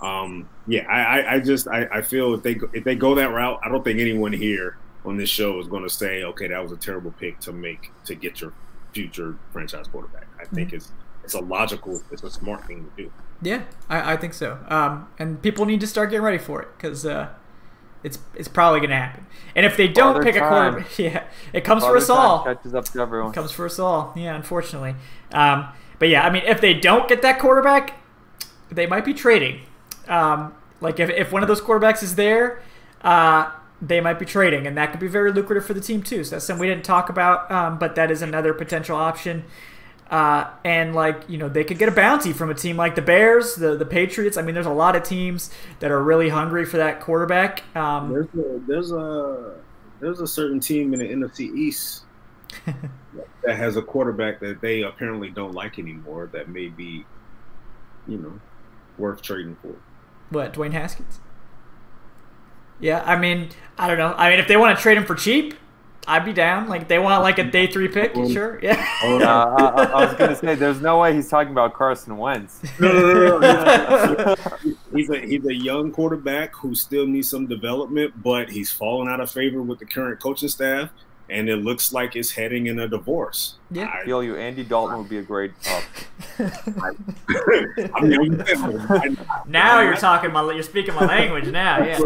[0.00, 3.32] um, yeah, I, I, I just I, I feel if they if they go that
[3.32, 6.62] route, I don't think anyone here on this show is going to say, okay, that
[6.62, 8.52] was a terrible pick to make to get your
[8.96, 10.26] future franchise quarterback.
[10.40, 10.76] I think Mm-hmm.
[10.76, 10.92] it's
[11.24, 13.12] it's a logical, it's a smart thing to do.
[13.42, 14.58] Yeah, I, I think so.
[14.68, 17.28] Um, and people need to start getting ready for it because uh,
[18.04, 19.26] it's it's probably going to happen.
[19.56, 22.44] And if they don't Father pick a quarterback, yeah, it comes for us all.
[22.44, 23.32] catches up to everyone.
[23.32, 24.12] comes for us all.
[24.16, 24.94] Yeah, unfortunately.
[25.32, 25.68] Um,
[25.98, 27.94] but yeah, I mean, if they don't get that quarterback,
[28.70, 29.62] they might be trading.
[30.06, 32.62] Um, like if, if one of those quarterbacks is there,
[33.02, 33.50] uh,
[33.80, 36.24] they might be trading, and that could be very lucrative for the team too.
[36.24, 39.44] So that's something we didn't talk about, um, but that is another potential option.
[40.10, 43.02] Uh, and like you know, they could get a bounty from a team like the
[43.02, 44.36] Bears, the the Patriots.
[44.36, 45.50] I mean, there's a lot of teams
[45.80, 47.64] that are really hungry for that quarterback.
[47.76, 49.56] Um, There's a there's a
[50.00, 52.04] there's a certain team in the NFC East
[52.66, 57.04] that has a quarterback that they apparently don't like anymore that may be,
[58.06, 58.40] you know,
[58.98, 59.74] worth trading for.
[60.30, 61.20] What, Dwayne Haskins?
[62.80, 63.48] Yeah, I mean,
[63.78, 64.14] I don't know.
[64.16, 65.54] I mean, if they want to trade him for cheap,
[66.08, 66.68] I'd be down.
[66.68, 68.60] Like, they want like a day three pick, sure.
[68.62, 68.86] Yeah.
[69.02, 72.16] Oh, Uh, I, I- I was gonna say, there's no way he's talking about Carson
[72.16, 72.60] Wentz.
[72.78, 74.34] no, no, no, no.
[74.94, 79.20] he's a he's a young quarterback who still needs some development, but he's fallen out
[79.20, 80.90] of favor with the current coaching staff,
[81.28, 83.56] and it looks like it's heading in a divorce.
[83.72, 83.90] Yeah.
[83.92, 84.36] I feel you.
[84.36, 85.50] Andy Dalton would be a great.
[85.68, 85.80] Uh,
[86.38, 86.90] I,
[87.94, 88.44] I mean,
[89.48, 91.82] now you're talking my, you're speaking my language now.
[91.84, 91.98] Yeah.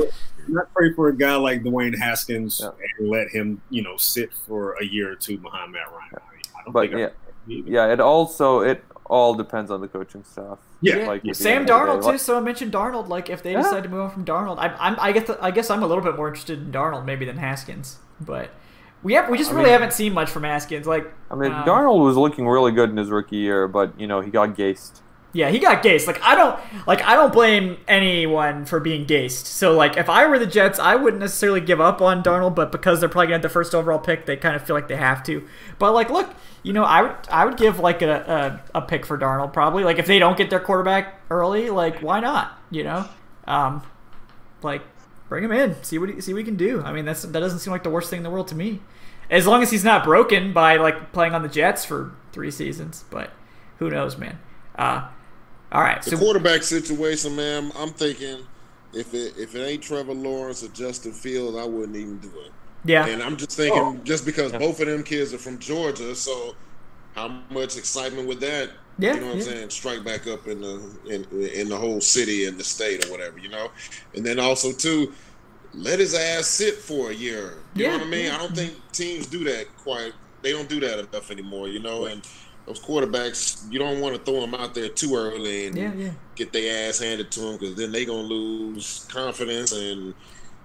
[0.53, 2.71] Not pray for a guy like Dwayne Haskins Yeah.
[2.99, 6.01] and let him, you know, sit for a year or two behind Matt Ryan.
[6.15, 6.99] I, mean, I don't but think I-
[7.47, 7.93] yeah, yeah.
[7.93, 10.59] It also it all depends on the coaching staff.
[10.83, 11.07] Yeah.
[11.09, 12.19] Like, at the Sam end of the day, Darnold too.
[12.19, 13.09] So I mentioned Darnold.
[13.09, 13.63] Like, if they Yeah.
[13.63, 16.05] decide to move on from Darnold, I, I'm, I guess, I guess I'm a little
[16.05, 17.99] bit more interested in Darnold maybe than Haskins.
[18.21, 18.51] But
[19.03, 20.87] we have, we just I really mean- haven't seen much from Haskins.
[20.87, 24.07] Like, I mean, um, Darnold was looking really good in his rookie year, but you
[24.07, 25.03] know he got gaced.
[25.33, 26.07] Yeah, he got gaced.
[26.07, 29.47] Like I don't like I don't blame anyone for being gaced.
[29.47, 32.73] So like if I were the Jets, I wouldn't necessarily give up on Darnold, but
[32.73, 34.97] because they're probably gonna have the first overall pick, they kind of feel like they
[34.97, 35.47] have to.
[35.79, 36.35] But like, look,
[36.65, 39.85] you know, I would I would give like a, a, a pick for Darnold probably.
[39.85, 42.59] Like if they don't get their quarterback early, like why not?
[42.71, 43.09] You know,
[43.47, 43.83] um,
[44.63, 44.83] like
[45.29, 46.83] bring him in, see what he, see what he can do.
[46.83, 48.81] I mean, that's that doesn't seem like the worst thing in the world to me,
[49.31, 53.05] as long as he's not broken by like playing on the Jets for three seasons.
[53.11, 53.31] But
[53.79, 54.41] who knows, man.
[54.75, 55.09] Uh,
[55.73, 58.49] all right, The so quarterback situation, man, I'm thinking
[58.93, 62.53] if it if it ain't Trevor Lawrence or Justin Fields, I wouldn't even do it.
[62.85, 63.11] yeah.
[63.11, 64.05] And I'm just thinking, Oh.
[64.05, 66.55] just because both of them kids are from Georgia, so
[67.13, 69.35] how much excitement would that, Yeah, you know what yeah.
[69.35, 73.05] I'm saying, strike back up in the in in the whole city and the state
[73.05, 73.71] or whatever, you know?
[74.15, 75.15] And then also too,
[75.73, 77.67] let his ass sit for a year.
[77.75, 78.27] You Yeah, know what I mean?
[78.27, 78.33] yeah.
[78.33, 80.13] I don't think teams do that quite.
[80.43, 82.07] They don't do that enough anymore, you know.
[82.07, 82.25] And
[82.71, 86.11] those quarterbacks, you don't want to throw them out there too early and Yeah, yeah.
[86.37, 90.15] get their ass handed to them because then they're gonna lose confidence and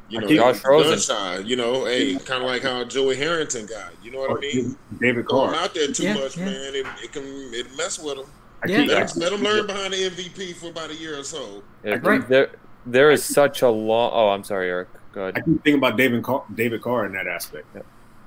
[0.09, 0.99] you know Josh gun Rosen.
[0.99, 3.91] shy, You know, hey, kind of like how Joey Harrington got.
[4.03, 4.77] You know what I oh, mean?
[5.01, 5.63] David Throw him Carr.
[5.63, 6.45] out there too Yeah, much, yeah.
[6.45, 6.75] man.
[6.75, 7.23] It, it can
[7.53, 8.27] it mess with them.
[8.67, 8.77] Yeah.
[8.81, 11.63] keep- Let, him, let him learn behind the MVP for about a year or so.
[11.83, 12.27] Yeah, Right.
[12.29, 12.51] There,
[12.85, 14.11] there is such a long.
[14.13, 14.89] Oh, I'm sorry, Eric.
[15.11, 15.37] Go ahead.
[15.37, 15.45] I ahead.
[15.45, 17.65] keep thinking about David Carr, David Carr in that aspect.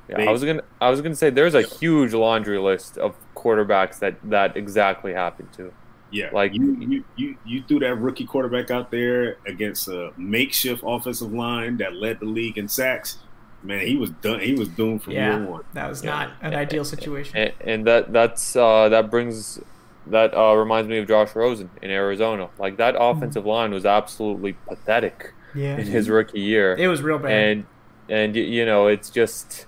[0.08, 3.98] Yeah, I was gonna, I was gonna say there's a huge laundry list of quarterbacks
[4.00, 5.72] that that exactly happened to.
[6.10, 10.82] Yeah, Like- you, you, you, you threw that rookie quarterback out there against a makeshift
[10.86, 13.18] offensive line that led the league in sacks.
[13.62, 14.40] Man, he was done.
[14.40, 15.64] He was doomed from Yeah, year one.
[15.74, 16.10] that was Yeah.
[16.10, 17.36] not an ideal situation.
[17.36, 19.60] And, and that that's uh, that brings
[20.06, 22.48] that uh, reminds me of Josh Rosen in Arizona.
[22.58, 26.74] Like that offensive line was absolutely pathetic Yeah, in his rookie year.
[26.78, 27.32] it was real bad.
[27.32, 27.66] and
[28.08, 29.66] and you know it's just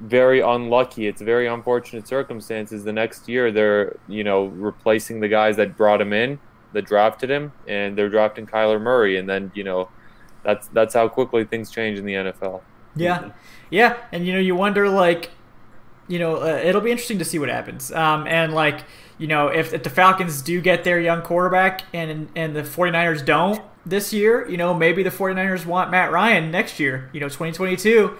[0.00, 5.56] very unlucky it's very unfortunate circumstances the next year they're you know replacing the guys
[5.56, 6.38] that brought him in
[6.72, 9.88] that drafted him and they're drafting Kyler Murray and then you know
[10.44, 12.60] that's that's how quickly things change in the NFL
[12.94, 13.30] Yeah,
[13.70, 15.30] yeah, and you know, you wonder like,
[16.08, 17.92] you know, uh, it'll be interesting to see what happens.
[17.92, 18.84] Um, and like,
[19.18, 23.24] you know, if, if the Falcons do get their young quarterback and and the 49ers
[23.24, 27.10] don't this year, you know, maybe the 49ers want Matt Ryan next year.
[27.12, 28.16] You know, 2022.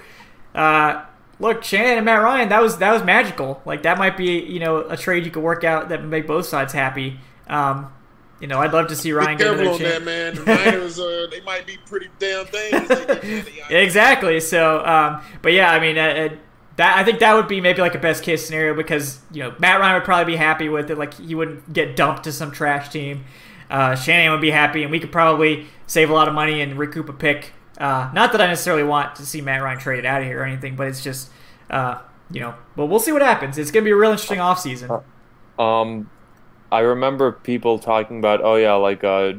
[0.54, 1.04] Uh,
[1.38, 3.62] look, Shanahan and Matt Ryan, that was that was magical.
[3.64, 6.26] Like that might be you know a trade you could work out that would make
[6.26, 7.18] both sides happy.
[7.48, 7.92] Um,
[8.40, 10.34] you know, I'd love to see Ryan Be get another on that, man.
[10.36, 13.48] The Niners, uh, they might be pretty damn dangerous.
[13.68, 14.38] exactly.
[14.40, 16.28] So, um, but yeah, I mean, uh, uh,
[16.76, 19.54] that I think that would be maybe like a best case scenario because you know
[19.58, 20.98] Matt Ryan would probably be happy with it.
[20.98, 23.24] Like he wouldn't get dumped to some trash team.
[23.68, 26.78] Uh, Shanahan would be happy, and we could probably save a lot of money and
[26.78, 27.52] recoup a pick.
[27.78, 30.44] Uh, not that I necessarily want to see Matt Ryan traded out of here or
[30.44, 31.30] anything, but it's just,
[31.70, 32.00] uh,
[32.30, 33.56] you know, but we'll see what happens.
[33.56, 35.02] It's gonna be a real interesting offseason.
[35.58, 36.10] Um,
[36.70, 39.34] I remember people talking about, oh yeah, like uh,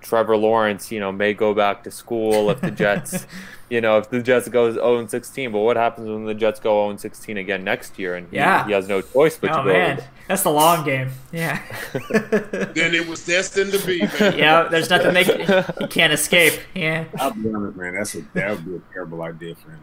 [0.00, 3.26] Trevor Lawrence, you know, may go back to school if the Jets,
[3.70, 5.52] you know, if the Jets goes 0 16.
[5.52, 8.66] But what happens when the Jets go 0 16 again next year and he- Yeah.
[8.66, 9.72] he, has no choice but Oh to go?
[9.72, 11.10] man, that's the long game.
[11.32, 11.60] Yeah.
[12.10, 14.38] then it was destined to be, man.
[14.38, 16.60] yeah, there's nothing they can, he can't escape.
[16.74, 17.04] Yeah.
[17.18, 17.94] I'll be honest, man.
[17.94, 19.80] That's a that would be a terrible idea for him.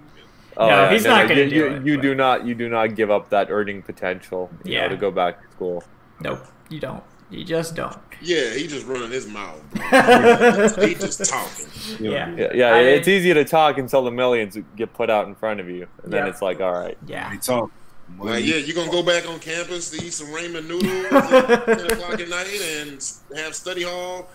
[0.59, 2.45] Oh, No, yeah, he's not gonna you, do you, it, You but- do not.
[2.45, 4.49] You do not give up that earning potential.
[4.63, 4.83] You Yeah.
[4.83, 5.83] know, to go back to school.
[6.19, 6.39] Nope,
[6.69, 7.03] you don't.
[7.29, 7.97] You just don't.
[8.21, 9.61] Yeah, he just running his mouth.
[9.71, 9.83] Bro.
[10.87, 11.65] he just talking.
[11.99, 12.33] Yeah.
[12.35, 12.73] Yeah, yeah.
[12.73, 15.87] I- it's easy to talk until the millions get put out in front of you,
[16.03, 16.97] and then it's like, all right.
[17.05, 17.31] Yeah.
[17.31, 17.69] He talk.
[18.17, 21.91] Like, yeah, you gonna go back on campus to eat some ramen noodles at 10
[21.91, 22.47] o'clock at night
[22.77, 24.29] and have study hall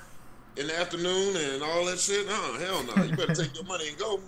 [0.59, 2.27] in the afternoon and all that shit?
[2.28, 3.02] Oh, hell no.
[3.05, 4.20] You better take your money and go.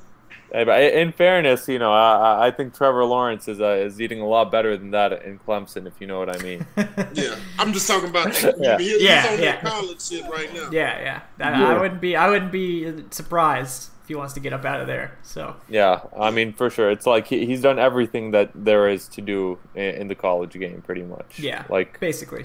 [0.54, 4.00] Hey, but in fairness, you know, I, I- I think Trevor Lawrence is uh, is
[4.00, 6.64] eating a lot better than that in Clemson, if you know what I mean.
[7.12, 8.78] Yeah, I'm just talking about Yeah.
[8.78, 9.60] he's Yeah, on yeah.
[9.60, 10.68] that college shit right now.
[10.70, 11.20] Yeah, yeah.
[11.38, 12.14] That, I wouldn't be.
[12.16, 15.18] I wouldn't be surprised if he wants to get up out of there.
[15.24, 19.08] So Yeah, I mean, for sure, it's like he, he's done everything that there is
[19.08, 21.38] to do in, in the college game, pretty much.
[21.40, 22.44] yeah, like basically,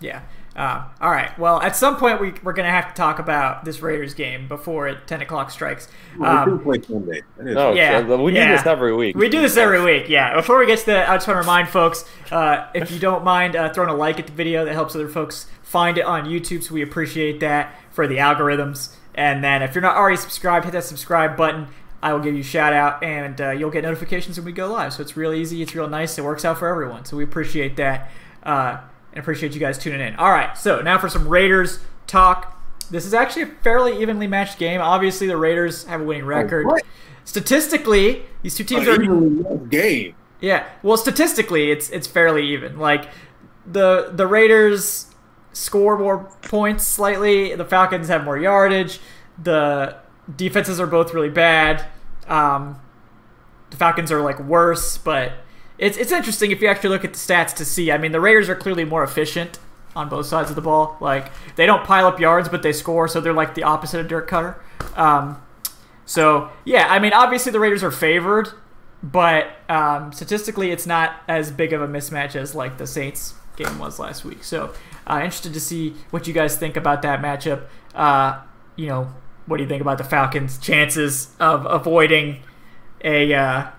[0.00, 0.22] yeah.
[0.56, 1.36] Uh, all right.
[1.38, 4.88] Well, at some point we we're gonna have to talk about this Raiders game before
[4.88, 5.88] it, ten o'clock strikes.
[6.18, 7.22] we Um, do play Sunday.
[7.40, 8.48] No, Yeah, so we yeah.
[8.48, 9.16] do this every week.
[9.16, 10.34] We do this every week, yeah.
[10.34, 13.22] Before we get to that, I just want to remind folks uh, if you don't
[13.24, 16.24] mind uh, throwing a like at the video, that helps other folks find it on
[16.24, 18.94] YouTube, so we appreciate that for the algorithms.
[19.14, 21.68] And then if you're not already subscribed, hit that subscribe button.
[22.02, 24.66] I will give you a shout out, and uh, you'll get notifications when we go
[24.72, 24.94] live.
[24.94, 27.04] So it's real easy, it's real nice, it works out for everyone.
[27.04, 28.10] So we appreciate that,
[28.42, 28.78] uh,
[29.12, 30.16] and appreciate you guys tuning in.
[30.16, 32.56] All right, so now for some Raiders talk.
[32.90, 34.80] This is actually a fairly evenly matched game.
[34.80, 36.66] Obviously, the Raiders have a winning record.
[36.66, 36.82] what?
[37.24, 40.14] Statistically, these two teams An are game.
[40.40, 40.66] yeah.
[40.82, 42.78] Well, statistically, it's it's fairly even.
[42.78, 43.08] Like
[43.66, 45.06] the the Raiders
[45.52, 47.54] score more points slightly.
[47.54, 49.00] The Falcons have more yardage.
[49.40, 49.96] The
[50.34, 51.86] defenses are both really bad.
[52.26, 52.80] Um,
[53.70, 55.32] the Falcons are like worse, but
[55.80, 57.90] it's it's interesting if you actually look at the stats to see.
[57.90, 59.58] I mean, the Raiders are clearly more efficient
[59.96, 60.98] on both sides of the ball.
[61.00, 64.06] Like they don't pile up yards, but they score, so they're like the opposite of
[64.06, 64.56] Dirk Koetter.
[64.96, 65.40] Um,
[66.04, 68.50] so yeah, I mean, obviously the Raiders are favored,
[69.02, 73.78] but um, statistically, it's not as big of a mismatch as like the Saints game
[73.78, 74.44] was last week.
[74.44, 74.74] So
[75.06, 77.64] uh, interested to see what you guys think about that matchup.
[77.94, 78.42] Uh,
[78.76, 79.14] you know,
[79.46, 82.42] what do you think about the Falcons' chances of avoiding
[83.02, 83.70] a uh,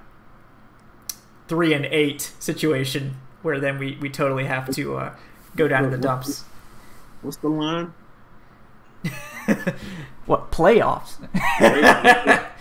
[1.52, 5.14] three and eight situation where then we, we totally have to uh,
[5.58, 6.46] go down to the dumps?
[7.22, 7.94] What's the line?
[10.28, 11.18] What playoffs?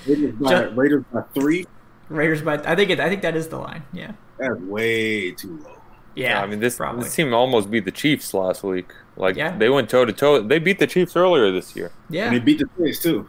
[0.07, 1.67] Raiders by, Just- Raiders by three.
[2.09, 3.85] Raiders, but I think it, I think that is the line.
[3.93, 5.77] Yeah, That's way too low.
[6.17, 6.43] yeah.
[6.43, 7.05] I mean, this probably.
[7.05, 8.89] this team almost beat the Chiefs last week.
[9.17, 9.57] Like Yeah.
[9.57, 10.43] they went toe to toe.
[10.43, 11.93] They beat the Chiefs earlier this year.
[12.09, 13.29] yeah, And they beat the Saints too.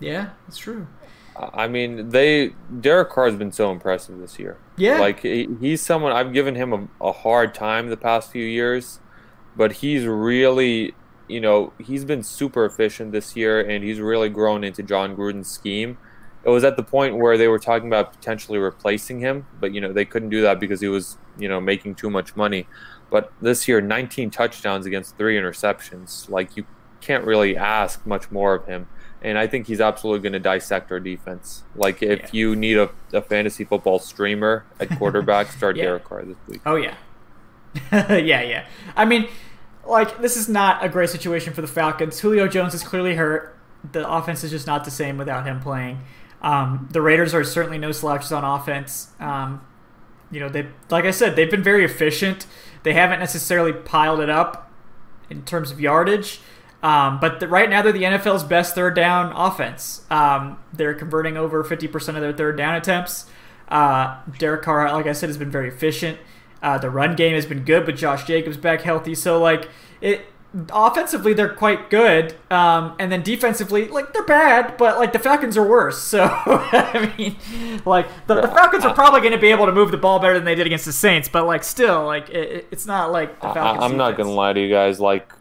[0.00, 0.86] yeah, it's true.
[1.36, 4.58] I mean, they Derek Carr has been so impressive this year.
[4.76, 4.98] Yeah.
[4.98, 9.00] like he, he's someone I've given him a, a hard time the past few years,
[9.56, 10.94] but he's really,
[11.28, 15.48] you know, he's been super efficient this year, and he's really grown into Jon Gruden's
[15.48, 15.98] scheme.
[16.44, 19.80] It was at the point where they were talking about potentially replacing him, but you
[19.80, 22.66] know they couldn't do that because he was, you know, making too much money.
[23.10, 26.28] But this year, 19 touchdowns against three interceptions.
[26.28, 26.66] Like you
[27.00, 28.88] can't really ask much more of him.
[29.24, 31.62] And I think he's absolutely going to dissect our defense.
[31.76, 32.28] Like if Yeah.
[32.32, 35.84] you need a, a fantasy football streamer at quarterback, start Yeah.
[35.84, 36.60] Derek Carr this week.
[36.66, 36.94] Oh yeah,
[37.92, 38.66] yeah, yeah.
[38.96, 39.28] I mean,
[39.86, 42.20] like this is not a great situation for the Falcons.
[42.20, 43.56] Julio Jones is clearly hurt.
[43.92, 46.02] The offense is just not the same without him playing.
[46.40, 49.10] Um, the Raiders are certainly no slouches on offense.
[49.20, 49.60] Um,
[50.30, 52.46] you know, they like I said, they've been very efficient.
[52.82, 54.70] They haven't necessarily piled it up
[55.30, 56.40] in terms of yardage.
[56.82, 60.02] Um, but the, right now, they're the NFL's best third down offense.
[60.10, 63.26] Um, they're converting over 50% of their third down attempts.
[63.68, 66.18] Uh, Derek Carr, like I said, has been very efficient.
[66.62, 69.14] Uh, the run game has been good, but Josh Jacobs back healthy.
[69.14, 69.68] So, like,
[70.00, 70.26] it
[70.70, 72.34] offensively, they're quite good.
[72.50, 76.00] Um, and then defensively, like, they're bad, but, like, the Falcons are worse.
[76.12, 77.36] So, I mean,
[77.86, 80.34] like, the, the Falcons are probably going to be able to move the ball better
[80.34, 83.48] than they did against the Saints, but, like, still, like, it, it's not like the
[83.48, 83.84] I, Falcons.
[83.84, 85.00] I'm not going to lie to you guys.
[85.00, 85.32] Like,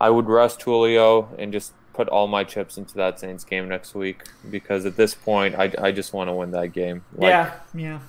[0.00, 3.94] I would rest Julio and just put all my chips into that Saints game next
[3.94, 7.04] week because at this point, I, I just want to win that game.
[7.14, 8.00] Like, yeah, yeah.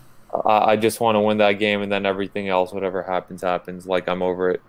[0.45, 3.87] I, I just want to win that game, and then everything else, whatever happens, happens.
[3.87, 4.61] Like I'm over it.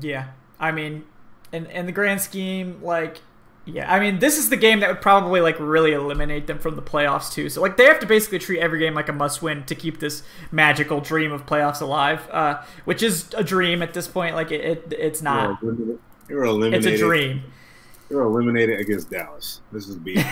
[0.00, 0.28] Yeah,
[0.58, 1.04] I mean,
[1.52, 3.18] in in the grand scheme, like,
[3.66, 6.76] yeah, I mean, this is the game that would probably like really eliminate them from
[6.76, 7.48] the playoffs too.
[7.48, 10.22] So like, they have to basically treat every game like a must-win to keep this
[10.50, 14.34] magical dream of playoffs alive, uh, which is a dream at this point.
[14.34, 15.58] Like, it, it it's not.
[15.62, 15.98] You're eliminated.
[16.28, 16.86] You're eliminated.
[16.92, 17.42] It's a dream.
[18.08, 19.60] You're eliminated against Dallas.
[19.70, 20.16] This is being.
[20.18, 20.24] you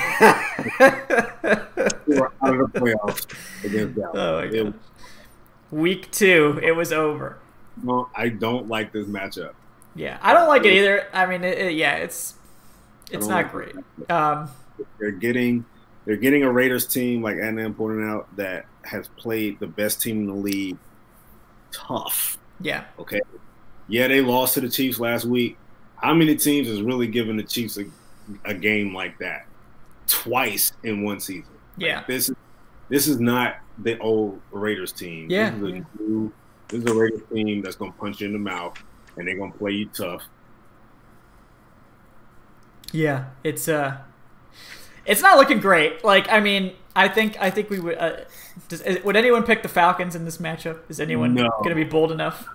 [2.23, 3.27] are out of the playoffs
[3.65, 4.15] against Dallas.
[4.15, 4.75] Oh my It- God.
[5.71, 7.37] Week two, it was over.
[7.83, 9.53] no, I don't like this matchup.
[9.95, 11.07] Yeah, I don't like it either.
[11.13, 12.35] I mean, it, it- yeah, it's
[13.11, 13.75] it's don't like great.
[14.11, 14.51] Um,
[14.99, 15.65] They're getting
[16.05, 20.21] they're getting a Raiders team like Adnan pointed out that has played the best team
[20.21, 20.79] in the league
[21.71, 22.39] tough.
[22.61, 23.21] yeah, Okay.
[23.89, 25.57] Yeah, they lost to the Chiefs last week.
[25.97, 27.85] How many teams has really given the Chiefs a,
[28.45, 29.47] a game like that
[30.07, 31.53] twice in one season?
[31.77, 32.37] yeah, This is
[32.89, 35.31] this is not the old Raiders team.
[35.31, 36.33] Yeah, This is a, new,
[36.69, 38.79] this is a Raiders team that's gonna punch you in the mouth
[39.17, 40.23] and they're gonna play you tough.
[42.93, 43.27] Yeah.
[43.45, 43.99] It's uh,
[45.07, 46.05] it's not looking great.
[46.05, 47.99] Like, I mean, I think I think we would.
[47.99, 48.17] Uh,
[48.69, 50.81] does, is- would anyone pick the Falcons in this matchup?
[50.89, 51.49] Is anyone No.
[51.59, 52.49] going to be bold enough?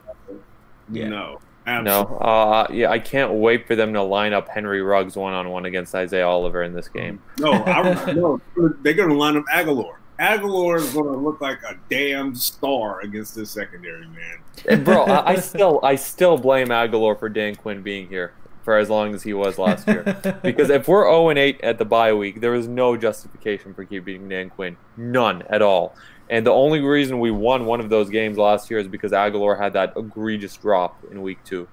[0.91, 1.07] Yeah.
[1.09, 1.39] No.
[1.65, 2.17] No, Absolutely.
[2.19, 5.63] uh, yeah, I can't wait for them to line up Henry Ruggs one on one
[5.63, 7.21] against Isaiah Oliver in this game.
[7.39, 8.41] No, I, no,
[8.81, 9.93] they're gonna line up Agholor.
[10.19, 14.39] Agholor is gonna look like a damn star against this secondary, man.
[14.67, 18.77] And bro, I, I still I still blame Agholor for Dan Quinn being here for
[18.77, 20.03] as long as he was last year.
[20.43, 23.85] because if we're 0 and 8 at the bye week, there is no justification for
[23.85, 25.95] keeping Dan Quinn, none at all.
[26.29, 29.59] And the only reason we won one of those games last year is because Agholor
[29.59, 31.67] had that egregious drop in week two.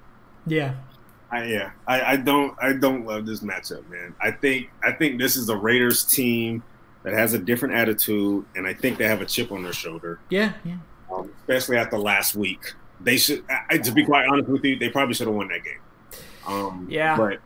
[0.47, 0.75] Yeah,
[1.31, 4.15] I, yeah, I, I don't, I don't love this matchup, man.
[4.21, 6.63] I think, I think this is a Raiders team
[7.05, 10.21] that has a different attitude, and I think they have a chip on their shoulder,
[10.29, 10.77] yeah, yeah.
[11.13, 12.75] um, especially after last week.
[13.01, 15.65] They should, I, to be quite honest with you, they probably should have won that
[15.65, 15.79] game.
[16.51, 17.17] Um, Yeah.
[17.17, 17.39] but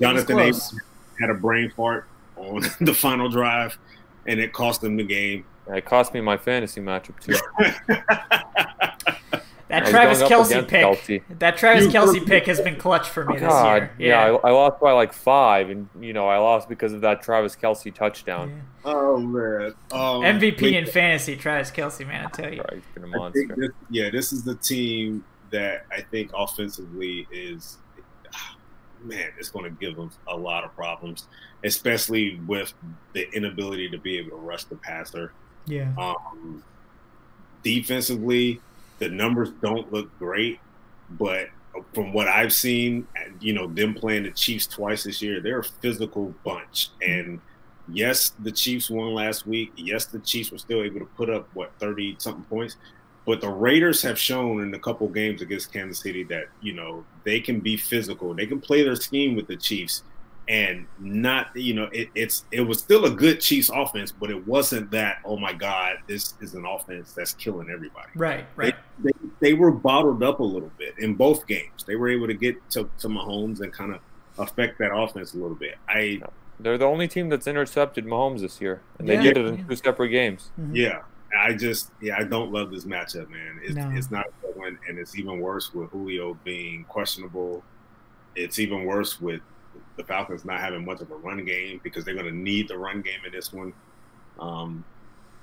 [0.00, 0.72] Jonathan close.
[0.72, 0.86] Abram
[1.20, 2.06] had a brain fart
[2.36, 3.78] on the final drive,
[4.26, 5.44] and it cost them the game.
[5.68, 7.34] It cost me my fantasy matchup too.
[9.68, 10.84] That Travis Kelce pick.
[10.84, 11.22] Kelce.
[11.38, 14.08] That Travis You- Kelce pick has been clutch for me this God, year.
[14.08, 17.22] yeah, I, I lost by like five, and you know I lost because of that
[17.22, 18.62] Travis Kelce touchdown.
[18.84, 22.62] Oh man, um, MVP wait, in fantasy, Travis Kelce, man, I tell you.
[22.62, 23.56] Right, he's been a I think monster.
[23.58, 27.78] this, yeah, this is the team that I think offensively is,
[29.04, 31.26] man, it's going to give them a lot of problems,
[31.64, 32.72] especially with
[33.12, 35.32] the inability to be able to rush the passer.
[35.66, 35.92] Yeah.
[35.98, 36.62] Um,
[37.62, 38.60] defensively,
[38.98, 40.60] the numbers don't look great,
[41.10, 41.48] but
[41.94, 43.06] from what I've seen,
[43.40, 46.90] you know, them playing the Chiefs twice this year, they're a physical bunch.
[47.00, 47.40] And
[47.88, 49.72] yes, the Chiefs won last week.
[49.76, 52.76] Yes, the Chiefs were still able to put up what thirty something points.
[53.26, 57.04] But the Raiders have shown in a couple games against Kansas City that you know
[57.24, 58.34] they can be physical.
[58.34, 60.02] They can play their scheme with the Chiefs,
[60.48, 64.46] and not you know it, it's it was still a good Chiefs offense, but it
[64.46, 68.08] wasn't that oh my god this is an offense that's killing everybody.
[68.16, 68.74] Right, right.
[68.98, 69.10] They,
[69.40, 71.84] they were bottled up a little bit in both games.
[71.86, 74.00] They were able to get to, to Mahomes and kind of
[74.38, 75.76] affect that offense a little bit.
[75.88, 76.20] I
[76.58, 79.22] They're the only team that's intercepted Mahomes this year, and they Yeah.
[79.22, 79.64] did it in Yeah.
[79.68, 80.50] two separate games.
[80.60, 80.74] Mm-hmm.
[80.76, 80.98] yeah,
[81.38, 83.60] I just yeah I don't love this matchup, man.
[83.62, 83.90] It's, No.
[83.94, 87.62] it's not a good one, and it's even worse with Julio being questionable.
[88.36, 89.40] It's even worse with
[89.96, 92.76] the Falcons not having much of a run game because they're going to need the
[92.78, 93.72] run game in this one
[94.38, 94.84] um,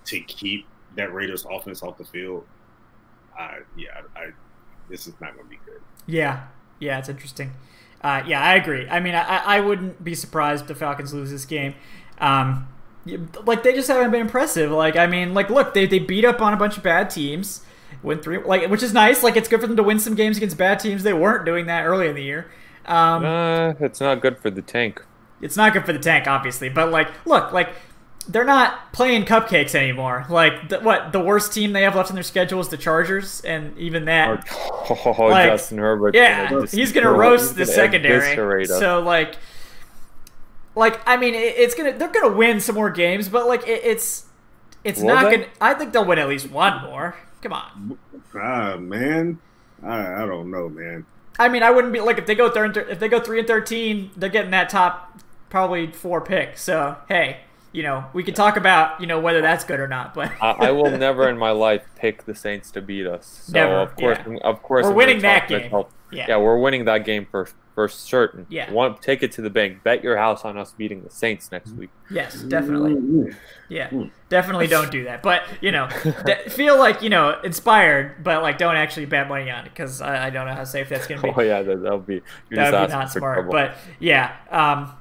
[0.06, 0.66] to keep
[0.96, 2.46] that Raiders offense off the field.
[3.38, 4.32] I yeah, I,
[4.90, 5.82] this is not going to be good.
[6.06, 6.48] Yeah,
[6.80, 7.52] yeah, it's interesting.
[8.02, 8.88] Uh, yeah, I agree.
[8.88, 11.74] I mean, I, I wouldn't be surprised if the Falcons lose this game.
[12.20, 12.68] Um,
[13.46, 14.72] like they just haven't been impressive.
[14.72, 17.62] Like I mean, like look, they they beat up on a bunch of bad teams,
[18.04, 19.24] win three, like which is nice.
[19.24, 21.04] Like it's good for them to win some games against bad teams.
[21.04, 22.50] They weren't doing that early in the year.
[22.86, 25.04] Um, Uh, it's not good for the tank.
[25.42, 26.70] it's not good for the tank, obviously.
[26.70, 27.70] But like, look, like
[28.30, 30.26] they're not playing cupcakes anymore.
[30.30, 33.42] Like the, what the worst team they have left in their schedule is the Chargers,
[33.42, 34.46] and even that.
[34.52, 36.16] Oh, Like, Justin Herbert.
[36.16, 38.66] Yeah, he's gonna roast the gonna secondary.
[38.66, 39.36] So like,
[40.78, 43.82] like I mean, it, it's gonna they're gonna win some more games, but like it,
[43.84, 44.26] it's
[44.84, 45.38] it's Will not they?
[45.38, 45.48] gonna.
[45.60, 47.16] I think they'll win at least one more.
[47.42, 47.98] Come on.
[48.36, 49.40] Ah man,
[49.84, 51.06] I, I don't know, man.
[51.40, 53.48] I mean, I wouldn't be like if they go thir- if they go three and
[53.48, 56.58] thirteen, they're getting that top probably four pick.
[56.58, 57.42] So hey,
[57.72, 60.68] you know we could talk about you know whether that's good or not, but I,
[60.68, 63.44] I will never in my life pick the Saints to beat us.
[63.48, 64.38] So Never, of course, yeah.
[64.44, 65.62] of course, We're I'm gonna winning that game.
[65.64, 66.26] myself- Yeah.
[66.30, 68.48] yeah, we're winning that game for for certain.
[68.50, 68.72] Yeah.
[68.72, 69.84] Want take it to the bank.
[69.84, 71.90] Bet your house on us beating the Saints next week.
[72.10, 72.96] Yes, definitely.
[72.96, 73.36] Mm,
[73.70, 73.92] Yeah,
[74.30, 75.22] definitely don't do that.
[75.22, 75.88] But you know,
[76.26, 80.02] de- feel like you know inspired, but like don't actually bet money on it because
[80.02, 81.32] I, I don't know how safe that's gonna be.
[81.36, 82.22] Oh yeah, that, that'll be
[82.52, 83.36] that would be not smart.
[83.38, 83.52] trouble.
[83.52, 84.94] But yeah, um,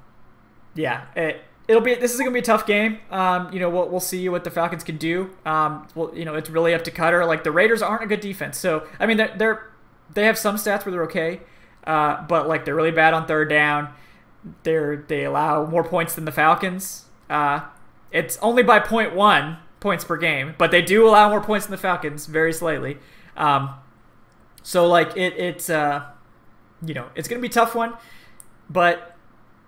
[0.75, 1.95] yeah, it, it'll be.
[1.95, 2.99] This is gonna be a tough game.
[3.11, 5.31] Um, you know, we'll, we'll see what the Falcons can do.
[5.47, 7.27] Um, well, you know, it's really up to Koetter.
[7.27, 9.71] Like the Raiders aren't a good defense, so I mean, they're, they're
[10.13, 11.41] they have some stats where they're okay,
[11.85, 13.93] uh, but like they're really bad on third down.
[14.63, 17.07] They're they allow more points than the Falcons.
[17.29, 17.61] Uh,
[18.13, 21.79] it's only by 0.1 points per game, but they do allow more points than the
[21.79, 22.99] Falcons, very slightly.
[23.37, 23.71] Um,
[24.63, 26.05] so like it it's uh,
[26.85, 27.95] you know it's gonna be tough one,
[28.71, 29.17] but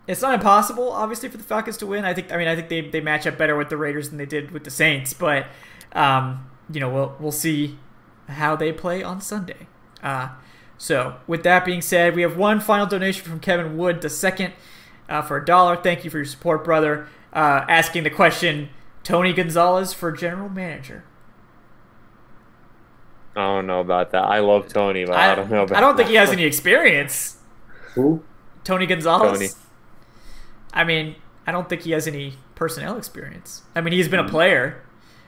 [0.09, 2.05] it's not impossible, obviously, for the Falcons to win.
[2.05, 2.33] I think.
[2.33, 4.51] I mean, I think they, they match up better with the Raiders than they did
[4.53, 5.13] with the Saints.
[5.13, 5.47] But
[5.93, 7.79] um, you know, we'll we'll see
[8.27, 9.69] how they play on Sunday.
[10.03, 10.31] Uh,
[10.77, 14.55] so with that being said, we have one final donation from Kevin Wood, the second,
[15.09, 15.77] uh, for a dollar.
[15.77, 17.09] Thank you for your support, brother.
[17.33, 18.71] Uh, asking the question:
[19.03, 21.05] Tony Gonzalez for general manager.
[23.37, 24.25] I don't know about that.
[24.25, 25.77] I love Tony, but I, don't know about.
[25.77, 26.13] I don't think that.
[26.13, 27.37] he has any experience.
[27.95, 28.23] Who?
[28.65, 29.39] Tony Gonzalez.
[29.39, 29.49] Tony.
[30.73, 31.15] I mean,
[31.47, 33.63] I don't think he has any personnel experience.
[33.75, 34.83] I mean, he's been a player.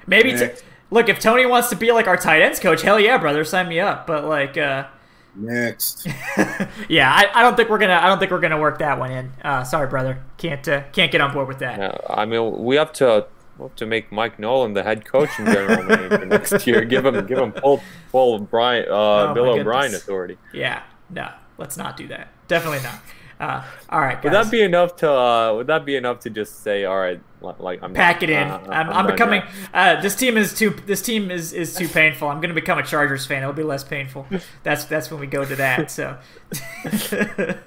[0.06, 0.64] Maybe t- Next.
[0.90, 3.68] Look if Tony wants to be like our tight ends coach, hell yeah, brother, sign
[3.68, 4.06] me up.
[4.06, 4.86] But like, uh,
[5.34, 6.06] Next.
[6.88, 9.12] yeah, I, I don't think we're gonna I don't think we're gonna work that one
[9.12, 9.32] in.
[9.42, 11.78] Uh, sorry, brother, can't uh, can't get on board with that.
[11.78, 13.26] Yeah, I mean, we have to
[13.58, 16.84] we have to make Mike Nolan the head coach and general manager next year.
[16.84, 17.80] Give him give him full
[18.10, 18.92] full Brian uh,
[19.30, 20.36] Oh, Bill O'Brien authority.
[20.52, 22.28] Yeah, no, let's not do that.
[22.48, 22.98] Definitely not.
[23.40, 26.62] Uh, all right, Would that be enough to uh, Would that be enough to just
[26.62, 28.28] say, all right, like I'm pack done.
[28.28, 28.48] it in.
[28.48, 29.42] Uh, I'm, I'm done becoming.
[29.72, 30.70] Uh, this team is too.
[30.84, 32.28] This team is is too painful.
[32.28, 33.42] I'm going to become a Chargers fan.
[33.42, 34.26] It'll be less painful.
[34.62, 35.90] That's that's when we go to that.
[35.90, 36.18] So,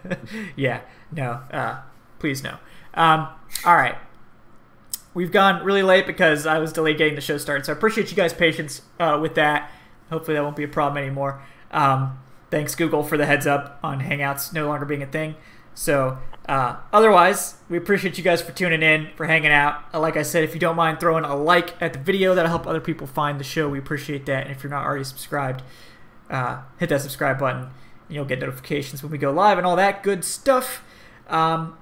[0.55, 0.81] yeah,
[1.11, 1.81] no, uh,
[2.19, 2.57] please no.
[2.93, 3.27] Um,
[3.65, 3.95] all right,
[5.15, 7.65] we've gone really late because I was delayed getting the show started.
[7.65, 9.71] So I appreciate you guys' patience uh, with that.
[10.11, 11.41] Hopefully that won't be a problem anymore.
[11.71, 12.19] Um,
[12.51, 15.35] thanks Google for the heads up on Hangouts no longer being a thing.
[15.75, 16.17] So
[16.47, 19.83] uh, otherwise, we appreciate you guys for tuning in, for hanging out.
[19.93, 22.49] Uh, Like I said, if you don't mind throwing a like at the video, that'll
[22.49, 23.69] help other people find the show.
[23.69, 24.43] We appreciate that.
[24.47, 25.63] And if you're not already subscribed,
[26.29, 27.61] uh, hit that subscribe button.
[27.61, 27.71] And
[28.09, 30.83] you'll get notifications when we go live and all that good stuff.
[31.29, 31.77] Um,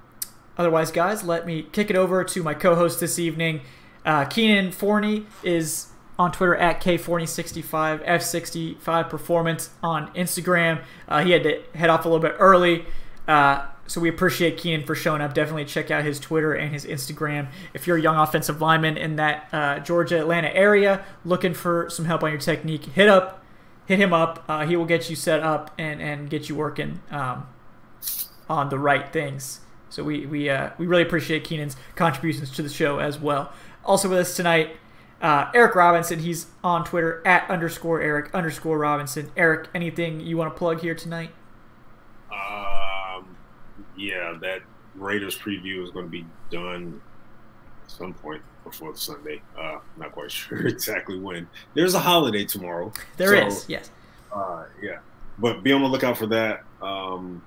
[0.56, 3.62] otherwise, guys, let me kick it over to my co-host this evening.
[4.04, 5.88] Uh, Kynan Forney is
[6.18, 10.82] on Twitter at K4065, F65 Performance on Instagram.
[11.08, 12.84] Uh, he had to head off a little bit early.
[13.26, 15.34] Uh, so we appreciate Kynan for showing up.
[15.34, 17.48] Definitely check out his Twitter and his Instagram.
[17.74, 22.06] If you're a young offensive lineman in that uh, Georgia Atlanta area looking for some
[22.06, 23.44] help on your technique, hit up,
[23.84, 24.44] hit him up.
[24.48, 27.46] Uh, he will get you set up and and get you working um,
[28.48, 29.60] on the right things.
[29.90, 33.52] So we we uh, we really appreciate Kynan's contributions to the show as well.
[33.84, 34.74] Also with us tonight,
[35.20, 36.20] uh, Eric Robinson.
[36.20, 39.30] He's on Twitter at underscore Eric underscore Robinson.
[39.36, 41.32] Eric, anything you want to plug here tonight?
[42.32, 42.81] Um,
[43.96, 44.62] yeah, that
[44.94, 47.00] Raiders preview is going to be done
[47.84, 49.40] at some point before Sunday.
[49.58, 51.48] Uh, not quite sure exactly when.
[51.74, 52.92] There's a holiday tomorrow.
[53.16, 53.90] There so, is, yes.
[54.32, 54.98] Uh, yeah,
[55.38, 56.64] but be on the lookout for that.
[56.80, 57.42] Um,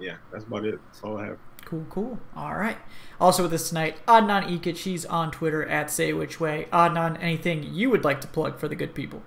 [0.00, 0.78] yeah, that's about it.
[0.86, 1.38] That's all I have.
[1.64, 2.18] Cool, cool.
[2.36, 2.76] All right.
[3.20, 4.78] Also with us tonight, Adnan Ikic.
[4.78, 6.68] He's on Twitter at Say Which Way.
[6.72, 9.22] Adnan, anything you would like to plug for the good people?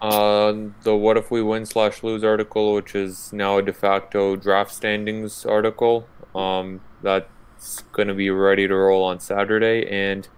[0.00, 4.36] Uh, the what if we win slash lose article, which is now a de facto
[4.36, 6.06] draft standings article.
[6.34, 10.28] Um, that's gonna be ready to roll on Saturday, and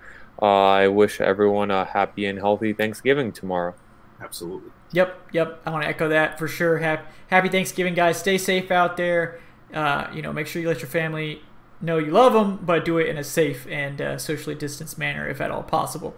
[0.40, 3.74] uh, I wish everyone a happy and healthy Thanksgiving tomorrow.
[4.20, 4.70] Absolutely.
[4.92, 5.60] Yep, yep.
[5.66, 6.78] I want to echo that for sure.
[6.78, 8.18] Happy, happy Thanksgiving, guys.
[8.18, 9.40] Stay safe out there.
[9.72, 11.42] Uh, you know, make sure you let your family
[11.80, 15.28] know you love them, but do it in a safe and uh, socially distanced manner
[15.28, 16.16] if at all possible.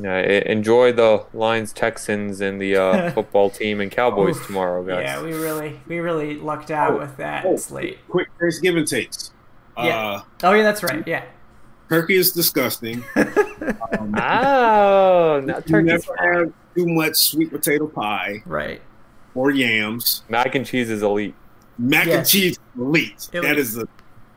[0.00, 4.46] Yeah, enjoy the Lions, Texans, and the uh, football team and Cowboys Oof.
[4.46, 5.02] tomorrow, guys.
[5.04, 7.98] Yeah, we really, we really lucked out Oh, with that oh, slate.
[8.08, 9.32] Quick Thanksgiving takes.
[9.76, 9.82] Yeah.
[10.06, 11.06] Uh, Oh yeah, that's right.
[11.06, 11.24] Yeah.
[11.88, 13.02] turkey is disgusting.
[13.16, 18.80] um, Oh, not you turkey's never have too much sweet potato pie Right.
[19.34, 20.22] or yams.
[20.28, 21.34] Mac and cheese is elite.
[21.78, 23.28] Mac and cheese elite.
[23.32, 23.42] Elite.
[23.44, 23.86] That is a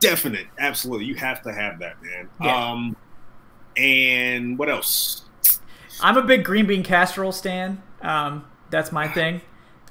[0.00, 1.06] definite, absolutely.
[1.06, 2.28] You have to have that, man.
[2.42, 2.70] Yeah.
[2.70, 2.96] Um,
[3.76, 5.22] and what else?
[6.02, 7.82] I'm a big green bean casserole stan.
[8.02, 9.40] Um, that's my thing.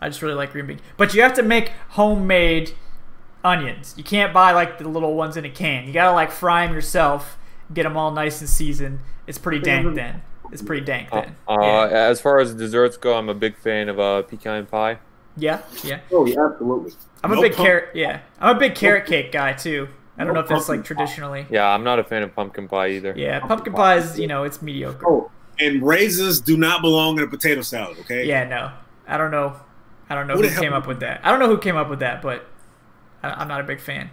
[0.02, 0.80] I just really like green bean.
[0.98, 2.74] But you have to make homemade
[3.44, 3.94] onions.
[3.98, 5.86] You can't buy like the little ones in a can.
[5.88, 7.38] You gotta like fry them yourself.
[7.74, 9.00] Get them all nice and seasoned.
[9.28, 10.22] It's pretty dank then.
[10.52, 11.36] It's pretty dank Uh, then.
[11.48, 11.88] uh, Yeah.
[12.10, 15.00] As far as desserts go, I'm a big fan of uh, pecan pie.
[15.38, 16.00] Yeah, yeah.
[16.14, 16.92] Oh, yeah, absolutely.
[17.24, 17.90] I'm a big pump- carrot.
[17.96, 19.90] Yeah, I'm a big carrot cake guy too.
[20.18, 21.04] I don't No know if that's like pumpkin pie.
[21.06, 21.46] traditionally.
[21.50, 23.14] Yeah, I'm not a fan of pumpkin pie either.
[23.18, 25.04] Yeah, pumpkin pie is you know it's mediocre.
[25.06, 25.30] Oh,
[25.60, 27.98] and raisins do not belong in a potato salad.
[28.02, 28.26] Okay.
[28.26, 28.72] Yeah, no,
[29.08, 29.56] I don't know.
[30.10, 31.22] I don't know Who who came up with that.
[31.24, 32.46] I don't know who came up with that, but
[33.24, 34.10] I, I'm not a big fan.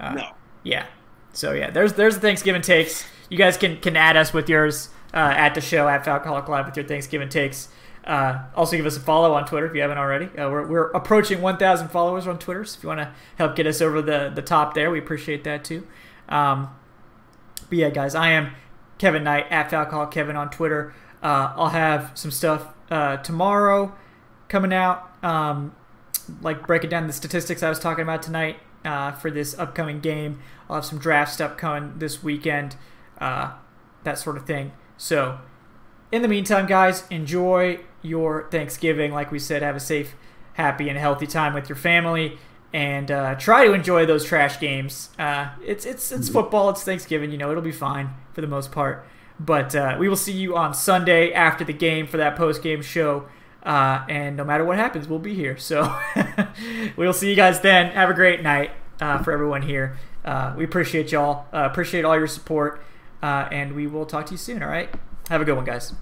[0.00, 0.28] Uh, No.
[0.62, 0.86] Yeah.
[1.32, 3.04] So yeah, there's there's the Thanksgiving takes.
[3.28, 6.66] You guys can can add us with yours uh, at the show at Falcoholic Live
[6.66, 7.68] with your Thanksgiving takes.
[8.04, 10.26] Uh, also, give us a follow on Twitter if you haven't already.
[10.38, 13.66] Uh, we're, we're approaching 1,000 followers on Twitter, so if you want to help get
[13.66, 15.84] us over the, the top there, we appreciate that too.
[16.28, 16.70] Um,
[17.68, 18.52] but yeah, guys, I am
[18.98, 20.94] Kevin Knight at Falcoholic Kevin on Twitter.
[21.22, 23.94] Uh, I'll have some stuff uh, tomorrow
[24.48, 25.74] coming out, um,
[26.40, 30.40] like breaking down the statistics I was talking about tonight uh, for this upcoming game.
[30.68, 32.76] I'll have some draft stuff coming this weekend,
[33.20, 33.52] uh,
[34.04, 34.72] that sort of thing.
[34.96, 35.40] So,
[36.12, 39.12] in the meantime, guys, enjoy your Thanksgiving.
[39.12, 40.14] Like we said, have a safe,
[40.54, 42.38] happy, and healthy time with your family,
[42.76, 45.08] and uh, try to enjoy those trash games.
[45.18, 46.68] Uh, it's it's it's football.
[46.68, 47.32] It's Thanksgiving.
[47.32, 49.06] You know, it'll be fine for the most part.
[49.40, 52.82] But uh, we will see you on Sunday after the game for that post game
[52.82, 53.28] show.
[53.62, 55.56] Uh, and no matter what happens, we'll be here.
[55.66, 55.98] So
[56.96, 57.92] we'll see you guys then.
[57.92, 59.96] Have a great night uh, for everyone here.
[60.22, 61.46] Uh, we appreciate y'all.
[61.54, 62.82] Uh, appreciate all your support.
[63.22, 64.62] Uh, and we will talk to you soon.
[64.62, 64.94] All right.
[65.30, 65.94] Have a good one, guys.